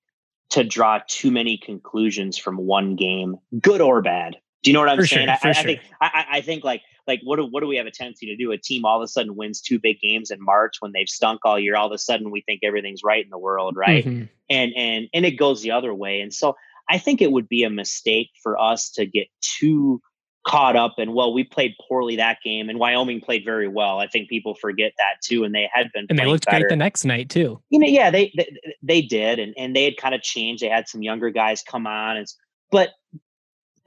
to 0.52 0.64
draw 0.64 1.00
too 1.08 1.32
many 1.32 1.58
conclusions 1.58 2.38
from 2.38 2.58
one 2.58 2.96
game, 2.96 3.38
good 3.62 3.80
or 3.82 4.02
bad. 4.02 4.36
Do 4.64 4.70
you 4.70 4.74
know 4.74 4.82
what 4.82 4.90
I'm 4.90 4.98
For 4.98 5.08
saying? 5.08 5.28
sure, 5.28 5.38
I, 5.44 5.50
I, 5.50 5.54
sure. 5.54 5.62
I 5.62 5.64
think 5.64 5.80
I, 6.02 6.26
I 6.32 6.42
think 6.42 6.64
like 6.64 6.82
like 7.08 7.22
what 7.24 7.38
do 7.38 7.46
what 7.46 7.62
do 7.62 7.68
we 7.68 7.78
have 7.78 7.88
a 7.88 7.92
tendency 7.92 8.28
to 8.28 8.36
do? 8.36 8.52
A 8.52 8.58
team 8.58 8.86
all 8.86 8.98
of 9.02 9.04
a 9.04 9.08
sudden 9.08 9.36
wins 9.36 9.62
two 9.62 9.80
big 9.80 10.00
games 10.00 10.30
in 10.30 10.38
March 10.44 10.76
when 10.82 10.92
they've 10.92 11.10
stunk 11.10 11.42
all 11.46 11.58
year. 11.58 11.76
All 11.76 11.88
of 11.88 11.94
a 11.94 11.98
sudden 11.98 12.32
we 12.32 12.42
think 12.42 12.62
everything's 12.64 13.02
right 13.04 13.24
in 13.24 13.30
the 13.30 13.40
world, 13.40 13.76
right? 13.76 14.06
Mhm. 14.06 14.30
and 14.50 14.74
and 14.76 15.08
and 15.14 15.26
it 15.26 15.32
goes 15.32 15.62
the 15.62 15.72
other 15.72 15.94
way 15.96 16.20
and 16.20 16.34
so 16.34 16.56
i 16.90 16.98
think 16.98 17.22
it 17.22 17.32
would 17.32 17.48
be 17.48 17.64
a 17.64 17.70
mistake 17.70 18.30
for 18.44 18.60
us 18.60 18.90
to 18.92 19.06
get 19.06 19.28
too 19.40 20.02
caught 20.48 20.76
up 20.76 20.96
and 20.98 21.14
well 21.14 21.32
we 21.34 21.44
played 21.44 21.76
poorly 21.88 22.16
that 22.16 22.38
game 22.44 22.68
and 22.68 22.80
wyoming 22.80 23.22
played 23.22 23.46
very 23.46 23.68
well 23.68 24.00
i 24.00 24.08
think 24.08 24.28
people 24.28 24.56
forget 24.56 24.92
that 24.98 25.22
too 25.24 25.44
and 25.44 25.54
they 25.54 25.70
had 25.72 25.92
been 25.94 26.08
And 26.10 26.18
they 26.18 26.26
looked 26.26 26.46
better. 26.46 26.62
great 26.62 26.70
the 26.70 26.76
next 26.76 27.06
night 27.06 27.30
too. 27.30 27.62
you 27.70 27.78
know 27.78 27.86
yeah 27.88 28.10
they, 28.10 28.34
they 28.36 28.48
they 28.82 29.02
did 29.04 29.38
and 29.38 29.54
and 29.56 29.76
they 29.76 29.84
had 29.84 29.98
kind 29.98 30.16
of 30.16 30.22
changed 30.24 30.64
they 30.64 30.68
had 30.70 30.88
some 30.88 31.04
younger 31.04 31.30
guys 31.30 31.62
come 31.62 31.86
on 31.86 32.18
and 32.18 32.28
but 32.72 32.90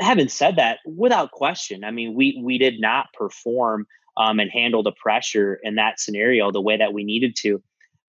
having 0.01 0.29
said 0.29 0.57
that 0.57 0.79
without 0.87 1.33
question 1.33 1.83
i 1.83 1.91
mean 1.91 2.15
we 2.15 2.41
we 2.45 2.57
did 2.59 2.81
not 2.81 3.07
perform 3.15 3.87
um, 4.17 4.39
and 4.39 4.49
handle 4.53 4.85
the 4.85 4.93
pressure 4.93 5.59
in 5.65 5.75
that 5.75 5.99
scenario 5.99 6.53
the 6.53 6.61
way 6.61 6.77
that 6.77 6.93
we 6.93 7.03
needed 7.03 7.35
to 7.37 7.61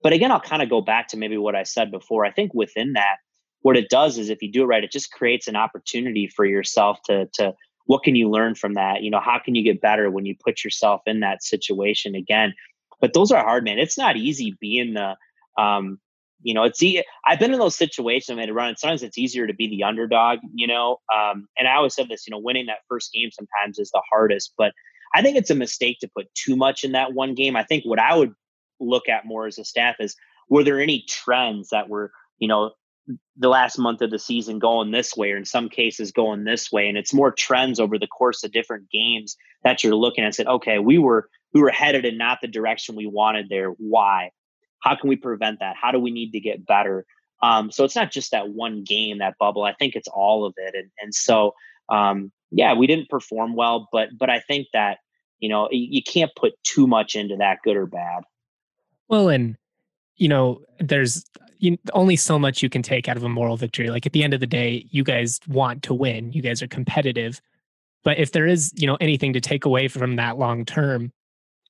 but 0.03 0.13
again 0.13 0.31
i'll 0.31 0.39
kind 0.39 0.61
of 0.61 0.69
go 0.69 0.81
back 0.81 1.07
to 1.07 1.17
maybe 1.17 1.37
what 1.37 1.55
i 1.55 1.63
said 1.63 1.89
before 1.89 2.23
i 2.25 2.31
think 2.31 2.53
within 2.53 2.93
that 2.93 3.15
what 3.61 3.75
it 3.75 3.89
does 3.89 4.19
is 4.19 4.29
if 4.29 4.43
you 4.43 4.51
do 4.51 4.61
it 4.61 4.67
right 4.67 4.83
it 4.83 4.91
just 4.91 5.11
creates 5.11 5.47
an 5.47 5.55
opportunity 5.55 6.27
for 6.27 6.45
yourself 6.45 6.99
to 7.05 7.27
to 7.33 7.55
what 7.85 8.03
can 8.03 8.15
you 8.15 8.29
learn 8.29 8.55
from 8.55 8.73
that? 8.73 9.03
You 9.03 9.11
know 9.11 9.19
how 9.19 9.39
can 9.43 9.55
you 9.55 9.63
get 9.63 9.81
better 9.81 10.09
when 10.09 10.25
you 10.25 10.35
put 10.43 10.63
yourself 10.63 11.01
in 11.05 11.19
that 11.21 11.43
situation 11.43 12.15
again? 12.15 12.53
But 13.01 13.13
those 13.13 13.31
are 13.31 13.43
hard 13.43 13.63
man. 13.63 13.79
It's 13.79 13.97
not 13.97 14.17
easy 14.17 14.57
being 14.59 14.93
the 14.93 15.15
um 15.61 15.99
you 16.41 16.53
know 16.53 16.63
it's 16.63 16.81
e- 16.83 17.03
i've 17.25 17.39
been 17.39 17.53
in 17.53 17.59
those 17.59 17.75
situations 17.75 18.29
i 18.29 18.35
made 18.35 18.49
a 18.49 18.53
run 18.53 18.69
and 18.69 18.77
sometimes 18.77 19.03
it's 19.03 19.17
easier 19.17 19.47
to 19.47 19.53
be 19.53 19.67
the 19.67 19.83
underdog 19.83 20.39
you 20.53 20.67
know 20.67 20.97
um 21.13 21.47
and 21.57 21.67
i 21.67 21.75
always 21.75 21.95
said 21.95 22.07
this 22.09 22.27
you 22.27 22.31
know 22.31 22.39
winning 22.39 22.65
that 22.67 22.79
first 22.89 23.11
game 23.13 23.29
sometimes 23.31 23.79
is 23.79 23.89
the 23.91 24.01
hardest 24.09 24.53
but 24.57 24.73
i 25.13 25.21
think 25.21 25.37
it's 25.37 25.49
a 25.49 25.55
mistake 25.55 25.97
to 25.99 26.09
put 26.15 26.27
too 26.35 26.55
much 26.55 26.83
in 26.83 26.91
that 26.91 27.13
one 27.13 27.33
game. 27.33 27.55
I 27.55 27.63
think 27.63 27.83
what 27.85 27.99
i 27.99 28.15
would 28.15 28.33
look 28.79 29.09
at 29.09 29.25
more 29.25 29.47
as 29.47 29.57
a 29.57 29.65
staff 29.65 29.95
is 29.99 30.15
were 30.49 30.63
there 30.63 30.79
any 30.79 31.03
trends 31.07 31.69
that 31.69 31.89
were 31.89 32.11
you 32.39 32.47
know 32.47 32.71
the 33.37 33.49
last 33.49 33.77
month 33.77 34.01
of 34.01 34.11
the 34.11 34.19
season 34.19 34.59
going 34.59 34.91
this 34.91 35.15
way 35.15 35.31
or 35.31 35.37
in 35.37 35.45
some 35.45 35.69
cases 35.69 36.11
going 36.11 36.43
this 36.43 36.71
way. 36.71 36.87
And 36.87 36.97
it's 36.97 37.13
more 37.13 37.31
trends 37.31 37.79
over 37.79 37.99
the 37.99 38.07
course 38.07 38.43
of 38.43 38.51
different 38.51 38.89
games 38.89 39.35
that 39.63 39.83
you're 39.83 39.95
looking 39.95 40.23
at 40.23 40.35
said 40.35 40.47
okay 40.47 40.79
we 40.79 40.97
were 40.97 41.29
we 41.53 41.61
were 41.61 41.69
headed 41.69 42.05
in 42.05 42.17
not 42.17 42.39
the 42.41 42.47
direction 42.47 42.95
we 42.95 43.07
wanted 43.07 43.49
there. 43.49 43.69
Why? 43.69 44.31
How 44.79 44.95
can 44.95 45.09
we 45.09 45.15
prevent 45.15 45.59
that? 45.59 45.75
How 45.81 45.91
do 45.91 45.99
we 45.99 46.11
need 46.11 46.31
to 46.31 46.39
get 46.39 46.65
better? 46.65 47.05
Um, 47.41 47.71
so 47.71 47.83
it's 47.83 47.95
not 47.95 48.11
just 48.11 48.31
that 48.31 48.49
one 48.49 48.83
game 48.83 49.19
that 49.19 49.37
bubble. 49.39 49.63
I 49.63 49.73
think 49.73 49.95
it's 49.95 50.07
all 50.07 50.45
of 50.45 50.53
it. 50.57 50.73
And, 50.75 50.89
and 51.01 51.13
so 51.13 51.53
um, 51.89 52.31
yeah 52.51 52.73
we 52.73 52.87
didn't 52.87 53.09
perform 53.09 53.55
well 53.55 53.89
but 53.91 54.09
but 54.17 54.29
i 54.29 54.39
think 54.39 54.67
that 54.71 54.99
you 55.39 55.49
know 55.49 55.67
you 55.71 56.01
can't 56.01 56.31
put 56.35 56.53
too 56.63 56.87
much 56.87 57.15
into 57.15 57.35
that 57.37 57.59
good 57.63 57.75
or 57.75 57.85
bad. 57.85 58.23
Well, 59.07 59.29
and 59.29 59.57
you 60.15 60.27
know, 60.27 60.61
there's 60.79 61.25
you, 61.65 61.77
only 61.93 62.15
so 62.15 62.37
much 62.37 62.61
you 62.61 62.69
can 62.69 62.81
take 62.81 63.09
out 63.09 63.17
of 63.17 63.23
a 63.23 63.29
moral 63.29 63.57
victory. 63.57 63.89
Like 63.89 64.05
at 64.05 64.13
the 64.13 64.23
end 64.23 64.33
of 64.33 64.39
the 64.39 64.47
day, 64.47 64.85
you 64.91 65.03
guys 65.03 65.39
want 65.47 65.83
to 65.83 65.93
win. 65.93 66.31
You 66.31 66.41
guys 66.41 66.61
are 66.61 66.67
competitive. 66.67 67.41
But 68.03 68.19
if 68.19 68.31
there 68.31 68.45
is, 68.45 68.71
you 68.75 68.87
know, 68.87 68.97
anything 69.01 69.33
to 69.33 69.41
take 69.41 69.65
away 69.65 69.87
from 69.87 70.15
that 70.17 70.37
long 70.37 70.63
term, 70.63 71.11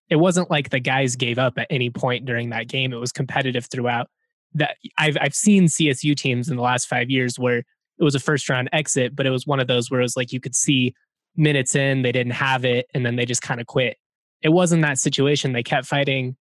it 0.09 0.17
wasn't 0.17 0.51
like 0.51 0.69
the 0.69 0.79
guys 0.79 1.15
gave 1.15 1.39
up 1.39 1.57
at 1.57 1.67
any 1.69 1.89
point 1.89 2.25
during 2.25 2.49
that 2.49 2.67
game. 2.67 2.93
It 2.93 2.99
was 2.99 3.11
competitive 3.11 3.65
throughout. 3.65 4.07
That 4.53 4.75
I've 4.97 5.17
I've 5.19 5.35
seen 5.35 5.65
CSU 5.65 6.15
teams 6.15 6.49
in 6.49 6.57
the 6.57 6.61
last 6.61 6.87
five 6.87 7.09
years 7.09 7.39
where 7.39 7.59
it 7.59 8.03
was 8.03 8.15
a 8.15 8.19
first 8.19 8.49
round 8.49 8.69
exit, 8.73 9.15
but 9.15 9.25
it 9.25 9.31
was 9.31 9.47
one 9.47 9.59
of 9.59 9.67
those 9.67 9.89
where 9.89 10.01
it 10.01 10.03
was 10.03 10.17
like 10.17 10.31
you 10.31 10.39
could 10.39 10.55
see 10.55 10.93
minutes 11.35 11.75
in, 11.75 12.01
they 12.01 12.11
didn't 12.11 12.33
have 12.33 12.65
it, 12.65 12.85
and 12.93 13.05
then 13.05 13.15
they 13.15 13.25
just 13.25 13.41
kind 13.41 13.59
of 13.59 13.67
quit. 13.67 13.97
It 14.41 14.49
wasn't 14.49 14.83
that 14.83 14.99
situation. 14.99 15.53
They 15.53 15.63
kept 15.63 15.87
fighting. 15.87 16.35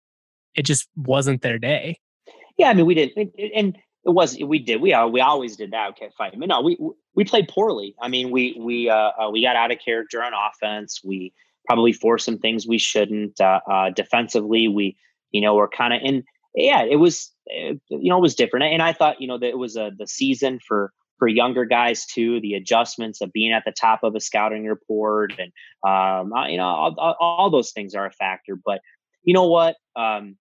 It 0.56 0.64
just 0.64 0.88
wasn't 0.96 1.42
their 1.42 1.60
day. 1.60 2.00
Yeah, 2.58 2.70
I 2.70 2.74
mean, 2.74 2.86
we 2.86 2.96
did, 2.96 3.12
and- 3.56 3.78
it 4.04 4.10
was 4.10 4.38
we 4.40 4.60
did 4.60 4.82
we 4.82 4.94
uh, 4.94 5.08
we 5.08 5.22
always 5.22 5.56
did 5.56 5.72
that. 5.72 5.92
Okay. 5.92 6.10
I 6.20 6.36
mean, 6.36 6.50
no, 6.50 6.62
we 6.62 6.78
we 7.16 7.24
played 7.24 7.48
poorly. 7.48 7.96
I 8.02 8.08
mean, 8.08 8.32
we 8.32 8.58
we 8.60 8.90
uh, 8.90 9.12
uh, 9.20 9.30
we 9.32 9.44
got 9.44 9.56
out 9.56 9.72
of 9.72 9.80
character 9.80 10.24
on 10.24 10.34
offense. 10.34 11.02
We 11.04 11.34
probably 11.68 11.94
forced 11.94 12.26
some 12.26 12.40
things 12.40 12.68
we 12.68 12.78
shouldn't. 12.80 13.40
Uh, 13.40 13.60
uh, 13.70 13.90
defensively, 13.92 14.68
we 14.68 14.98
you 15.32 15.42
know 15.42 15.56
were 15.56 15.68
kind 15.68 15.94
of 15.94 16.02
in. 16.04 16.24
Yeah, 16.56 16.84
it 16.84 16.96
was 16.96 17.32
uh, 17.50 17.74
you 17.90 18.10
know 18.10 18.18
it 18.18 18.22
was 18.22 18.36
different, 18.36 18.66
and 18.66 18.82
I 18.82 18.94
thought 18.94 19.22
you 19.22 19.28
know 19.28 19.38
that 19.38 19.50
it 19.50 19.58
was 19.58 19.76
a 19.76 19.92
the 19.96 20.08
season 20.08 20.60
for 20.68 20.92
for 21.20 21.28
younger 21.28 21.66
guys 21.66 22.08
too. 22.08 22.42
The 22.42 22.56
adjustments 22.56 23.22
of 23.22 23.32
being 23.32 23.54
at 23.54 23.66
the 23.66 23.72
top 23.72 24.04
of 24.04 24.16
a 24.16 24.20
scouting 24.20 24.66
report, 24.66 25.34
and 25.38 25.52
um, 25.88 26.34
uh, 26.34 26.48
you 26.48 26.58
know 26.58 26.66
all, 26.66 26.96
all, 26.98 27.16
all 27.20 27.50
those 27.52 27.72
things 27.72 27.94
are 27.94 28.08
a 28.08 28.12
factor. 28.12 28.56
But 28.56 28.82
you 29.24 29.36
know 29.36 29.46
what? 29.48 29.76
Um, 29.96 30.38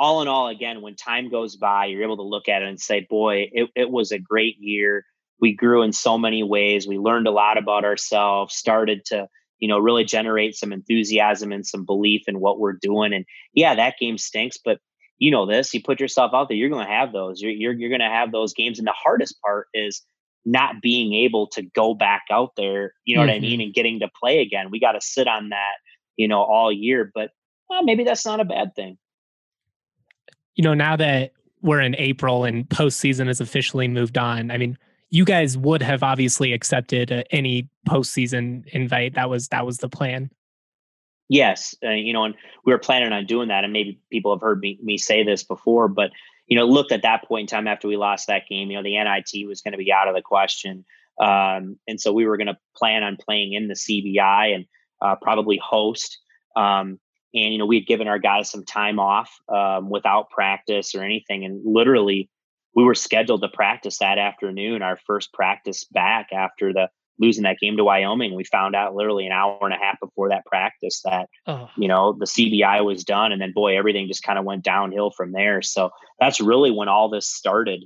all 0.00 0.22
in 0.22 0.28
all, 0.28 0.48
again, 0.48 0.80
when 0.80 0.96
time 0.96 1.28
goes 1.28 1.56
by, 1.56 1.84
you're 1.84 2.02
able 2.02 2.16
to 2.16 2.22
look 2.22 2.48
at 2.48 2.62
it 2.62 2.68
and 2.68 2.80
say, 2.80 3.06
boy, 3.10 3.50
it, 3.52 3.68
it 3.76 3.90
was 3.90 4.12
a 4.12 4.18
great 4.18 4.56
year. 4.58 5.04
We 5.40 5.54
grew 5.54 5.82
in 5.82 5.92
so 5.92 6.16
many 6.16 6.42
ways. 6.42 6.88
We 6.88 6.96
learned 6.96 7.26
a 7.26 7.30
lot 7.30 7.58
about 7.58 7.84
ourselves, 7.84 8.54
started 8.54 9.04
to, 9.06 9.28
you 9.58 9.68
know, 9.68 9.78
really 9.78 10.04
generate 10.04 10.56
some 10.56 10.72
enthusiasm 10.72 11.52
and 11.52 11.66
some 11.66 11.84
belief 11.84 12.22
in 12.28 12.40
what 12.40 12.58
we're 12.58 12.78
doing. 12.80 13.12
And 13.12 13.26
yeah, 13.52 13.74
that 13.74 13.98
game 14.00 14.16
stinks, 14.16 14.56
but 14.64 14.78
you 15.18 15.30
know 15.30 15.44
this, 15.44 15.74
you 15.74 15.82
put 15.82 16.00
yourself 16.00 16.32
out 16.32 16.48
there, 16.48 16.56
you're 16.56 16.70
going 16.70 16.86
to 16.86 16.90
have 16.92 17.12
those. 17.12 17.42
You're, 17.42 17.52
you're, 17.52 17.74
you're 17.74 17.90
going 17.90 18.00
to 18.00 18.06
have 18.06 18.32
those 18.32 18.54
games. 18.54 18.78
And 18.78 18.88
the 18.88 18.94
hardest 18.96 19.38
part 19.44 19.66
is 19.74 20.02
not 20.46 20.80
being 20.80 21.12
able 21.12 21.46
to 21.48 21.62
go 21.62 21.92
back 21.92 22.22
out 22.30 22.52
there, 22.56 22.94
you 23.04 23.14
know 23.14 23.20
what 23.20 23.28
I 23.28 23.38
Mhm. 23.38 23.42
mean, 23.42 23.60
and 23.60 23.74
getting 23.74 24.00
to 24.00 24.08
play 24.18 24.40
again. 24.40 24.70
We 24.70 24.80
got 24.80 24.92
to 24.92 25.00
sit 25.02 25.28
on 25.28 25.50
that, 25.50 25.74
you 26.16 26.26
know, 26.26 26.42
all 26.42 26.72
year. 26.72 27.10
But 27.14 27.32
well, 27.68 27.82
maybe 27.82 28.04
that's 28.04 28.24
not 28.24 28.40
a 28.40 28.46
bad 28.46 28.74
thing. 28.74 28.96
You 30.60 30.62
know, 30.62 30.74
now 30.74 30.94
that 30.94 31.32
we're 31.62 31.80
in 31.80 31.96
April 31.96 32.44
and 32.44 32.68
postseason 32.68 33.28
has 33.28 33.40
officially 33.40 33.88
moved 33.88 34.18
on, 34.18 34.50
I 34.50 34.58
mean, 34.58 34.76
you 35.08 35.24
guys 35.24 35.56
would 35.56 35.80
have 35.80 36.02
obviously 36.02 36.52
accepted 36.52 37.10
uh, 37.10 37.22
any 37.30 37.70
postseason 37.88 38.66
invite. 38.66 39.14
That 39.14 39.30
was 39.30 39.48
that 39.48 39.64
was 39.64 39.78
the 39.78 39.88
plan. 39.88 40.30
Yes, 41.30 41.74
uh, 41.82 41.92
you 41.92 42.12
know, 42.12 42.24
and 42.24 42.34
we 42.66 42.74
were 42.74 42.78
planning 42.78 43.10
on 43.10 43.24
doing 43.24 43.48
that, 43.48 43.64
and 43.64 43.72
maybe 43.72 44.00
people 44.12 44.34
have 44.34 44.42
heard 44.42 44.60
me 44.60 44.78
me 44.82 44.98
say 44.98 45.24
this 45.24 45.42
before, 45.44 45.88
but 45.88 46.10
you 46.46 46.58
know, 46.58 46.66
looked 46.66 46.92
at 46.92 47.04
that 47.04 47.24
point 47.24 47.50
in 47.50 47.56
time 47.56 47.66
after 47.66 47.88
we 47.88 47.96
lost 47.96 48.26
that 48.26 48.46
game, 48.46 48.70
you 48.70 48.76
know, 48.76 48.82
the 48.82 49.02
NIT 49.02 49.48
was 49.48 49.62
going 49.62 49.72
to 49.72 49.78
be 49.78 49.90
out 49.90 50.08
of 50.08 50.14
the 50.14 50.20
question, 50.20 50.84
um, 51.18 51.78
and 51.88 51.98
so 51.98 52.12
we 52.12 52.26
were 52.26 52.36
going 52.36 52.48
to 52.48 52.58
plan 52.76 53.02
on 53.02 53.16
playing 53.16 53.54
in 53.54 53.66
the 53.66 53.74
CBI 53.74 54.56
and 54.56 54.66
uh, 55.00 55.16
probably 55.22 55.56
host. 55.56 56.18
Um, 56.54 57.00
and 57.34 57.52
you 57.52 57.58
know, 57.58 57.66
we 57.66 57.76
had 57.76 57.86
given 57.86 58.08
our 58.08 58.18
guys 58.18 58.50
some 58.50 58.64
time 58.64 58.98
off 58.98 59.30
um, 59.48 59.90
without 59.90 60.30
practice 60.30 60.94
or 60.94 61.02
anything, 61.02 61.44
and 61.44 61.62
literally, 61.64 62.28
we 62.74 62.84
were 62.84 62.94
scheduled 62.94 63.42
to 63.42 63.48
practice 63.48 63.98
that 63.98 64.18
afternoon. 64.18 64.82
Our 64.82 64.98
first 65.06 65.32
practice 65.32 65.84
back 65.84 66.28
after 66.32 66.72
the 66.72 66.88
losing 67.20 67.44
that 67.44 67.58
game 67.60 67.76
to 67.76 67.84
Wyoming. 67.84 68.34
We 68.34 68.44
found 68.44 68.74
out 68.74 68.94
literally 68.94 69.26
an 69.26 69.32
hour 69.32 69.58
and 69.60 69.74
a 69.74 69.76
half 69.76 70.00
before 70.00 70.30
that 70.30 70.46
practice 70.46 71.02
that 71.04 71.28
Oh, 71.46 71.68
you 71.76 71.86
know 71.86 72.14
the 72.18 72.24
CBI 72.24 72.84
was 72.84 73.04
done, 73.04 73.32
and 73.32 73.40
then 73.40 73.52
boy, 73.52 73.76
everything 73.78 74.08
just 74.08 74.22
kind 74.22 74.38
of 74.38 74.44
went 74.44 74.64
downhill 74.64 75.10
from 75.10 75.32
there. 75.32 75.62
So 75.62 75.90
that's 76.18 76.40
really 76.40 76.70
when 76.70 76.88
all 76.88 77.10
this 77.10 77.28
started 77.28 77.84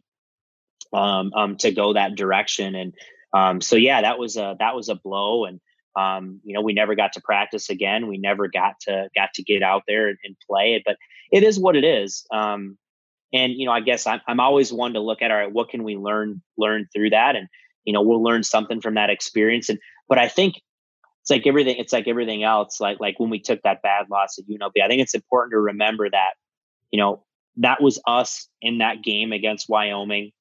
um, 0.93 1.33
um, 1.35 1.57
to 1.59 1.73
go 1.73 1.93
that 1.93 2.15
direction. 2.15 2.75
And 2.75 2.95
um, 3.35 3.61
so 3.61 3.77
yeah, 3.77 4.03
that 4.03 4.19
was 4.19 4.37
a 4.37 4.57
that 4.59 4.77
was 4.77 4.89
a 4.89 4.95
blow, 4.95 5.45
and 5.45 5.61
um, 5.97 6.41
you 6.45 6.55
know 6.55 6.61
we 6.61 6.73
never 6.73 6.95
got 6.95 7.13
to 7.15 7.21
practice 7.21 7.71
again. 7.71 8.07
We 8.09 8.19
never 8.19 8.49
got 8.49 8.81
to 8.81 9.09
got 9.15 9.31
to 9.35 9.42
get 9.42 9.63
out 9.63 9.83
there 9.87 10.09
and, 10.09 10.37
play 10.49 10.75
it, 10.75 10.83
but 10.85 10.97
it 11.31 11.42
is 11.42 11.59
what 11.59 11.77
it 11.77 11.85
is. 11.85 12.27
Um, 12.33 12.77
and 13.33 13.53
you 13.53 13.67
know, 13.67 13.73
I 13.73 13.81
guess 13.81 14.07
I'm 14.07 14.21
I'm 14.27 14.40
always 14.40 14.73
one 14.73 14.95
to 14.95 15.01
look 15.01 15.23
at 15.23 15.31
all 15.31 15.37
right, 15.37 15.53
what 15.53 15.69
can 15.69 15.85
we 15.85 15.97
learn 15.97 16.42
learn 16.57 16.88
through 16.92 17.11
that, 17.11 17.37
and 17.37 17.49
you 17.85 17.92
know 17.92 18.03
we'll 18.03 18.23
learn 18.23 18.42
something 18.42 18.81
from 18.81 18.95
that 18.95 19.11
experience. 19.11 19.69
And 19.69 19.79
but 20.09 20.19
I 20.19 20.29
think 20.29 20.57
it's 21.25 21.31
like 21.31 21.47
everything 21.47 21.77
it's 21.79 21.92
like 21.92 22.07
everything 22.07 22.45
else 22.45 22.81
like 22.81 23.01
like 23.01 23.19
when 23.19 23.31
we 23.31 23.40
took 23.40 23.63
that 23.63 23.81
bad 23.83 24.11
loss 24.11 24.38
at 24.38 24.45
UNLV 24.47 24.73
I 24.83 24.88
think 24.88 25.01
it's 25.01 25.15
important 25.15 25.53
to 25.53 25.59
remember 25.59 26.11
that 26.11 26.33
you 26.90 27.01
know 27.01 27.25
that 27.57 27.81
was 27.81 27.99
us 28.07 28.47
in 28.61 28.79
that 28.79 29.03
game 29.03 29.33
against 29.33 29.69
Wyoming 29.69 30.33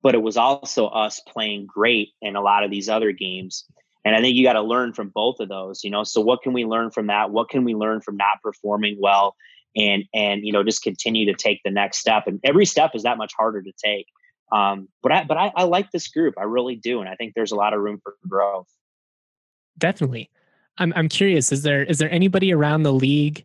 but 0.00 0.14
it 0.14 0.22
was 0.22 0.36
also 0.36 0.86
us 0.86 1.20
playing 1.26 1.66
great 1.66 2.10
in 2.22 2.36
a 2.36 2.40
lot 2.40 2.62
of 2.62 2.70
these 2.70 2.88
other 2.88 3.10
games 3.10 3.64
and 4.04 4.14
I 4.14 4.20
think 4.20 4.36
you 4.36 4.44
got 4.44 4.54
to 4.54 4.62
learn 4.62 4.92
from 4.92 5.10
both 5.10 5.40
of 5.40 5.48
those 5.48 5.84
you 5.84 5.90
know? 5.90 6.04
So 6.04 6.20
what 6.20 6.42
can 6.42 6.52
we 6.52 6.64
learn 6.64 6.90
from 6.90 7.06
that? 7.08 7.30
What 7.30 7.48
can 7.48 7.64
we 7.64 7.74
learn 7.74 8.00
from 8.00 8.16
not 8.16 8.42
performing 8.42 8.98
well? 9.00 9.36
And 9.76 10.04
and 10.14 10.44
you 10.44 10.52
know 10.52 10.64
just 10.64 10.82
continue 10.82 11.26
to 11.26 11.34
take 11.34 11.60
the 11.64 11.70
next 11.70 11.98
step. 11.98 12.26
And 12.26 12.40
every 12.44 12.66
step 12.66 12.92
is 12.94 13.02
that 13.02 13.18
much 13.18 13.32
harder 13.38 13.62
to 13.62 13.72
take. 13.84 14.06
Um 14.52 14.88
but 15.02 15.12
I 15.12 15.24
but 15.24 15.36
I, 15.36 15.52
I 15.54 15.64
like 15.64 15.90
this 15.90 16.08
group. 16.08 16.34
I 16.38 16.44
really 16.44 16.76
do. 16.76 17.00
And 17.00 17.08
I 17.08 17.14
think 17.14 17.34
there's 17.34 17.52
a 17.52 17.56
lot 17.56 17.74
of 17.74 17.80
room 17.80 18.00
for 18.02 18.14
growth. 18.26 18.68
Definitely. 19.78 20.30
I'm 20.78 20.92
I'm 20.96 21.08
curious. 21.08 21.52
Is 21.52 21.62
there 21.62 21.84
is 21.84 21.98
there 21.98 22.10
anybody 22.10 22.52
around 22.52 22.82
the 22.82 22.92
league 22.92 23.44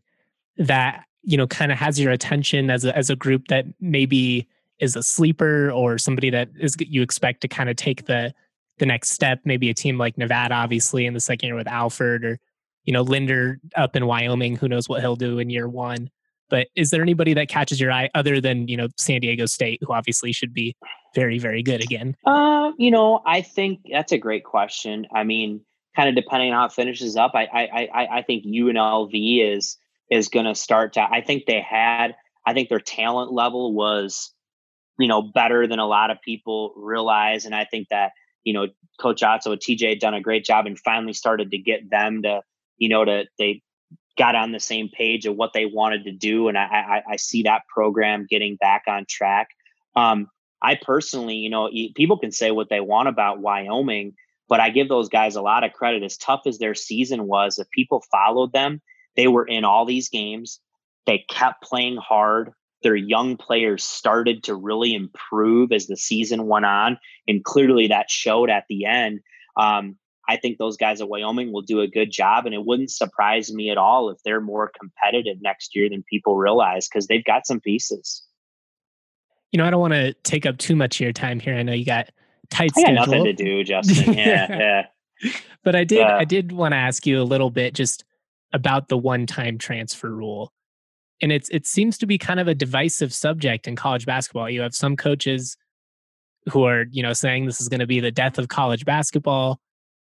that 0.58 1.06
you 1.24 1.38
know 1.38 1.48
kind 1.48 1.72
of 1.72 1.78
has 1.78 2.00
your 2.00 2.12
attention 2.12 2.70
as 2.70 2.86
a 2.86 2.96
as 2.96 3.10
a 3.10 3.16
group 3.16 3.48
that 3.48 3.66
maybe 3.80 4.48
is 4.80 4.96
a 4.96 5.04
sleeper 5.04 5.72
or 5.72 5.98
somebody 5.98 6.30
that 6.30 6.50
is 6.60 6.76
you 6.80 7.02
expect 7.02 7.42
to 7.42 7.48
kind 7.48 7.70
of 7.70 7.76
take 7.76 8.06
the 8.06 8.34
the 8.80 8.86
next 8.86 9.10
step? 9.10 9.40
Maybe 9.46 9.70
a 9.70 9.74
team 9.74 9.98
like 9.98 10.18
Nevada, 10.18 10.56
obviously 10.56 11.06
in 11.06 11.14
the 11.14 11.20
second 11.20 11.48
year 11.48 11.56
with 11.56 11.68
Alford, 11.68 12.26
or 12.26 12.40
you 12.86 12.94
know 12.94 13.02
Linder 13.02 13.60
up 13.76 13.96
in 13.96 14.06
Wyoming. 14.06 14.56
Who 14.56 14.68
knows 14.68 14.90
what 14.90 15.02
he'll 15.02 15.16
do 15.16 15.40
in 15.40 15.50
year 15.50 15.68
one? 15.68 16.10
But 16.50 16.68
is 16.76 16.92
there 16.92 17.02
anybody 17.02 17.34
that 17.34 17.48
catches 17.48 17.80
your 17.80 17.92
eye 17.92 18.10
other 18.14 18.40
than 18.40 18.68
you 18.68 18.78
know 18.78 18.88
San 18.98 19.22
Diego 19.22 19.46
State, 19.46 19.80
who 19.82 19.94
obviously 19.94 20.32
should 20.32 20.54
be 20.54 20.76
very 21.16 21.40
very 21.40 21.64
good 21.64 21.82
again? 21.82 22.16
Uh, 22.26 22.72
you 22.78 22.92
know, 22.92 23.22
I 23.26 23.42
think 23.42 23.82
that's 23.92 24.12
a 24.12 24.18
great 24.18 24.44
question. 24.44 25.08
I 25.14 25.24
mean, 25.24 25.62
kind 25.96 26.10
of 26.10 26.16
depending 26.16 26.52
on 26.52 26.60
how 26.60 26.66
it 26.66 26.74
finishes 26.74 27.16
up, 27.16 27.32
I 27.34 27.46
I 27.46 27.90
I, 27.94 28.18
I 28.18 28.22
think 28.22 28.46
UNLV 28.46 29.56
is 29.56 29.78
is 30.12 30.30
going 30.30 30.46
to 30.46 30.56
start 30.56 30.94
to. 30.94 31.02
I 31.02 31.22
think 31.22 31.46
they 31.46 31.62
had. 31.62 32.16
I 32.46 32.54
think 32.54 32.70
their 32.70 32.80
talent 32.80 33.32
level 33.32 33.74
was, 33.74 34.34
you 35.00 35.08
know, 35.08 35.22
better 35.22 35.66
than 35.66 35.80
a 35.80 35.88
lot 35.88 36.12
of 36.12 36.22
people 36.22 36.74
realize, 36.76 37.46
and 37.46 37.56
I 37.56 37.66
think 37.66 37.88
that 37.90 38.12
you 38.44 38.54
know 38.54 38.68
Coach 39.00 39.22
Otzo 39.22 39.52
and 39.52 39.62
TJ 39.62 39.90
had 39.90 40.00
done 40.00 40.14
a 40.14 40.22
great 40.22 40.46
job 40.46 40.66
and 40.66 40.78
finally 40.80 41.14
started 41.14 41.52
to 41.52 41.58
get 41.58 41.90
them 41.90 42.22
to, 42.24 42.42
you 42.78 42.90
know, 42.90 43.04
to 43.06 43.26
they 43.40 43.62
got 44.18 44.36
on 44.36 44.52
the 44.52 44.60
same 44.60 44.90
page 44.90 45.26
of 45.26 45.36
what 45.36 45.54
they 45.54 45.66
wanted 45.66 46.06
to 46.06 46.12
do, 46.12 46.48
and 46.48 46.58
I 46.58 46.64
I, 46.64 47.04
I 47.14 47.16
see 47.18 47.44
that 47.44 47.64
program 47.74 48.28
getting 48.30 48.56
back 48.56 48.84
on 48.88 49.06
track. 49.08 49.50
Um, 49.96 50.28
I 50.62 50.80
personally, 50.82 51.36
you 51.36 51.50
know, 51.50 51.70
people 51.96 52.18
can 52.18 52.32
say 52.32 52.52
what 52.52 52.70
they 52.70 52.80
want 52.80 53.10
about 53.10 53.40
Wyoming, 53.40 54.14
but 54.48 54.62
I 54.62 54.70
give 54.70 54.88
those 54.88 55.10
guys 55.10 55.36
a 55.36 55.42
lot 55.42 55.64
of 55.64 55.74
credit. 55.74 56.04
As 56.04 56.18
tough 56.18 56.42
as 56.46 56.58
their 56.58 56.74
season 56.74 57.28
was, 57.28 57.60
if 57.60 57.70
people 57.72 58.04
followed 58.12 58.54
them, 58.54 58.82
they 59.16 59.28
were 59.28 59.46
in 59.46 59.66
all 59.66 59.86
these 59.86 60.10
games. 60.10 60.60
They 61.06 61.26
kept 61.30 61.64
playing 61.64 61.98
hard. 61.98 62.54
Their 62.84 62.96
young 62.96 63.38
players 63.38 63.84
started 63.84 64.44
to 64.44 64.56
really 64.56 64.94
improve 64.94 65.72
as 65.72 65.88
the 65.88 65.98
season 65.98 66.48
went 66.48 66.66
on, 66.66 66.98
and 67.28 67.44
clearly 67.44 67.88
that 67.88 68.12
showed 68.12 68.50
at 68.50 68.66
the 68.70 68.86
end. 68.86 69.22
Um, 69.58 69.98
I 70.28 70.38
think 70.38 70.58
those 70.58 70.78
guys 70.78 71.02
at 71.02 71.10
Wyoming 71.10 71.52
will 71.52 71.62
do 71.62 71.82
a 71.82 71.88
good 71.88 72.12
job, 72.12 72.46
and 72.46 72.56
it 72.56 72.66
wouldn't 72.66 72.92
surprise 72.92 73.52
me 73.52 73.70
at 73.70 73.78
all 73.78 74.10
if 74.10 74.20
they're 74.24 74.42
more 74.42 74.72
competitive 74.80 75.38
next 75.42 75.76
year 75.76 75.90
than 75.90 76.04
people 76.10 76.38
realize 76.38 76.88
because 76.88 77.08
they've 77.08 77.26
got 77.26 77.46
some 77.46 77.60
pieces. 77.60 78.24
You 79.52 79.58
know, 79.58 79.66
I 79.66 79.70
don't 79.70 79.82
want 79.82 79.94
to 79.94 80.14
take 80.24 80.46
up 80.46 80.58
too 80.58 80.76
much 80.76 80.98
of 80.98 81.02
your 81.02 81.14
time 81.14 81.40
here. 81.40 81.56
I 81.56 81.64
know 81.64 81.74
you 81.74 81.86
got 81.86 82.10
tight 82.50 82.72
I 82.78 82.82
schedule. 82.82 82.96
got 82.96 83.08
nothing 83.10 83.26
to 83.26 83.34
do, 83.34 83.64
Justin. 83.66 84.14
Yeah, 84.14 84.58
yeah. 85.22 85.32
But 85.64 85.76
I 85.76 85.84
did, 85.84 86.02
I 86.02 86.26
did 86.26 86.52
want 86.52 86.72
to 86.72 86.78
ask 86.78 87.06
you 87.06 87.22
a 87.22 87.24
little 87.24 87.50
bit 87.50 87.74
just 87.74 88.04
about 88.52 88.88
the 88.88 88.98
one-time 88.98 89.58
transfer 89.58 90.10
rule. 90.10 90.54
And 91.24 91.32
it's 91.32 91.48
it 91.48 91.66
seems 91.66 91.98
to 92.00 92.06
be 92.06 92.18
kind 92.18 92.42
of 92.42 92.50
a 92.50 92.54
divisive 92.54 93.14
subject 93.14 93.66
in 93.66 93.78
college 93.78 94.06
basketball. 94.06 94.50
You 94.50 94.60
have 94.60 94.76
some 94.76 94.98
coaches 94.98 95.56
who 96.52 96.66
are, 96.66 96.84
you 96.92 97.02
know, 97.02 97.14
saying 97.14 97.46
this 97.46 97.62
is 97.62 97.70
going 97.70 97.80
to 97.80 97.88
be 97.88 98.02
the 98.02 98.12
death 98.12 98.38
of 98.38 98.50
college 98.50 98.84
basketball. 98.84 99.62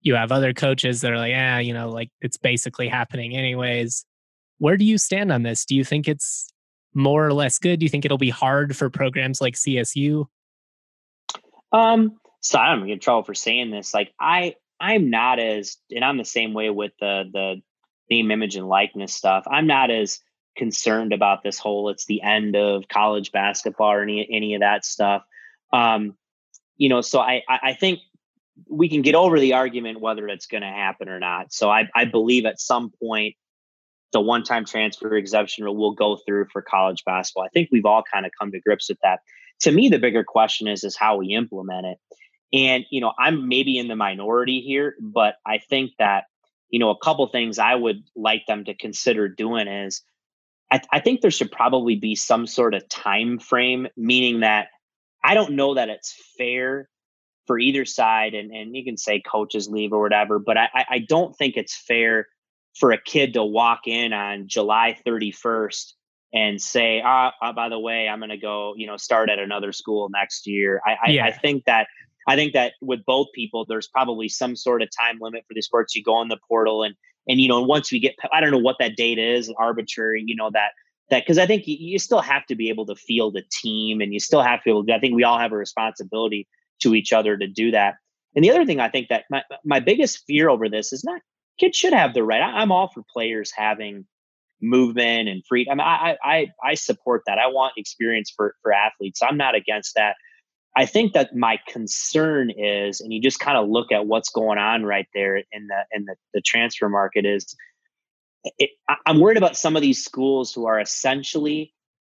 You 0.02 0.16
have 0.16 0.32
other 0.32 0.56
coaches 0.56 1.02
that 1.02 1.12
are 1.12 1.18
like, 1.20 1.30
yeah, 1.30 1.60
you 1.60 1.72
know, 1.72 1.90
like 1.90 2.10
it's 2.22 2.38
basically 2.38 2.88
happening 2.88 3.38
anyways. 3.38 4.08
Where 4.58 4.76
do 4.76 4.86
you 4.86 4.98
stand 4.98 5.32
on 5.32 5.44
this? 5.44 5.66
Do 5.66 5.76
you 5.76 5.84
think 5.84 6.08
it's 6.08 6.52
more 6.96 7.24
or 7.24 7.32
less 7.32 7.60
good? 7.60 7.80
Do 7.80 7.86
you 7.86 7.92
think 7.92 8.06
it'll 8.06 8.18
be 8.18 8.32
hard 8.32 8.76
for 8.76 8.90
programs 8.90 9.40
like 9.40 9.54
CSU? 9.54 10.26
Um, 11.72 12.18
so 12.40 12.58
I 12.58 12.74
don't 12.74 12.88
get 12.88 12.94
in 12.94 13.00
trouble 13.00 13.24
for 13.24 13.36
saying 13.36 13.70
this. 13.70 13.94
Like 13.94 14.12
I, 14.20 14.56
I'm 14.80 15.12
not 15.12 15.38
as, 15.38 15.78
and 15.92 16.04
I'm 16.04 16.18
the 16.18 16.26
same 16.26 16.56
way 16.56 16.72
with 16.72 16.94
the 17.00 17.26
the 17.32 17.62
name, 18.10 18.32
image, 18.32 18.56
and 18.56 18.68
likeness 18.68 19.14
stuff. 19.14 19.46
I'm 19.48 19.68
not 19.68 19.92
as 19.92 20.20
concerned 20.56 21.14
about 21.14 21.44
this 21.44 21.58
whole 21.58 21.90
it's 21.90 22.06
the 22.06 22.22
end 22.22 22.56
of 22.56 22.88
college 22.88 23.32
basketball 23.32 23.92
or 23.92 24.02
any 24.02 24.28
any 24.32 24.54
of 24.56 24.62
that 24.62 24.86
stuff. 24.86 25.24
Um, 25.72 26.16
you 26.78 26.90
know, 26.90 27.02
so 27.02 27.20
I 27.20 27.42
I 27.48 27.74
think 27.74 28.00
we 28.70 28.88
can 28.88 29.02
get 29.02 29.16
over 29.16 29.40
the 29.40 29.54
argument 29.54 30.00
whether 30.00 30.28
it's 30.28 30.46
going 30.46 30.62
to 30.62 30.68
happen 30.68 31.10
or 31.10 31.20
not. 31.20 31.54
So 31.54 31.70
I 31.70 31.90
I 31.96 32.06
believe 32.06 32.46
at 32.46 32.60
some 32.60 32.92
point 33.02 33.36
the 34.12 34.22
one 34.22 34.44
time 34.44 34.64
transfer 34.64 35.16
exemption 35.16 35.66
rule 35.66 35.76
will 35.76 35.94
go 35.94 36.18
through 36.18 36.46
for 36.52 36.62
college 36.62 37.04
basketball. 37.06 37.44
I 37.44 37.50
think 37.50 37.70
we've 37.72 37.86
all 37.86 38.04
kind 38.04 38.26
of 38.26 38.32
come 38.40 38.52
to 38.52 38.60
grips 38.60 38.90
with 38.90 39.00
that. 39.04 39.20
To 39.62 39.72
me, 39.72 39.90
the 39.90 40.00
bigger 40.00 40.24
question 40.24 40.68
is 40.68 40.84
is 40.84 40.96
how 40.96 41.18
we 41.18 41.34
implement 41.34 41.88
it. 41.88 41.98
And 42.54 42.86
you 42.92 43.02
know, 43.02 43.14
I'm 43.20 43.48
maybe 43.50 43.78
in 43.78 43.88
the 43.88 43.96
minority 43.96 44.62
here, 44.62 44.96
but 45.02 45.36
I 45.46 45.58
think 45.58 45.92
that 46.00 46.26
you 46.70 46.80
know 46.80 46.92
a 46.92 46.98
couple 46.98 47.28
things 47.28 47.60
I 47.60 47.76
would 47.76 48.04
like 48.16 48.46
them 48.48 48.66
to 48.66 48.76
consider 48.76 49.28
doing 49.28 49.68
is 49.68 50.04
I, 50.72 50.82
I 50.92 51.00
think 51.00 51.22
there 51.22 51.32
should 51.32 51.52
probably 51.52 51.96
be 51.96 52.16
some 52.16 52.48
sort 52.48 52.74
of 52.74 52.88
time 52.90 53.40
frame, 53.40 53.88
meaning 53.96 54.42
that 54.42 54.68
I 55.24 55.34
don't 55.34 55.54
know 55.54 55.76
that 55.76 55.90
it's 55.90 56.16
fair 56.38 56.90
for 57.46 57.60
either 57.60 57.86
side, 57.86 58.34
and 58.34 58.52
and 58.52 58.76
you 58.76 58.84
can 58.84 58.98
say 58.98 59.22
coaches 59.22 59.70
leave 59.70 59.94
or 59.94 60.02
whatever, 60.02 60.40
but 60.40 60.58
I 60.58 60.70
I 60.74 61.00
don't 61.00 61.36
think 61.36 61.58
it's 61.58 61.76
fair 61.76 62.28
for 62.76 62.92
a 62.92 63.02
kid 63.02 63.34
to 63.34 63.44
walk 63.44 63.82
in 63.88 64.14
on 64.14 64.48
July 64.48 64.98
31st 65.06 65.94
and 66.34 66.60
say, 66.60 67.02
ah, 67.06 67.32
oh, 67.42 67.54
by 67.54 67.70
the 67.70 67.80
way, 67.80 68.08
I'm 68.08 68.20
going 68.20 68.32
to 68.32 68.38
go, 68.38 68.74
you 68.76 68.88
know, 68.88 68.98
start 68.98 69.30
at 69.30 69.38
another 69.38 69.72
school 69.72 70.10
next 70.10 70.48
year. 70.48 70.82
I, 70.86 71.12
yeah. 71.12 71.26
I, 71.26 71.28
I, 71.28 71.32
think 71.32 71.66
that, 71.66 71.88
I 72.28 72.36
think 72.36 72.54
that 72.54 72.74
with 72.82 73.06
both 73.06 73.28
people, 73.36 73.66
there's 73.70 73.88
probably 73.88 74.28
some 74.30 74.56
sort 74.56 74.82
of 74.82 74.90
time 75.00 75.20
limit 75.22 75.44
for 75.48 75.54
the 75.54 75.62
sports. 75.62 75.96
You 75.96 76.02
go 76.04 76.20
in 76.24 76.30
the 76.30 76.40
portal 76.50 76.82
and, 76.82 76.96
and, 77.28 77.40
you 77.40 77.48
know, 77.48 77.62
once 77.62 77.92
we 77.92 78.00
get, 78.00 78.16
I 78.32 78.42
don't 78.42 78.52
know 78.52 78.58
what 78.58 78.78
that 78.80 78.96
date 78.96 79.20
is, 79.20 79.54
arbitrary, 79.58 80.24
you 80.26 80.36
know, 80.36 80.50
that, 80.54 80.72
that, 81.10 81.26
cause 81.26 81.38
I 81.38 81.46
think 81.46 81.68
you, 81.68 81.78
you 81.80 82.00
still 82.00 82.22
have 82.22 82.46
to 82.48 82.56
be 82.56 82.70
able 82.70 82.86
to 82.88 82.96
field 82.96 83.38
a 83.38 83.44
team 83.62 84.02
and 84.02 84.14
you 84.14 84.20
still 84.20 84.42
have 84.42 84.60
to 84.60 84.64
be 84.66 84.70
able 84.72 84.86
to, 84.86 84.94
I 84.94 85.00
think 85.00 85.16
we 85.16 85.24
all 85.24 85.40
have 85.40 85.52
a 85.52 85.58
responsibility 85.58 86.48
to 86.82 86.96
each 86.96 87.14
other 87.14 87.38
to 87.38 87.48
do 87.48 87.72
that. 87.72 87.96
And 88.36 88.44
the 88.44 88.52
other 88.52 88.66
thing 88.66 88.80
I 88.80 88.90
think 88.90 89.10
that 89.10 89.26
my, 89.30 89.44
my 89.64 89.80
biggest 89.80 90.24
fear 90.26 90.50
over 90.50 90.70
this 90.70 90.92
is 90.92 91.04
not 91.04 91.22
kids 91.60 91.78
should 91.78 91.94
have 91.94 92.14
the 92.14 92.24
right. 92.24 92.42
I, 92.42 92.62
am 92.62 92.72
all 92.72 92.90
for 92.90 93.04
players 93.14 93.52
having 93.56 94.06
movement 94.62 95.30
and 95.30 95.44
freedom. 95.48 95.72
I, 95.72 95.76
mean, 95.76 95.88
I, 95.88 96.18
I, 96.24 96.48
I 96.64 96.74
support 96.76 97.24
that. 97.28 97.38
I 97.38 97.48
want 97.48 97.74
experience 97.78 98.32
for, 98.36 98.56
for 98.62 98.74
athletes. 98.74 99.22
I'm 99.22 99.38
not 99.38 99.56
against 99.56 99.96
that. 99.96 100.16
I 100.76 100.86
think 100.86 101.14
that 101.14 101.36
my 101.36 101.60
concern 101.68 102.50
is, 102.50 103.00
and 103.00 103.14
you 103.14 103.22
just 103.22 103.40
kind 103.40 103.58
of 103.58 103.70
look 103.70 103.92
at 103.92 104.08
what's 104.08 104.30
going 104.30 104.58
on 104.58 104.84
right 104.84 105.08
there 105.14 105.38
in 105.38 105.68
the 105.68 105.86
in 105.92 106.06
the, 106.06 106.16
the 106.34 106.42
transfer 106.42 106.90
market 106.90 107.26
is, 107.26 107.56
it, 108.58 108.72
I'm 109.06 109.20
worried 109.20 109.38
about 109.38 109.56
some 109.56 109.76
of 109.76 109.82
these 109.82 110.04
schools 110.04 110.52
who 110.52 110.66
are 110.66 110.80
essentially 110.80 111.74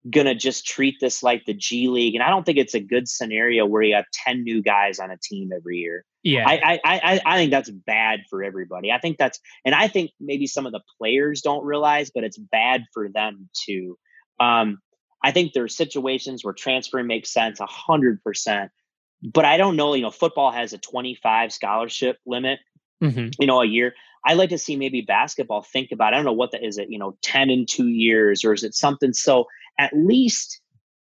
gonna 0.09 0.35
just 0.35 0.65
treat 0.65 0.95
this 0.99 1.23
like 1.23 1.45
the 1.45 1.53
G 1.53 1.87
League, 1.87 2.15
and 2.15 2.23
I 2.23 2.29
don't 2.29 2.45
think 2.45 2.57
it's 2.57 2.73
a 2.73 2.79
good 2.79 3.07
scenario 3.07 3.65
where 3.65 3.81
you 3.81 3.95
have 3.95 4.05
ten 4.25 4.43
new 4.43 4.61
guys 4.61 4.99
on 4.99 5.09
a 5.09 5.17
team 5.21 5.51
every 5.55 5.77
year. 5.77 6.03
Yeah, 6.23 6.43
I 6.47 6.59
I 6.63 6.79
I, 6.83 7.21
I 7.25 7.37
think 7.37 7.51
that's 7.51 7.69
bad 7.69 8.21
for 8.29 8.43
everybody. 8.43 8.91
I 8.91 8.99
think 8.99 9.17
that's, 9.17 9.39
and 9.63 9.73
I 9.73 9.87
think 9.87 10.11
maybe 10.19 10.47
some 10.47 10.65
of 10.65 10.73
the 10.73 10.81
players 10.97 11.41
don't 11.41 11.63
realize, 11.63 12.11
but 12.13 12.25
it's 12.25 12.37
bad 12.37 12.83
for 12.93 13.09
them 13.09 13.49
too. 13.65 13.97
Um, 14.39 14.79
I 15.23 15.31
think 15.31 15.53
there 15.53 15.63
are 15.63 15.69
situations 15.69 16.43
where 16.43 16.53
transferring 16.53 17.07
makes 17.07 17.31
sense 17.31 17.59
a 17.59 17.65
hundred 17.65 18.23
percent, 18.23 18.71
but 19.21 19.45
I 19.45 19.57
don't 19.57 19.75
know. 19.75 19.93
You 19.93 20.03
know, 20.03 20.11
football 20.11 20.51
has 20.51 20.73
a 20.73 20.77
twenty-five 20.77 21.51
scholarship 21.51 22.17
limit. 22.25 22.59
Mm-hmm. 23.03 23.29
You 23.39 23.47
know, 23.47 23.61
a 23.61 23.65
year. 23.65 23.93
I 24.25 24.33
like 24.33 24.49
to 24.49 24.57
see 24.57 24.75
maybe 24.75 25.01
basketball 25.01 25.61
think 25.61 25.91
about. 25.93 26.13
I 26.13 26.17
don't 26.17 26.25
know 26.25 26.33
what 26.33 26.51
that 26.51 26.65
is. 26.65 26.77
It 26.77 26.89
you 26.89 26.99
know, 26.99 27.17
ten 27.21 27.49
in 27.49 27.65
two 27.65 27.87
years, 27.87 28.43
or 28.43 28.53
is 28.53 28.63
it 28.63 28.75
something 28.75 29.13
so? 29.13 29.45
at 29.79 29.93
least 29.95 30.61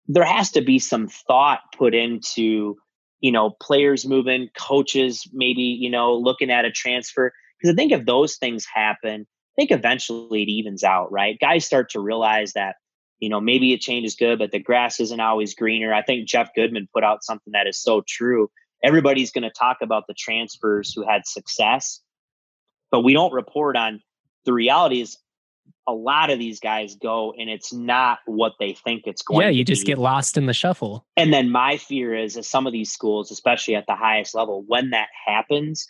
there 0.08 0.26
has 0.26 0.52
to 0.52 0.62
be 0.62 0.78
some 0.78 1.08
thought 1.08 1.62
put 1.76 1.96
into 1.96 2.76
you 3.22 3.32
know 3.32 3.52
players 3.62 4.06
moving 4.06 4.50
coaches 4.56 5.28
maybe 5.34 5.62
you 5.62 5.90
know 5.90 6.14
looking 6.14 6.52
at 6.52 6.66
a 6.66 6.72
transfer 6.72 7.32
because 7.58 7.74
i 7.74 7.76
think 7.76 7.92
if 7.92 8.06
those 8.06 8.36
things 8.36 8.66
happen 8.72 9.22
i 9.22 9.54
think 9.56 9.72
eventually 9.72 10.44
it 10.44 10.50
evens 10.50 10.84
out 10.84 11.12
right 11.12 11.40
guys 11.40 11.66
start 11.66 11.90
to 11.90 12.00
realize 12.00 12.54
that 12.54 12.76
you 13.20 13.30
know 13.30 13.42
maybe 13.42 13.74
a 13.74 13.78
change 13.78 14.06
is 14.06 14.16
good 14.16 14.40
but 14.40 14.52
the 14.52 14.60
grass 14.60 15.00
isn't 15.00 15.20
always 15.20 15.56
greener 15.56 15.94
i 15.94 16.02
think 16.02 16.28
jeff 16.28 16.50
goodman 16.56 16.88
put 16.94 17.04
out 17.04 17.24
something 17.24 17.52
that 17.54 17.68
is 17.68 17.80
so 17.80 18.04
true 18.08 18.50
everybody's 18.84 19.32
going 19.32 19.44
to 19.44 19.50
talk 19.50 19.78
about 19.82 20.06
the 20.08 20.14
transfers 20.14 20.94
who 20.94 21.08
had 21.08 21.26
success 21.26 22.02
but 22.92 23.02
we 23.02 23.14
don't 23.14 23.34
report 23.34 23.76
on 23.76 24.02
the 24.46 24.54
reality 24.54 25.02
is 25.02 25.18
a 25.86 25.94
lot 25.94 26.30
of 26.30 26.40
these 26.40 26.60
guys 26.60 26.96
go 26.96 27.34
and 27.38 27.50
it's 27.50 27.74
not 27.74 28.20
what 28.26 28.54
they 28.60 28.74
think 28.74 29.04
it's 29.06 29.22
going 29.22 29.42
to 29.42 29.48
be. 29.48 29.54
yeah 29.54 29.58
you 29.58 29.64
just 29.64 29.84
be. 29.84 29.88
get 29.88 29.98
lost 29.98 30.38
in 30.38 30.46
the 30.46 30.54
shuffle 30.54 31.06
and 31.16 31.34
then 31.34 31.50
my 31.50 31.78
fear 31.78 32.16
is 32.16 32.36
that 32.36 32.46
some 32.46 32.68
of 32.68 32.74
these 32.74 32.92
schools 32.92 33.32
especially 33.32 33.76
at 33.76 33.86
the 33.88 33.96
highest 33.96 34.36
level 34.36 34.64
when 34.68 34.92
that 34.92 35.08
happens 35.26 35.88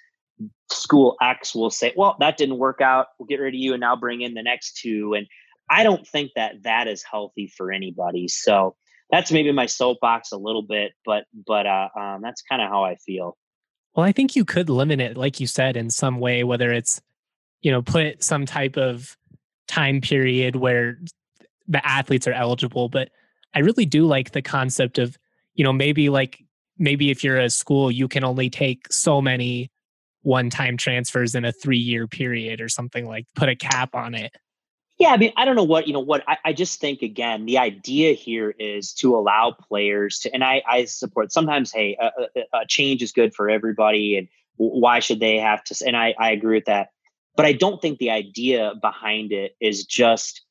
school 0.72 1.16
x 1.22 1.56
will 1.56 1.70
say 1.70 1.94
well 1.96 2.16
that 2.20 2.38
didn't 2.38 2.58
work 2.58 2.80
out 2.80 3.08
we'll 3.18 3.26
get 3.26 3.40
rid 3.40 3.54
of 3.54 3.60
you 3.60 3.74
and 3.74 3.82
now 3.82 3.96
bring 3.96 4.22
in 4.22 4.34
the 4.34 4.44
next 4.44 4.78
two 4.78 5.14
and 5.16 5.28
i 5.70 5.84
don't 5.84 6.08
think 6.08 6.32
that 6.36 6.64
that 6.64 6.88
is 6.88 7.04
healthy 7.04 7.52
for 7.56 7.72
anybody 7.72 8.28
so 8.28 8.76
that's 9.10 9.32
maybe 9.32 9.52
my 9.52 9.66
soapbox 9.66 10.32
a 10.32 10.38
little 10.38 10.64
bit 10.64 10.92
but 11.06 11.26
but 11.46 11.66
uh, 11.66 11.90
um, 11.98 12.22
that's 12.22 12.42
kind 12.42 12.62
of 12.62 12.70
how 12.70 12.84
i 12.84 12.96
feel 12.96 13.38
well 13.96 14.06
i 14.06 14.12
think 14.12 14.36
you 14.36 14.46
could 14.46 14.70
limit 14.70 15.00
it 15.00 15.18
like 15.18 15.40
you 15.40 15.48
said 15.48 15.78
in 15.78 15.90
some 15.90 16.20
way 16.20 16.44
whether 16.44 16.72
it's 16.72 17.02
you 17.62 17.72
know, 17.72 17.82
put 17.82 18.24
some 18.24 18.46
type 18.46 18.78
of 18.78 19.18
time 19.68 20.02
period 20.02 20.56
where 20.56 21.00
the 21.68 21.86
athletes 21.86 22.28
are 22.28 22.34
eligible. 22.34 22.90
But 22.90 23.10
I 23.54 23.60
really 23.60 23.86
do 23.86 24.06
like 24.06 24.32
the 24.32 24.42
concept 24.42 24.98
of, 25.00 25.18
you 25.56 25.64
know, 25.64 25.74
maybe 25.74 26.10
like 26.10 26.44
maybe 26.78 27.10
if 27.10 27.24
you're 27.24 27.40
a 27.40 27.50
school, 27.50 27.92
you 27.92 28.08
can 28.08 28.24
only 28.24 28.50
take 28.50 28.92
so 28.92 29.22
many 29.22 29.72
one 30.22 30.50
time 30.50 30.78
transfers 30.78 31.36
in 31.36 31.46
a 31.46 31.52
three 31.52 31.78
year 31.78 32.08
period 32.08 32.62
or 32.62 32.70
something 32.70 33.06
like 33.08 33.26
put 33.36 33.50
a 33.50 33.56
cap 33.56 33.96
on 33.96 34.14
it. 34.14 34.34
Yeah, 34.98 35.10
I 35.10 35.18
mean, 35.18 35.32
I 35.38 35.46
don't 35.46 35.56
know 35.56 35.64
what 35.64 35.88
you 35.88 35.94
know. 35.94 36.00
What 36.00 36.24
I, 36.28 36.38
I 36.46 36.54
just 36.54 36.80
think 36.80 37.04
again, 37.04 37.46
the 37.46 37.60
idea 37.60 38.14
here 38.14 38.56
is 38.58 38.94
to 38.94 39.16
allow 39.16 39.52
players 39.52 40.20
to, 40.20 40.34
and 40.34 40.44
I, 40.44 40.64
I 40.68 40.86
support. 40.86 41.32
Sometimes, 41.32 41.72
hey, 41.72 41.96
a, 42.00 42.12
a, 42.54 42.66
change 42.68 43.04
is 43.04 43.12
good 43.12 43.36
for 43.36 43.48
everybody, 43.48 44.18
and 44.18 44.28
why 44.56 45.00
should 45.00 45.20
they 45.20 45.38
have 45.38 45.64
to? 45.66 45.76
And 45.86 45.96
I, 45.96 46.16
I 46.18 46.32
agree 46.32 46.56
with 46.56 46.66
that, 46.66 46.90
but 47.36 47.46
I 47.46 47.54
don't 47.54 47.80
think 47.80 48.00
the 48.00 48.10
idea 48.10 48.74
behind 48.82 49.32
it 49.32 49.56
is 49.62 49.86
just 49.86 50.42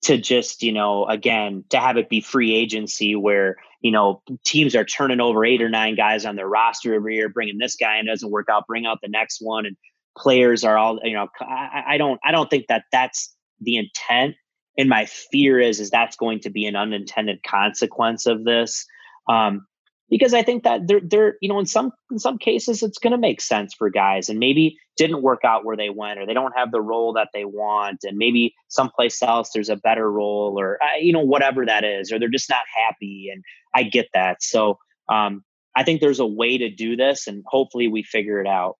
to 0.00 0.16
just 0.16 0.62
you 0.62 0.72
know 0.72 1.04
again 1.06 1.64
to 1.68 1.78
have 1.78 1.98
it 1.98 2.08
be 2.08 2.22
free 2.22 2.54
agency 2.54 3.16
where 3.16 3.56
you 3.82 3.90
know 3.90 4.22
teams 4.46 4.74
are 4.74 4.84
turning 4.84 5.20
over 5.20 5.44
eight 5.44 5.60
or 5.60 5.68
nine 5.68 5.94
guys 5.94 6.24
on 6.24 6.36
their 6.36 6.48
roster 6.48 6.94
every 6.94 7.16
year, 7.16 7.28
bringing 7.28 7.58
this 7.58 7.76
guy 7.76 7.98
and 7.98 8.08
doesn't 8.08 8.30
work 8.30 8.48
out, 8.50 8.66
bring 8.66 8.86
out 8.86 9.00
the 9.02 9.10
next 9.10 9.42
one, 9.42 9.66
and 9.66 9.76
players 10.16 10.64
are 10.64 10.78
all 10.78 10.98
you 11.04 11.12
know. 11.12 11.28
I, 11.38 11.82
I 11.86 11.98
don't 11.98 12.18
I 12.24 12.32
don't 12.32 12.48
think 12.48 12.68
that 12.68 12.84
that's 12.90 13.34
the 13.60 13.76
intent 13.76 14.36
and 14.76 14.88
my 14.88 15.06
fear 15.06 15.58
is 15.58 15.80
is 15.80 15.90
that's 15.90 16.16
going 16.16 16.40
to 16.40 16.50
be 16.50 16.66
an 16.66 16.76
unintended 16.76 17.42
consequence 17.42 18.26
of 18.26 18.44
this 18.44 18.86
um, 19.28 19.66
because 20.10 20.32
I 20.32 20.42
think 20.42 20.64
that 20.64 20.86
they're 20.86 21.00
they're 21.02 21.36
you 21.40 21.48
know 21.48 21.58
in 21.58 21.66
some 21.66 21.92
in 22.10 22.18
some 22.18 22.38
cases 22.38 22.82
it's 22.82 22.98
going 22.98 23.12
to 23.12 23.18
make 23.18 23.40
sense 23.40 23.74
for 23.74 23.90
guys 23.90 24.28
and 24.28 24.38
maybe 24.38 24.78
didn't 24.96 25.22
work 25.22 25.44
out 25.44 25.64
where 25.64 25.76
they 25.76 25.90
went 25.90 26.18
or 26.18 26.26
they 26.26 26.34
don't 26.34 26.56
have 26.56 26.72
the 26.72 26.80
role 26.80 27.12
that 27.14 27.28
they 27.34 27.44
want 27.44 27.98
and 28.04 28.16
maybe 28.16 28.54
someplace 28.68 29.22
else 29.22 29.50
there's 29.52 29.68
a 29.68 29.76
better 29.76 30.10
role 30.10 30.58
or 30.58 30.78
you 31.00 31.12
know 31.12 31.20
whatever 31.20 31.66
that 31.66 31.84
is 31.84 32.10
or 32.10 32.18
they're 32.18 32.28
just 32.28 32.50
not 32.50 32.62
happy 32.86 33.30
and 33.32 33.42
I 33.74 33.82
get 33.82 34.08
that 34.14 34.42
so 34.42 34.78
um, 35.08 35.44
I 35.74 35.84
think 35.84 36.00
there's 36.00 36.20
a 36.20 36.26
way 36.26 36.58
to 36.58 36.68
do 36.70 36.96
this 36.96 37.26
and 37.26 37.42
hopefully 37.46 37.88
we 37.88 38.02
figure 38.02 38.40
it 38.40 38.46
out. 38.46 38.76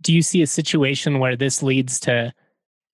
Do 0.00 0.12
you 0.12 0.22
see 0.22 0.42
a 0.42 0.46
situation 0.46 1.18
where 1.18 1.36
this 1.36 1.62
leads 1.62 1.98
to 2.00 2.32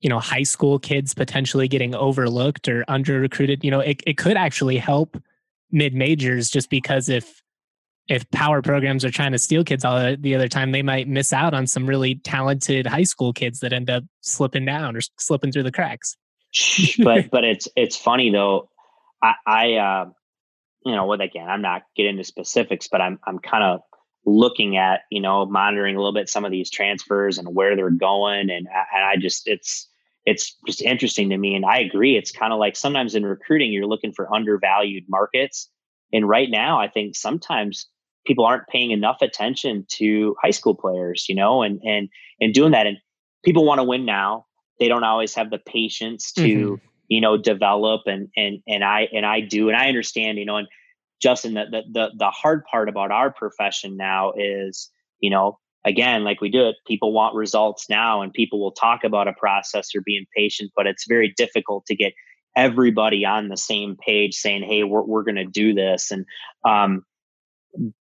you 0.05 0.11
know 0.11 0.21
high 0.21 0.43
school 0.43 0.79
kids 0.79 1.15
potentially 1.15 1.67
getting 1.67 1.95
overlooked 1.95 2.69
or 2.69 2.85
under 2.87 3.19
recruited 3.19 3.65
you 3.65 3.71
know 3.71 3.81
it, 3.81 4.03
it 4.07 4.19
could 4.19 4.37
actually 4.37 4.77
help 4.77 5.21
mid 5.73 5.95
majors 5.95 6.49
just 6.51 6.69
because 6.71 7.09
if 7.09 7.43
if 8.07 8.31
power 8.31 8.61
programs 8.61 9.03
are 9.03 9.11
trying 9.11 9.33
to 9.33 9.39
steal 9.39 9.65
kids 9.65 9.83
all 9.83 10.15
the 10.19 10.35
other 10.35 10.47
time 10.47 10.73
they 10.73 10.83
might 10.83 11.09
miss 11.09 11.33
out 11.33 11.55
on 11.55 11.67
some 11.67 11.87
really 11.87 12.17
talented 12.17 12.87
high 12.87 13.03
school 13.03 13.33
kids 13.33 13.61
that 13.61 13.73
end 13.73 13.89
up 13.89 14.05
slipping 14.21 14.67
down 14.67 14.95
or 14.95 15.01
slipping 15.19 15.51
through 15.51 15.63
the 15.63 15.73
cracks. 15.73 16.17
But 17.03 17.31
but 17.31 17.45
it's 17.45 17.67
it's 17.75 17.97
funny 17.97 18.31
though. 18.31 18.69
I 19.23 19.35
i 19.47 19.73
uh 19.75 20.11
you 20.85 20.95
know 20.95 21.07
what 21.07 21.23
again 21.23 21.49
i'm 21.49 21.63
not 21.63 21.83
getting 21.97 22.11
into 22.11 22.25
specifics 22.25 22.89
but 22.89 23.01
i'm 23.01 23.19
i'm 23.27 23.39
kind 23.39 23.65
of 23.65 23.81
looking 24.27 24.77
at 24.77 25.01
you 25.11 25.21
know 25.21 25.47
monitoring 25.47 25.97
a 25.97 25.99
little 25.99 26.13
bit 26.13 26.29
some 26.29 26.45
of 26.45 26.51
these 26.51 26.71
transfers 26.71 27.39
and 27.39 27.49
where 27.55 27.75
they're 27.75 27.91
going 27.91 28.51
and 28.51 28.69
and 28.69 29.05
I 29.05 29.17
just 29.17 29.49
it's 29.49 29.89
it's 30.27 30.57
just 30.67 30.81
interesting 30.83 31.31
to 31.31 31.37
me. 31.37 31.55
And 31.55 31.65
I 31.65 31.79
agree. 31.81 32.17
It's 32.17 32.33
kind 32.33 32.53
of 32.53 32.59
like 32.59 32.77
sometimes 32.77 33.15
in 33.15 33.27
recruiting, 33.27 33.73
you're 33.73 33.87
looking 33.87 34.13
for 34.13 34.33
undervalued 34.35 35.05
markets. 35.09 35.69
And 36.13 36.29
right 36.29 36.51
now, 36.51 36.81
I 36.81 36.89
think 36.89 37.17
sometimes 37.17 37.87
people 38.27 38.45
aren't 38.45 38.67
paying 38.69 38.91
enough 38.91 39.19
attention 39.21 39.85
to 39.91 40.35
high 40.43 40.51
school 40.51 40.75
players, 40.75 41.27
you 41.29 41.35
know, 41.35 41.63
and 41.63 41.81
and 41.85 42.09
and 42.41 42.55
doing 42.55 42.73
that. 42.73 42.87
And 42.87 42.99
people 43.45 43.65
want 43.65 43.81
to 43.81 43.85
win 43.85 44.05
now. 44.05 44.47
They 44.81 44.89
don't 44.89 45.05
always 45.05 45.35
have 45.35 45.51
the 45.51 45.59
patience 45.59 46.33
to, 46.33 46.43
mm-hmm. 46.43 46.87
you 47.09 47.21
know, 47.21 47.37
develop 47.37 48.03
and 48.07 48.29
and 48.37 48.61
and 48.67 48.83
I 48.83 49.09
and 49.13 49.27
I 49.27 49.41
do. 49.41 49.69
And 49.69 49.77
I 49.77 49.89
understand, 49.89 50.39
you 50.39 50.47
know, 50.47 50.57
and 50.57 50.69
Justin, 51.21 51.55
the 51.55 51.65
the 51.71 51.83
the, 51.93 52.11
the 52.17 52.31
hard 52.31 52.65
part 52.65 52.89
about 52.89 53.11
our 53.11 53.31
profession 53.31 53.97
now 53.97 54.33
is, 54.37 54.91
you 55.21 55.31
know, 55.31 55.59
again, 55.85 56.25
like 56.25 56.41
we 56.41 56.49
do 56.49 56.69
it, 56.69 56.77
people 56.87 57.13
want 57.13 57.35
results 57.35 57.89
now 57.89 58.23
and 58.23 58.33
people 58.33 58.61
will 58.61 58.73
talk 58.73 59.05
about 59.05 59.29
a 59.29 59.33
process 59.33 59.95
or 59.95 60.01
being 60.01 60.25
patient, 60.37 60.73
but 60.75 60.87
it's 60.87 61.07
very 61.07 61.33
difficult 61.37 61.87
to 61.87 61.95
get 61.95 62.15
everybody 62.57 63.25
on 63.25 63.49
the 63.49 63.57
same 63.57 63.97
page 63.97 64.35
saying, 64.35 64.63
Hey, 64.63 64.85
we're, 64.85 65.03
we're 65.03 65.25
going 65.25 65.35
to 65.37 65.45
do 65.45 65.75
this. 65.75 66.11
And, 66.11 66.25
um, 66.65 67.05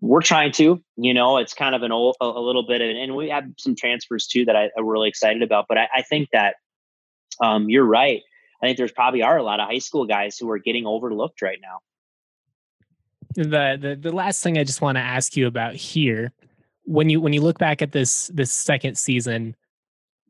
we're 0.02 0.20
trying 0.20 0.52
to, 0.52 0.82
you 0.96 1.14
know, 1.14 1.38
it's 1.38 1.54
kind 1.54 1.74
of 1.74 1.82
an 1.82 1.92
old, 1.92 2.16
a, 2.20 2.26
a 2.26 2.44
little 2.44 2.66
bit 2.66 2.82
of, 2.82 2.90
and 2.90 3.16
we 3.16 3.30
have 3.30 3.44
some 3.58 3.74
transfers 3.74 4.26
too 4.26 4.44
that 4.44 4.54
I, 4.54 4.68
am 4.76 4.86
really 4.86 5.08
excited 5.08 5.42
about, 5.42 5.64
but 5.66 5.78
I, 5.78 5.88
I 5.94 6.02
think 6.02 6.28
that, 6.32 6.56
um, 7.42 7.70
you're 7.70 7.86
right. 7.86 8.20
I 8.62 8.66
think 8.66 8.76
there's 8.76 8.92
probably 8.92 9.22
are 9.22 9.38
a 9.38 9.42
lot 9.42 9.60
of 9.60 9.68
high 9.68 9.78
school 9.78 10.06
guys 10.06 10.36
who 10.38 10.50
are 10.50 10.58
getting 10.58 10.86
overlooked 10.86 11.40
right 11.40 11.58
now. 11.60 11.80
The, 13.34 13.78
the 13.80 13.98
the 13.98 14.12
last 14.14 14.42
thing 14.42 14.58
I 14.58 14.64
just 14.64 14.82
want 14.82 14.96
to 14.96 15.00
ask 15.00 15.38
you 15.38 15.46
about 15.46 15.74
here 15.74 16.32
when 16.84 17.10
you 17.10 17.20
when 17.20 17.32
you 17.32 17.40
look 17.40 17.58
back 17.58 17.82
at 17.82 17.92
this 17.92 18.30
this 18.34 18.52
second 18.52 18.96
season, 18.96 19.56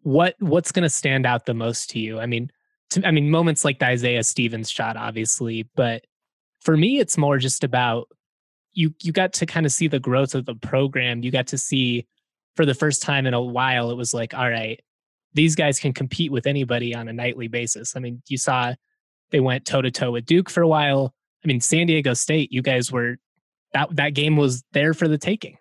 what 0.02 0.34
what's 0.38 0.72
going 0.72 0.82
to 0.82 0.90
stand 0.90 1.26
out 1.26 1.46
the 1.46 1.54
most 1.54 1.90
to 1.90 1.98
you? 1.98 2.18
I 2.18 2.26
mean, 2.26 2.50
to, 2.90 3.06
I 3.06 3.10
mean 3.10 3.30
moments 3.30 3.64
like 3.64 3.78
the 3.78 3.86
Isaiah 3.86 4.24
Stevens 4.24 4.70
shot, 4.70 4.96
obviously, 4.96 5.68
but 5.74 6.04
for 6.60 6.76
me, 6.76 6.98
it's 6.98 7.18
more 7.18 7.38
just 7.38 7.64
about 7.64 8.08
you 8.72 8.94
you 9.02 9.12
got 9.12 9.32
to 9.34 9.46
kind 9.46 9.66
of 9.66 9.72
see 9.72 9.88
the 9.88 10.00
growth 10.00 10.34
of 10.34 10.46
the 10.46 10.54
program. 10.54 11.22
You 11.22 11.30
got 11.30 11.48
to 11.48 11.58
see 11.58 12.06
for 12.56 12.66
the 12.66 12.74
first 12.74 13.02
time 13.02 13.26
in 13.26 13.34
a 13.34 13.40
while, 13.40 13.90
it 13.90 13.96
was 13.96 14.12
like, 14.12 14.34
all 14.34 14.48
right, 14.48 14.80
these 15.34 15.54
guys 15.54 15.80
can 15.80 15.92
compete 15.92 16.30
with 16.30 16.46
anybody 16.46 16.94
on 16.94 17.08
a 17.08 17.12
nightly 17.12 17.48
basis. 17.48 17.96
I 17.96 18.00
mean, 18.00 18.22
you 18.28 18.36
saw 18.36 18.74
they 19.30 19.40
went 19.40 19.64
toe 19.64 19.82
to 19.82 19.90
toe 19.90 20.12
with 20.12 20.26
Duke 20.26 20.50
for 20.50 20.62
a 20.62 20.68
while. 20.68 21.14
I 21.44 21.48
mean, 21.48 21.60
San 21.60 21.86
Diego 21.86 22.14
State, 22.14 22.52
you 22.52 22.62
guys 22.62 22.92
were 22.92 23.16
that 23.72 23.94
that 23.96 24.14
game 24.14 24.36
was 24.36 24.62
there 24.72 24.94
for 24.94 25.08
the 25.08 25.18
taking. 25.18 25.56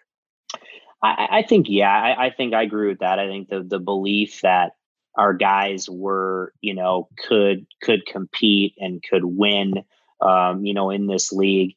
I, 1.03 1.27
I 1.31 1.43
think 1.43 1.67
yeah, 1.69 1.91
I, 1.91 2.27
I, 2.27 2.29
think 2.29 2.53
I 2.53 2.63
agree 2.63 2.89
with 2.89 2.99
that. 2.99 3.19
I 3.19 3.27
think 3.27 3.49
the 3.49 3.63
the 3.63 3.79
belief 3.79 4.41
that 4.41 4.73
our 5.17 5.33
guys 5.33 5.89
were, 5.89 6.53
you 6.61 6.75
know, 6.75 7.09
could 7.27 7.65
could 7.81 8.05
compete 8.05 8.75
and 8.77 9.01
could 9.03 9.25
win, 9.25 9.83
um, 10.21 10.65
you 10.65 10.73
know, 10.73 10.89
in 10.89 11.07
this 11.07 11.31
league. 11.31 11.75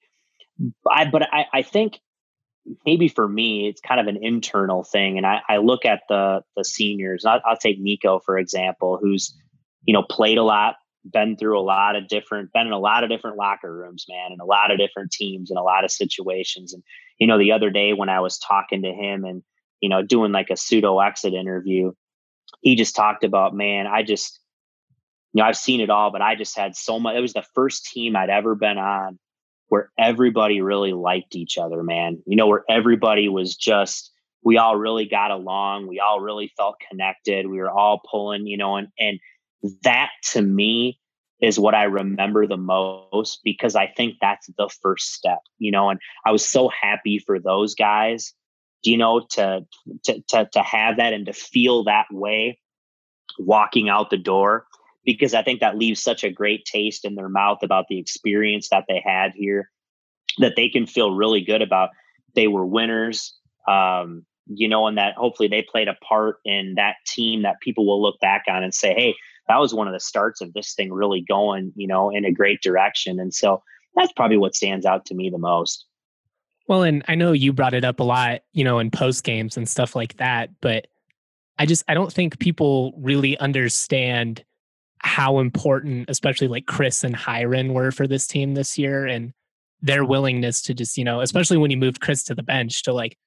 I, 0.88 1.06
but 1.06 1.22
I, 1.32 1.46
I 1.52 1.62
think 1.62 2.00
maybe 2.86 3.08
for 3.08 3.26
me, 3.26 3.68
it's 3.68 3.80
kind 3.80 4.00
of 4.00 4.06
an 4.06 4.22
internal 4.22 4.84
thing, 4.84 5.16
and 5.16 5.26
I, 5.26 5.40
I 5.48 5.56
look 5.56 5.84
at 5.84 6.02
the 6.08 6.42
the 6.56 6.64
seniors. 6.64 7.24
I'll, 7.24 7.40
I'll 7.44 7.56
take 7.56 7.80
Nico 7.80 8.18
for 8.18 8.38
example, 8.38 8.98
who's 9.00 9.34
you 9.84 9.94
know 9.94 10.02
played 10.02 10.38
a 10.38 10.44
lot, 10.44 10.76
been 11.10 11.36
through 11.36 11.58
a 11.58 11.62
lot 11.62 11.96
of 11.96 12.08
different, 12.08 12.52
been 12.52 12.66
in 12.66 12.72
a 12.72 12.78
lot 12.78 13.04
of 13.04 13.10
different 13.10 13.36
locker 13.36 13.74
rooms, 13.74 14.04
man, 14.08 14.32
and 14.32 14.40
a 14.40 14.44
lot 14.44 14.70
of 14.70 14.78
different 14.78 15.12
teams 15.12 15.50
and 15.50 15.58
a 15.58 15.62
lot 15.62 15.84
of 15.84 15.90
situations. 15.90 16.74
And, 16.74 16.82
you 17.18 17.26
know, 17.26 17.38
the 17.38 17.52
other 17.52 17.70
day 17.70 17.92
when 17.92 18.08
I 18.08 18.20
was 18.20 18.38
talking 18.38 18.82
to 18.82 18.92
him 18.92 19.24
and, 19.24 19.42
you 19.80 19.88
know, 19.88 20.02
doing 20.02 20.32
like 20.32 20.50
a 20.50 20.56
pseudo 20.56 21.00
exit 21.00 21.34
interview, 21.34 21.92
he 22.60 22.76
just 22.76 22.96
talked 22.96 23.24
about, 23.24 23.54
man, 23.54 23.86
I 23.86 24.02
just, 24.02 24.40
you 25.32 25.42
know, 25.42 25.48
I've 25.48 25.56
seen 25.56 25.80
it 25.80 25.90
all, 25.90 26.10
but 26.10 26.22
I 26.22 26.34
just 26.34 26.56
had 26.56 26.76
so 26.76 26.98
much. 26.98 27.16
It 27.16 27.20
was 27.20 27.32
the 27.32 27.44
first 27.54 27.86
team 27.86 28.16
I'd 28.16 28.30
ever 28.30 28.54
been 28.54 28.78
on 28.78 29.18
where 29.68 29.90
everybody 29.98 30.60
really 30.60 30.92
liked 30.92 31.34
each 31.34 31.58
other, 31.58 31.82
man. 31.82 32.22
You 32.26 32.36
know, 32.36 32.46
where 32.46 32.64
everybody 32.68 33.28
was 33.28 33.56
just, 33.56 34.12
we 34.42 34.58
all 34.58 34.76
really 34.76 35.06
got 35.06 35.30
along. 35.30 35.88
We 35.88 36.00
all 36.00 36.20
really 36.20 36.52
felt 36.56 36.76
connected. 36.90 37.46
We 37.46 37.58
were 37.58 37.70
all 37.70 38.00
pulling, 38.10 38.46
you 38.46 38.56
know, 38.56 38.76
and, 38.76 38.88
and, 38.98 39.18
that 39.82 40.10
to 40.32 40.42
me 40.42 40.98
is 41.40 41.58
what 41.58 41.74
I 41.74 41.84
remember 41.84 42.46
the 42.46 42.56
most 42.56 43.40
because 43.44 43.76
I 43.76 43.86
think 43.86 44.16
that's 44.20 44.48
the 44.56 44.70
first 44.82 45.12
step, 45.12 45.40
you 45.58 45.70
know, 45.70 45.90
and 45.90 46.00
I 46.24 46.30
was 46.30 46.48
so 46.48 46.68
happy 46.68 47.18
for 47.18 47.38
those 47.38 47.74
guys, 47.74 48.32
you 48.82 48.96
know, 48.96 49.26
to 49.32 49.66
to 50.04 50.22
to 50.28 50.48
to 50.52 50.62
have 50.62 50.96
that 50.98 51.12
and 51.12 51.26
to 51.26 51.32
feel 51.32 51.84
that 51.84 52.06
way 52.10 52.60
walking 53.38 53.88
out 53.88 54.10
the 54.10 54.16
door 54.16 54.66
because 55.04 55.34
I 55.34 55.42
think 55.42 55.60
that 55.60 55.76
leaves 55.76 56.00
such 56.00 56.24
a 56.24 56.30
great 56.30 56.64
taste 56.64 57.04
in 57.04 57.14
their 57.14 57.28
mouth 57.28 57.58
about 57.62 57.86
the 57.88 57.98
experience 57.98 58.68
that 58.70 58.84
they 58.88 59.02
had 59.04 59.32
here 59.34 59.70
that 60.38 60.54
they 60.56 60.68
can 60.68 60.86
feel 60.86 61.14
really 61.14 61.42
good 61.42 61.62
about. 61.62 61.90
They 62.34 62.48
were 62.48 62.66
winners 62.66 63.34
um, 63.68 64.24
you 64.46 64.68
know 64.68 64.86
and 64.86 64.98
that 64.98 65.14
hopefully 65.14 65.48
they 65.48 65.62
played 65.62 65.88
a 65.88 65.94
part 65.94 66.36
in 66.44 66.74
that 66.76 66.96
team 67.06 67.42
that 67.42 67.60
people 67.60 67.86
will 67.86 68.02
look 68.02 68.20
back 68.20 68.44
on 68.48 68.62
and 68.62 68.74
say 68.74 68.94
hey 68.94 69.14
that 69.48 69.58
was 69.58 69.74
one 69.74 69.86
of 69.86 69.92
the 69.92 70.00
starts 70.00 70.40
of 70.40 70.52
this 70.52 70.74
thing 70.74 70.92
really 70.92 71.20
going, 71.20 71.72
you 71.76 71.86
know, 71.86 72.10
in 72.10 72.24
a 72.24 72.32
great 72.32 72.62
direction. 72.62 73.20
And 73.20 73.34
so 73.34 73.62
that's 73.94 74.12
probably 74.12 74.36
what 74.36 74.54
stands 74.54 74.86
out 74.86 75.06
to 75.06 75.14
me 75.14 75.30
the 75.30 75.38
most. 75.38 75.86
Well, 76.66 76.82
and 76.82 77.04
I 77.08 77.14
know 77.14 77.32
you 77.32 77.52
brought 77.52 77.74
it 77.74 77.84
up 77.84 78.00
a 78.00 78.04
lot, 78.04 78.40
you 78.52 78.64
know, 78.64 78.78
in 78.78 78.90
post 78.90 79.22
games 79.22 79.56
and 79.56 79.68
stuff 79.68 79.94
like 79.94 80.16
that, 80.16 80.50
but 80.60 80.86
I 81.58 81.66
just 81.66 81.84
I 81.88 81.94
don't 81.94 82.12
think 82.12 82.38
people 82.38 82.94
really 82.96 83.38
understand 83.38 84.44
how 84.98 85.38
important, 85.38 86.08
especially 86.08 86.48
like 86.48 86.66
Chris 86.66 87.04
and 87.04 87.14
Hyron 87.14 87.72
were 87.74 87.90
for 87.90 88.06
this 88.06 88.26
team 88.26 88.54
this 88.54 88.78
year 88.78 89.06
and 89.06 89.34
their 89.82 90.04
willingness 90.04 90.62
to 90.62 90.72
just, 90.72 90.96
you 90.96 91.04
know, 91.04 91.20
especially 91.20 91.58
when 91.58 91.70
you 91.70 91.76
moved 91.76 92.00
Chris 92.00 92.24
to 92.24 92.34
the 92.34 92.42
bench 92.42 92.82
to 92.84 92.92
like 92.92 93.18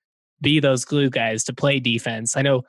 be 0.41 0.59
those 0.59 0.85
glue 0.85 1.09
guys 1.09 1.43
to 1.43 1.53
play 1.53 1.79
defense. 1.79 2.35
I 2.35 2.41
know 2.41 2.63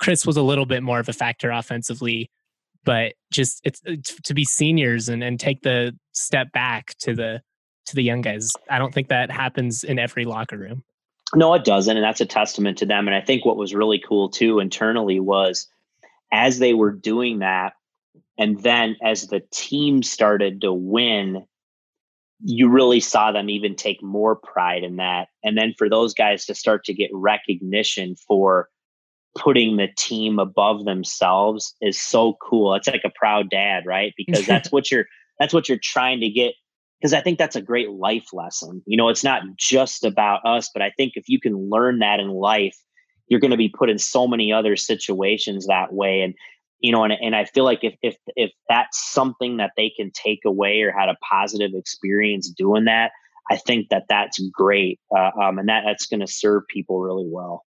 Chris 0.00 0.26
was 0.26 0.38
a 0.38 0.42
little 0.42 0.64
bit 0.64 0.82
more 0.82 0.98
of 0.98 1.08
a 1.10 1.12
factor 1.12 1.50
offensively, 1.50 2.30
but 2.84 3.14
just 3.30 3.60
it's, 3.64 3.80
uh, 3.86 3.92
it's 3.92 4.20
to 4.22 4.34
be 4.34 4.44
seniors 4.44 5.08
and 5.08 5.22
and 5.22 5.40
take 5.40 5.62
the 5.62 5.96
step 6.12 6.52
back 6.52 6.94
to 6.98 7.14
the 7.14 7.42
to 7.86 7.94
the 7.94 8.02
young 8.02 8.20
guys. 8.20 8.52
I 8.70 8.78
don't 8.78 8.94
think 8.94 9.08
that 9.08 9.30
happens 9.30 9.84
in 9.84 9.98
every 9.98 10.24
locker 10.24 10.58
room. 10.58 10.84
No, 11.34 11.54
it 11.54 11.64
doesn't, 11.64 11.96
and 11.96 12.04
that's 12.04 12.20
a 12.20 12.26
testament 12.26 12.78
to 12.78 12.86
them. 12.86 13.08
And 13.08 13.14
I 13.14 13.20
think 13.20 13.44
what 13.44 13.56
was 13.56 13.74
really 13.74 13.98
cool 13.98 14.28
too 14.28 14.60
internally 14.60 15.20
was 15.20 15.66
as 16.32 16.58
they 16.58 16.74
were 16.74 16.92
doing 16.92 17.40
that, 17.40 17.74
and 18.38 18.62
then 18.62 18.96
as 19.02 19.26
the 19.26 19.42
team 19.50 20.02
started 20.02 20.60
to 20.60 20.72
win, 20.72 21.46
you 22.40 22.68
really 22.68 23.00
saw 23.00 23.32
them 23.32 23.48
even 23.48 23.74
take 23.74 24.02
more 24.02 24.36
pride 24.36 24.84
in 24.84 24.96
that. 24.96 25.28
And 25.42 25.56
then 25.56 25.74
for 25.78 25.88
those 25.88 26.14
guys 26.14 26.44
to 26.46 26.54
start 26.54 26.84
to 26.84 26.94
get 26.94 27.10
recognition 27.12 28.16
for 28.16 28.68
putting 29.34 29.76
the 29.76 29.88
team 29.96 30.38
above 30.38 30.84
themselves 30.84 31.74
is 31.80 32.00
so 32.00 32.36
cool. 32.40 32.74
It's 32.74 32.88
like 32.88 33.02
a 33.04 33.12
proud 33.14 33.50
dad, 33.50 33.84
right? 33.86 34.12
Because 34.16 34.46
that's 34.46 34.70
what 34.72 34.90
you're 34.90 35.06
that's 35.38 35.52
what 35.52 35.68
you're 35.68 35.78
trying 35.82 36.20
to 36.20 36.28
get 36.28 36.54
because 37.00 37.12
I 37.12 37.20
think 37.20 37.38
that's 37.38 37.56
a 37.56 37.62
great 37.62 37.90
life 37.90 38.32
lesson. 38.32 38.82
You 38.86 38.96
know, 38.96 39.08
it's 39.08 39.24
not 39.24 39.42
just 39.56 40.04
about 40.04 40.44
us, 40.46 40.70
but 40.72 40.82
I 40.82 40.90
think 40.96 41.14
if 41.16 41.28
you 41.28 41.40
can 41.40 41.68
learn 41.68 41.98
that 41.98 42.20
in 42.20 42.28
life, 42.28 42.76
you're 43.28 43.40
going 43.40 43.50
to 43.50 43.56
be 43.56 43.68
put 43.68 43.90
in 43.90 43.98
so 43.98 44.26
many 44.26 44.52
other 44.52 44.76
situations 44.76 45.66
that 45.66 45.92
way 45.92 46.20
and 46.22 46.34
you 46.80 46.92
know 46.92 47.04
and, 47.04 47.12
and 47.12 47.34
i 47.34 47.44
feel 47.44 47.64
like 47.64 47.82
if 47.82 47.94
if 48.02 48.16
if 48.36 48.50
that's 48.68 49.10
something 49.10 49.56
that 49.56 49.72
they 49.76 49.90
can 49.90 50.10
take 50.10 50.40
away 50.44 50.82
or 50.82 50.92
had 50.92 51.08
a 51.08 51.16
positive 51.28 51.70
experience 51.74 52.48
doing 52.50 52.84
that 52.84 53.10
i 53.50 53.56
think 53.56 53.88
that 53.88 54.04
that's 54.08 54.38
great 54.52 55.00
uh, 55.16 55.30
um, 55.40 55.58
and 55.58 55.68
that 55.68 55.84
that's 55.86 56.06
going 56.06 56.20
to 56.20 56.26
serve 56.26 56.62
people 56.68 57.00
really 57.00 57.26
well 57.26 57.64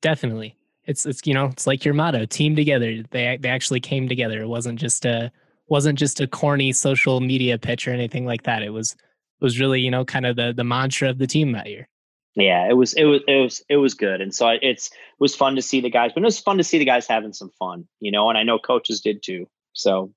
definitely 0.00 0.54
it's 0.86 1.06
it's 1.06 1.26
you 1.26 1.34
know 1.34 1.46
it's 1.46 1.66
like 1.66 1.84
your 1.84 1.94
motto 1.94 2.24
team 2.24 2.54
together 2.56 3.02
they 3.10 3.38
they 3.40 3.48
actually 3.48 3.80
came 3.80 4.08
together 4.08 4.40
it 4.40 4.48
wasn't 4.48 4.78
just 4.78 5.04
a 5.04 5.30
wasn't 5.68 5.98
just 5.98 6.20
a 6.20 6.26
corny 6.26 6.72
social 6.72 7.20
media 7.20 7.58
pitch 7.58 7.88
or 7.88 7.92
anything 7.92 8.26
like 8.26 8.42
that 8.42 8.62
it 8.62 8.70
was 8.70 8.92
it 8.92 9.44
was 9.44 9.58
really 9.58 9.80
you 9.80 9.90
know 9.90 10.04
kind 10.04 10.26
of 10.26 10.36
the 10.36 10.52
the 10.52 10.64
mantra 10.64 11.08
of 11.08 11.18
the 11.18 11.26
team 11.26 11.52
that 11.52 11.68
year 11.68 11.88
yeah, 12.36 12.68
it 12.68 12.74
was 12.74 12.94
it 12.94 13.04
was 13.04 13.20
it 13.28 13.36
was 13.36 13.64
it 13.68 13.76
was 13.76 13.94
good, 13.94 14.20
and 14.20 14.34
so 14.34 14.48
it's 14.60 14.88
it 14.88 15.20
was 15.20 15.36
fun 15.36 15.54
to 15.54 15.62
see 15.62 15.80
the 15.80 15.90
guys, 15.90 16.10
but 16.12 16.22
it 16.22 16.26
was 16.26 16.40
fun 16.40 16.58
to 16.58 16.64
see 16.64 16.78
the 16.78 16.84
guys 16.84 17.06
having 17.06 17.32
some 17.32 17.50
fun, 17.58 17.86
you 18.00 18.10
know. 18.10 18.28
And 18.28 18.36
I 18.36 18.42
know 18.42 18.58
coaches 18.58 19.00
did 19.00 19.22
too. 19.22 19.46
So, 19.72 20.12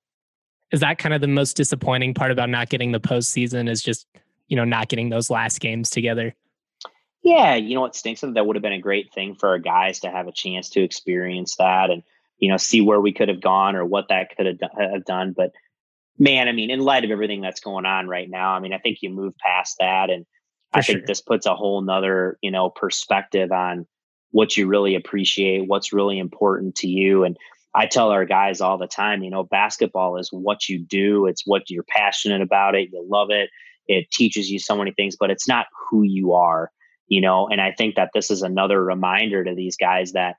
is 0.71 0.79
that 0.79 0.97
kind 0.97 1.13
of 1.13 1.21
the 1.21 1.27
most 1.27 1.55
disappointing 1.55 2.15
part 2.15 2.31
about 2.31 2.49
not 2.49 2.69
getting 2.69 2.91
the 2.91 2.99
postseason? 2.99 3.69
Is 3.69 3.83
just 3.83 4.07
you 4.47 4.55
know 4.55 4.65
not 4.65 4.89
getting 4.89 5.09
those 5.09 5.29
last 5.29 5.59
games 5.59 5.91
together? 5.91 6.33
Yeah, 7.27 7.55
you 7.55 7.75
know 7.75 7.81
what 7.81 7.95
stinks. 7.95 8.23
Of 8.23 8.33
that 8.35 8.45
would 8.45 8.55
have 8.55 8.63
been 8.63 8.73
a 8.73 8.81
great 8.81 9.13
thing 9.13 9.35
for 9.35 9.49
our 9.49 9.59
guys 9.59 9.99
to 10.01 10.09
have 10.09 10.27
a 10.27 10.31
chance 10.31 10.69
to 10.71 10.83
experience 10.83 11.55
that, 11.57 11.89
and 11.89 12.03
you 12.39 12.49
know 12.49 12.57
see 12.57 12.81
where 12.81 13.01
we 13.01 13.13
could 13.13 13.29
have 13.29 13.41
gone 13.41 13.75
or 13.75 13.85
what 13.85 14.09
that 14.09 14.35
could 14.35 14.45
have, 14.45 14.91
have 14.91 15.05
done. 15.05 15.33
But 15.35 15.51
man, 16.17 16.47
I 16.47 16.51
mean, 16.51 16.71
in 16.71 16.79
light 16.79 17.05
of 17.05 17.11
everything 17.11 17.41
that's 17.41 17.59
going 17.59 17.85
on 17.85 18.07
right 18.07 18.29
now, 18.29 18.51
I 18.51 18.59
mean, 18.59 18.73
I 18.73 18.77
think 18.79 18.99
you 19.01 19.09
move 19.09 19.33
past 19.37 19.77
that 19.79 20.09
and 20.09 20.25
for 20.71 20.79
I 20.79 20.81
sure. 20.81 20.95
think 20.95 21.05
this 21.05 21.21
puts 21.21 21.45
a 21.45 21.55
whole 21.55 21.81
nother, 21.81 22.37
you 22.41 22.51
know, 22.51 22.69
perspective 22.69 23.51
on 23.51 23.85
what 24.31 24.57
you 24.57 24.67
really 24.67 24.95
appreciate, 24.95 25.67
what's 25.67 25.93
really 25.93 26.19
important 26.19 26.75
to 26.75 26.87
you. 26.87 27.23
And 27.23 27.37
I 27.73 27.85
tell 27.85 28.09
our 28.09 28.25
guys 28.25 28.59
all 28.61 28.77
the 28.77 28.87
time, 28.87 29.23
you 29.23 29.29
know, 29.29 29.43
basketball 29.43 30.17
is 30.17 30.29
what 30.31 30.67
you 30.67 30.79
do. 30.79 31.27
It's 31.27 31.43
what 31.45 31.69
you're 31.69 31.85
passionate 31.87 32.41
about 32.41 32.75
it. 32.75 32.89
You 32.91 33.05
love 33.07 33.29
it. 33.29 33.49
It 33.87 34.11
teaches 34.11 34.49
you 34.49 34.59
so 34.59 34.75
many 34.75 34.91
things, 34.91 35.15
but 35.17 35.31
it's 35.31 35.47
not 35.47 35.67
who 35.89 36.03
you 36.03 36.33
are, 36.33 36.71
you 37.07 37.21
know. 37.21 37.47
And 37.47 37.61
I 37.61 37.71
think 37.71 37.95
that 37.95 38.11
this 38.13 38.31
is 38.31 38.41
another 38.41 38.83
reminder 38.83 39.43
to 39.43 39.55
these 39.55 39.77
guys 39.77 40.13
that 40.13 40.35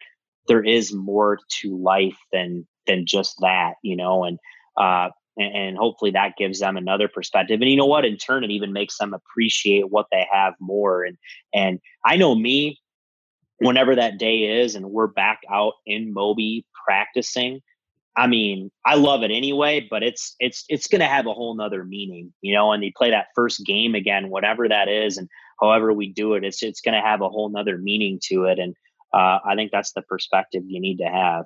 there 0.48 0.64
is 0.64 0.92
more 0.92 1.38
to 1.60 1.76
life 1.76 2.18
than 2.32 2.66
than 2.86 3.06
just 3.06 3.36
that, 3.40 3.74
you 3.82 3.96
know. 3.96 4.24
And 4.24 4.38
uh, 4.76 5.10
and, 5.36 5.76
hopefully 5.76 6.10
that 6.12 6.36
gives 6.36 6.58
them 6.58 6.76
another 6.76 7.06
perspective. 7.06 7.60
And 7.60 7.70
you 7.70 7.76
know 7.76 7.86
what? 7.86 8.04
In 8.04 8.16
turn, 8.16 8.42
it 8.42 8.50
even 8.50 8.72
makes 8.72 8.98
them 8.98 9.14
appreciate 9.14 9.90
what 9.90 10.06
they 10.10 10.26
have 10.32 10.54
more. 10.60 11.04
And 11.04 11.16
and 11.54 11.80
I 12.04 12.16
know 12.16 12.34
me, 12.34 12.80
whenever 13.58 13.94
that 13.94 14.18
day 14.18 14.60
is, 14.60 14.74
and 14.74 14.90
we're 14.90 15.06
back 15.06 15.40
out 15.50 15.74
in 15.86 16.12
Moby 16.12 16.64
practicing. 16.86 17.60
I 18.16 18.26
mean, 18.26 18.70
I 18.84 18.96
love 18.96 19.22
it 19.22 19.30
anyway, 19.30 19.86
but 19.88 20.02
it's 20.02 20.34
it's 20.40 20.64
it's 20.68 20.88
to 20.88 21.04
have 21.04 21.26
a 21.26 21.32
whole 21.32 21.54
nother 21.54 21.84
meaning, 21.84 22.32
you 22.40 22.54
know. 22.54 22.72
And 22.72 22.82
they 22.82 22.92
play 22.96 23.10
that 23.10 23.28
first 23.34 23.64
game 23.64 23.94
again, 23.94 24.30
whatever 24.30 24.68
that 24.68 24.88
is, 24.88 25.16
and 25.18 25.28
however 25.60 25.92
we 25.92 26.12
do 26.12 26.34
it, 26.34 26.44
it's 26.44 26.62
it's 26.62 26.80
going 26.80 26.94
to 26.94 27.06
have 27.06 27.20
a 27.20 27.28
whole 27.28 27.48
nother 27.48 27.78
meaning 27.78 28.18
to 28.24 28.44
it. 28.44 28.58
And 28.58 28.74
uh, 29.12 29.38
I 29.44 29.54
think 29.54 29.72
that's 29.72 29.92
the 29.92 30.02
perspective 30.02 30.62
you 30.66 30.80
need 30.80 30.98
to 30.98 31.08
have. 31.08 31.44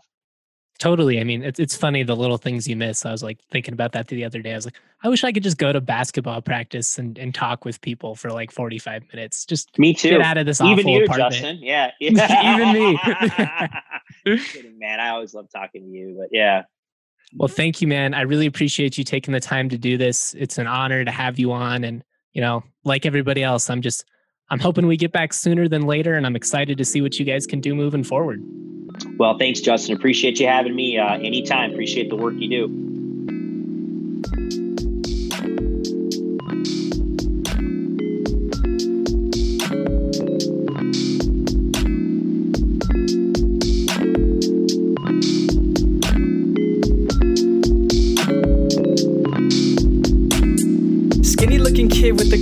Totally. 0.78 1.20
I 1.20 1.24
mean, 1.24 1.44
it's 1.44 1.60
it's 1.60 1.76
funny 1.76 2.02
the 2.02 2.16
little 2.16 2.38
things 2.38 2.66
you 2.66 2.74
miss. 2.74 3.06
I 3.06 3.12
was 3.12 3.22
like 3.22 3.38
thinking 3.50 3.72
about 3.72 3.92
that 3.92 4.08
the 4.08 4.24
other 4.24 4.42
day. 4.42 4.52
I 4.52 4.56
was 4.56 4.64
like, 4.64 4.80
I 5.04 5.08
wish 5.08 5.22
I 5.22 5.30
could 5.30 5.44
just 5.44 5.58
go 5.58 5.72
to 5.72 5.80
basketball 5.80 6.42
practice 6.42 6.98
and, 6.98 7.16
and 7.18 7.32
talk 7.32 7.64
with 7.64 7.80
people 7.80 8.16
for 8.16 8.30
like 8.30 8.50
45 8.50 9.04
minutes. 9.12 9.44
Just 9.44 9.78
me 9.78 9.94
too. 9.94 10.10
Get 10.10 10.22
out 10.22 10.38
of 10.38 10.46
this 10.46 10.60
Even 10.60 10.88
you, 10.88 11.06
part 11.06 11.20
Justin. 11.20 11.58
Yeah. 11.60 11.92
yeah. 12.00 12.54
Even 12.54 12.72
me. 12.72 12.98
kidding, 14.38 14.78
man. 14.78 14.98
I 14.98 15.10
always 15.10 15.34
love 15.34 15.46
talking 15.54 15.82
to 15.82 15.88
you, 15.88 16.16
but 16.18 16.30
yeah. 16.32 16.62
Well, 17.34 17.48
thank 17.48 17.80
you, 17.80 17.86
man. 17.86 18.12
I 18.12 18.22
really 18.22 18.46
appreciate 18.46 18.98
you 18.98 19.04
taking 19.04 19.32
the 19.32 19.40
time 19.40 19.68
to 19.68 19.78
do 19.78 19.96
this. 19.96 20.34
It's 20.36 20.58
an 20.58 20.66
honor 20.66 21.04
to 21.04 21.10
have 21.10 21.38
you 21.38 21.52
on. 21.52 21.84
And, 21.84 22.02
you 22.32 22.40
know, 22.40 22.62
like 22.84 23.06
everybody 23.06 23.42
else, 23.42 23.70
I'm 23.70 23.82
just 23.82 24.04
I'm 24.50 24.58
hoping 24.58 24.86
we 24.86 24.96
get 24.96 25.12
back 25.12 25.32
sooner 25.32 25.68
than 25.68 25.82
later, 25.82 26.14
and 26.14 26.26
I'm 26.26 26.36
excited 26.36 26.78
to 26.78 26.84
see 26.84 27.00
what 27.00 27.18
you 27.18 27.24
guys 27.24 27.46
can 27.46 27.60
do 27.60 27.74
moving 27.74 28.04
forward. 28.04 28.42
Well, 29.16 29.38
thanks, 29.38 29.60
Justin. 29.60 29.96
Appreciate 29.96 30.38
you 30.38 30.46
having 30.46 30.74
me 30.74 30.98
uh, 30.98 31.14
anytime. 31.14 31.72
Appreciate 31.72 32.10
the 32.10 32.16
work 32.16 32.34
you 32.36 32.48
do. 32.48 33.01